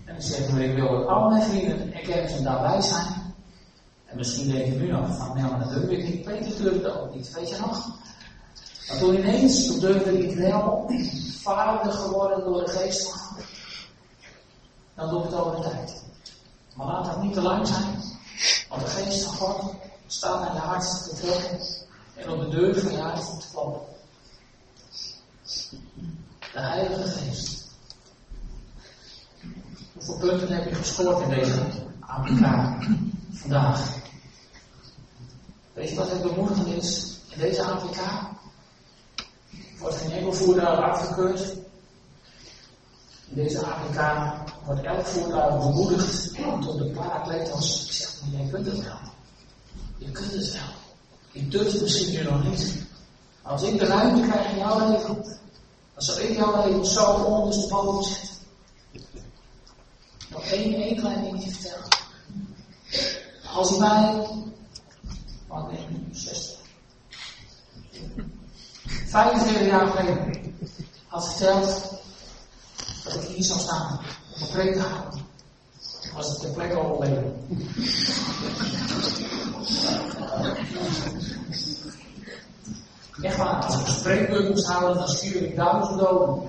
En 0.05 0.15
dan 0.15 0.23
zeggen 0.23 0.55
we, 0.55 0.65
ik 0.65 0.75
wil 0.75 0.91
dat 0.91 1.07
al 1.07 1.31
mijn 1.31 1.43
vrienden 1.43 1.93
en 1.93 2.03
kennissen 2.03 2.45
daarbij 2.45 2.81
zijn. 2.81 3.20
En 4.11 4.17
misschien 4.17 4.51
denk 4.51 4.65
je 4.65 4.73
nu 4.73 4.91
nog 4.91 5.17
van, 5.17 5.37
nou, 5.37 5.59
dat 5.59 5.71
durf 5.71 5.89
ik 5.89 6.09
niet. 6.09 6.23
Peter 6.23 6.63
durfde 6.63 7.01
ook 7.01 7.15
niet, 7.15 7.33
weet 7.33 7.49
je 7.49 7.57
nog? 7.59 7.89
Maar 8.89 8.99
toen 8.99 9.15
ineens, 9.15 9.67
toen 9.67 9.81
durfde 9.81 10.19
ik 10.19 10.37
wel, 10.37 10.91
vader 11.41 11.93
geworden 11.93 12.45
door 12.45 12.65
de 12.65 12.71
geest. 12.71 13.15
Dan 14.95 15.09
doe 15.09 15.19
ik 15.19 15.31
het 15.31 15.35
over 15.35 15.57
de 15.57 15.69
tijd. 15.69 16.03
Maar 16.75 16.87
laat 16.87 17.05
dat 17.05 17.23
niet 17.23 17.33
te 17.33 17.41
lang 17.41 17.67
zijn. 17.67 18.03
Want 18.69 18.83
de 18.83 18.89
geest 18.89 19.25
van 19.25 19.35
God 19.35 19.75
staat 20.07 20.41
naar 20.41 20.55
je 20.55 20.59
hart 20.59 21.05
te 21.05 21.17
trekken 21.17 21.59
en 22.15 22.31
op 22.31 22.41
de 22.41 22.49
deur 22.49 22.81
van 22.81 22.93
je 22.93 22.99
hart 22.99 23.41
te 23.41 23.47
kloppen. 23.53 23.83
De 26.53 26.61
Heilige 26.61 27.09
Geest. 27.09 27.67
Hoeveel 29.93 30.19
punten 30.19 30.49
heb 30.49 30.69
je 30.69 30.75
gescoord 30.75 31.23
in 31.23 31.29
deze 31.29 31.63
APK 32.01 32.47
vandaag? 33.33 34.00
Weet 35.81 35.89
je 35.89 35.95
wat 35.95 36.11
het 36.11 36.23
bemoedigend 36.23 36.67
is? 36.67 37.17
In 37.29 37.39
deze 37.39 37.63
APK 37.63 38.01
wordt 39.79 39.97
geen 39.97 40.13
enkel 40.13 40.33
voertuig 40.33 40.81
afgekeurd. 40.81 41.41
In 43.29 43.35
deze 43.35 43.67
APK 43.67 44.01
wordt 44.65 44.83
elk 44.83 45.07
voertuig 45.07 45.59
bemoedigd 45.59 46.35
tot 46.61 46.79
de 46.79 46.85
parakletos. 46.85 47.85
Ik 47.85 47.93
zeg, 47.93 48.21
maar 48.21 48.41
jij 48.41 48.51
kunt 48.51 48.67
het 48.67 48.83
wel. 48.83 48.99
Je 49.99 50.11
kunt 50.11 50.33
het 50.33 50.53
wel. 50.53 50.73
Je 51.33 51.49
durft 51.49 51.81
misschien 51.81 52.13
nu 52.15 52.23
nog 52.23 52.45
niet. 52.45 52.83
Als 53.43 53.63
ik 53.63 53.79
de 53.79 53.85
ruimte 53.85 54.29
krijg 54.29 54.51
in 54.51 54.59
jouw 54.59 54.91
leven, 54.91 55.15
dan 55.95 56.03
zal 56.03 56.19
ik 56.19 56.37
jouw 56.37 56.67
leven 56.67 56.87
zo 56.87 57.13
ondersteboven 57.13 58.13
zetten. 58.13 58.37
Nog 60.31 60.45
één, 60.45 60.75
één 60.75 60.97
klein 60.97 61.23
dingetje 61.23 61.51
vertellen. 61.51 61.89
Als 63.55 63.79
mij, 63.79 64.27
wat 65.51 65.71
nee, 65.71 65.87
60, 66.13 66.59
45 69.11 69.67
jaar 69.67 69.87
geleden 69.87 70.55
had 71.07 71.29
verteld 71.29 71.91
dat 73.05 73.15
ik 73.15 73.21
hier 73.21 73.45
zou 73.45 73.61
staan 73.61 74.01
om 74.35 74.43
een 74.43 74.49
preek 74.49 74.75
te 74.75 74.81
houden, 74.81 75.21
was 76.15 76.29
het 76.29 76.41
ter 76.41 76.51
plekke 76.51 76.75
al 76.75 76.91
overleden. 76.91 77.47
Echt 83.23 83.37
waar, 83.37 83.65
als 83.65 83.81
ik 83.81 83.87
een 83.87 83.93
spreekbeurt 83.93 84.49
moest 84.49 84.67
houden, 84.67 84.97
dan 84.97 85.09
stuurde 85.09 85.49
ik 85.49 85.57
duizend 85.57 85.99
doden. 85.99 86.43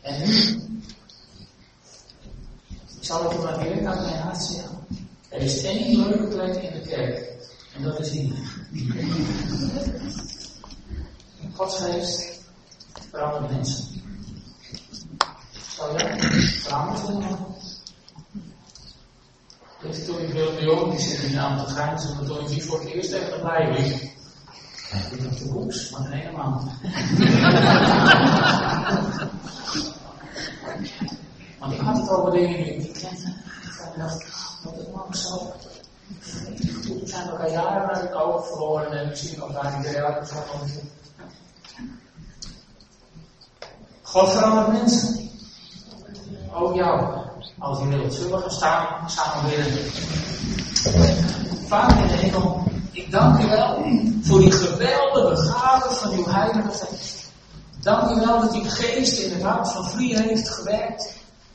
En 0.00 0.18
nu, 0.18 0.62
ik 2.98 3.00
zal 3.00 3.30
het 3.30 3.42
maar 3.42 3.58
direct 3.58 3.86
uit 3.86 4.00
mijn 4.00 4.22
hart 4.22 4.42
zeggen. 4.42 4.78
Er 5.28 5.40
is 5.40 5.62
één 5.62 5.96
leuke 5.96 6.26
plek 6.26 6.54
in 6.54 6.72
de 6.72 6.88
kerk. 6.88 7.33
En 7.74 7.82
dat 7.82 8.00
is 8.00 8.10
hier. 8.10 8.32
Gods 11.54 11.76
geest 11.76 12.40
verandert 13.10 13.50
mensen. 13.50 13.84
Zou 15.76 15.98
jij 15.98 16.20
veranderd 16.20 17.00
worden? 17.00 17.38
Weet 19.80 19.96
je, 19.96 20.04
toen 20.04 20.18
ik 20.18 20.32
wilde 20.32 20.62
jong, 20.62 20.90
die 20.90 21.00
zit 21.00 21.22
in 21.22 21.38
aan 21.38 21.66
te 21.66 21.72
gaan, 21.72 21.96
toen 21.96 22.26
toen 22.26 22.40
ik 22.40 22.48
die 22.48 22.64
voor 22.64 22.78
het 22.80 22.88
eerst 22.88 23.10
tegen 23.10 23.30
de 23.30 23.40
blij 23.40 23.70
liep. 23.72 24.12
Ik 25.10 25.22
dacht, 25.22 25.38
de 25.38 25.48
boeks, 25.52 25.90
maar 25.90 26.02
geen 26.02 26.32
man. 26.32 26.52
Want 31.58 31.72
ik 31.72 31.80
had 31.80 31.96
het 31.96 32.08
over 32.10 32.30
dingen 32.32 32.56
die 32.56 32.74
ik 32.74 32.78
niet 32.78 32.98
kende. 32.98 33.34
Ik 33.94 33.98
dacht, 33.98 34.26
wat 34.62 34.74
is 34.78 34.86
nou 34.94 35.16
zo? 35.16 35.52
Toen 36.86 37.00
zijn 37.04 37.24
we 37.24 37.30
elkaar 37.30 37.50
jaren 37.50 37.88
uit 37.88 38.00
het 38.00 38.14
oog 38.14 38.46
verloren 38.46 38.92
en 38.92 39.08
misschien 39.08 39.42
ook 39.42 39.52
daar 39.52 39.78
niet 39.78 39.86
uit 39.86 40.32
God 44.02 44.30
verandert 44.30 44.72
mensen. 44.72 45.30
Ook 46.52 46.74
jou, 46.74 47.18
als 47.58 47.78
je 47.78 47.88
wilt. 47.88 48.14
Zullen 48.14 48.30
we 48.30 48.38
gaan 48.38 48.50
staan, 48.50 49.10
samen 49.10 49.50
bidden? 49.50 49.90
Vader 51.66 51.98
in 51.98 52.06
de 52.06 52.12
hemel, 52.12 52.64
ik 52.90 53.10
dank 53.10 53.40
u 53.40 53.48
wel 53.48 53.84
voor 54.22 54.40
die 54.40 54.52
geweldige 54.52 55.36
gave 55.36 55.94
van 55.94 56.10
uw 56.10 56.26
heilige 56.26 56.86
geest. 56.86 57.30
Dank 57.80 58.10
u 58.10 58.20
wel 58.20 58.40
dat 58.40 58.54
uw 58.54 58.68
geest 58.68 59.18
in 59.18 59.32
het 59.32 59.42
hart 59.42 59.68
van 59.68 59.84
Vrie 59.84 60.18
heeft 60.18 60.48
gewerkt. 60.48 61.12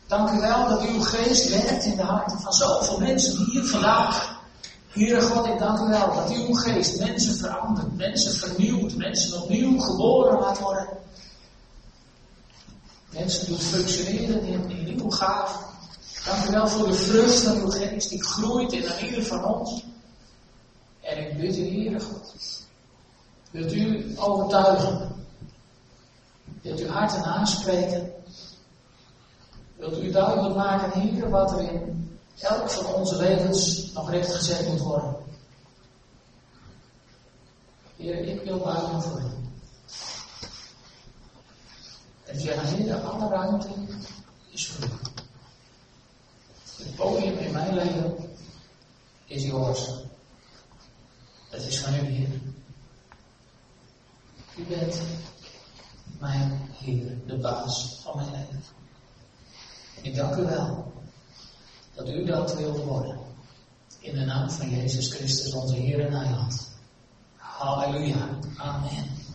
Dank 0.08 0.30
u 0.30 0.39
wel 0.39 0.70
dat 0.70 0.82
uw 0.82 1.02
geest 1.02 1.50
werkt 1.50 1.86
in 1.86 1.95
de 1.95 2.04
harten 2.04 2.39
van 2.39 2.54
zoveel 2.54 3.00
mensen 3.00 3.38
die 3.38 3.45
hier 3.45 3.66
vandaag. 3.66 4.39
Heere 4.90 5.22
God, 5.22 5.46
ik 5.46 5.60
dank 5.60 5.80
u 5.80 5.88
wel 5.88 6.14
dat 6.14 6.32
uw 6.32 6.54
geest 6.54 7.00
mensen 7.00 7.36
verandert, 7.36 7.98
mensen 7.98 8.34
vernieuwt, 8.34 8.96
mensen 8.96 9.42
opnieuw 9.42 9.80
geboren 9.80 10.40
laat 10.40 10.60
worden. 10.60 10.88
Mensen 13.10 13.48
doet 13.48 13.64
functioneren 13.64 14.44
in, 14.44 14.84
nieuwe 14.86 15.12
gaven. 15.12 15.68
Dank 16.26 16.48
u 16.48 16.52
wel 16.52 16.68
voor 16.68 16.88
de 16.88 16.94
vrucht 16.94 17.40
van 17.40 17.58
uw 17.58 17.70
geest 17.70 18.10
die 18.10 18.24
groeit 18.24 18.72
in 18.72 19.06
ieder 19.06 19.24
van 19.26 19.46
ons. 19.46 19.84
En 21.02 21.18
ik 21.18 21.38
bid 21.38 21.58
u, 21.58 21.68
Heere 21.68 22.00
God, 22.00 22.34
wilt 23.52 23.74
u 23.74 24.14
overtuigen, 24.18 25.26
wilt 26.62 26.82
u 26.82 26.88
harten 26.88 27.24
aanspreken, 27.24 28.12
wilt 29.76 30.04
u 30.04 30.12
duidelijk 30.12 30.56
maken, 30.56 31.02
Heer, 31.02 31.30
wat 31.30 31.52
er 31.52 31.60
in 31.60 31.99
elk 32.40 32.70
van 32.70 32.94
onze 32.94 33.16
levens 33.16 33.92
nog 33.94 34.10
rechtgezet 34.10 34.68
moet 34.68 34.80
worden. 34.80 35.16
Heer, 37.96 38.20
ik 38.20 38.42
wil 38.42 38.58
buigen 38.58 39.02
voor 39.02 39.20
u. 39.20 39.24
En 42.26 42.40
zeggen, 42.40 42.76
Heer, 42.76 42.96
alle 42.96 43.30
ruimte 43.30 43.68
is 44.50 44.68
voor 44.68 44.88
u. 44.88 44.92
Het 46.78 46.96
podium 46.96 47.38
in 47.38 47.52
mijn 47.52 47.74
leven 47.74 48.16
is 49.26 49.44
yours. 49.44 49.90
Het 51.50 51.66
is 51.66 51.80
van 51.80 51.94
u, 51.94 51.98
Heer. 51.98 52.30
U 54.58 54.64
bent 54.64 55.02
mijn 56.20 56.70
Heer, 56.78 57.18
de 57.26 57.38
baas 57.38 58.00
van 58.04 58.16
mijn 58.16 58.32
leven. 58.32 58.64
Ik 60.02 60.16
dank 60.16 60.36
u 60.36 60.44
wel 60.44 60.94
dat 62.00 62.16
u 62.16 62.26
dat 62.26 62.58
wilt 62.58 62.84
worden. 62.84 63.18
In 64.00 64.14
de 64.14 64.26
naam 64.26 64.50
van 64.50 64.70
Jezus 64.70 65.14
Christus, 65.14 65.54
onze 65.54 65.76
Heer 65.76 66.06
en 66.06 66.14
Heiland. 66.14 66.70
Halleluja. 67.36 68.30
Amen. 68.58 69.19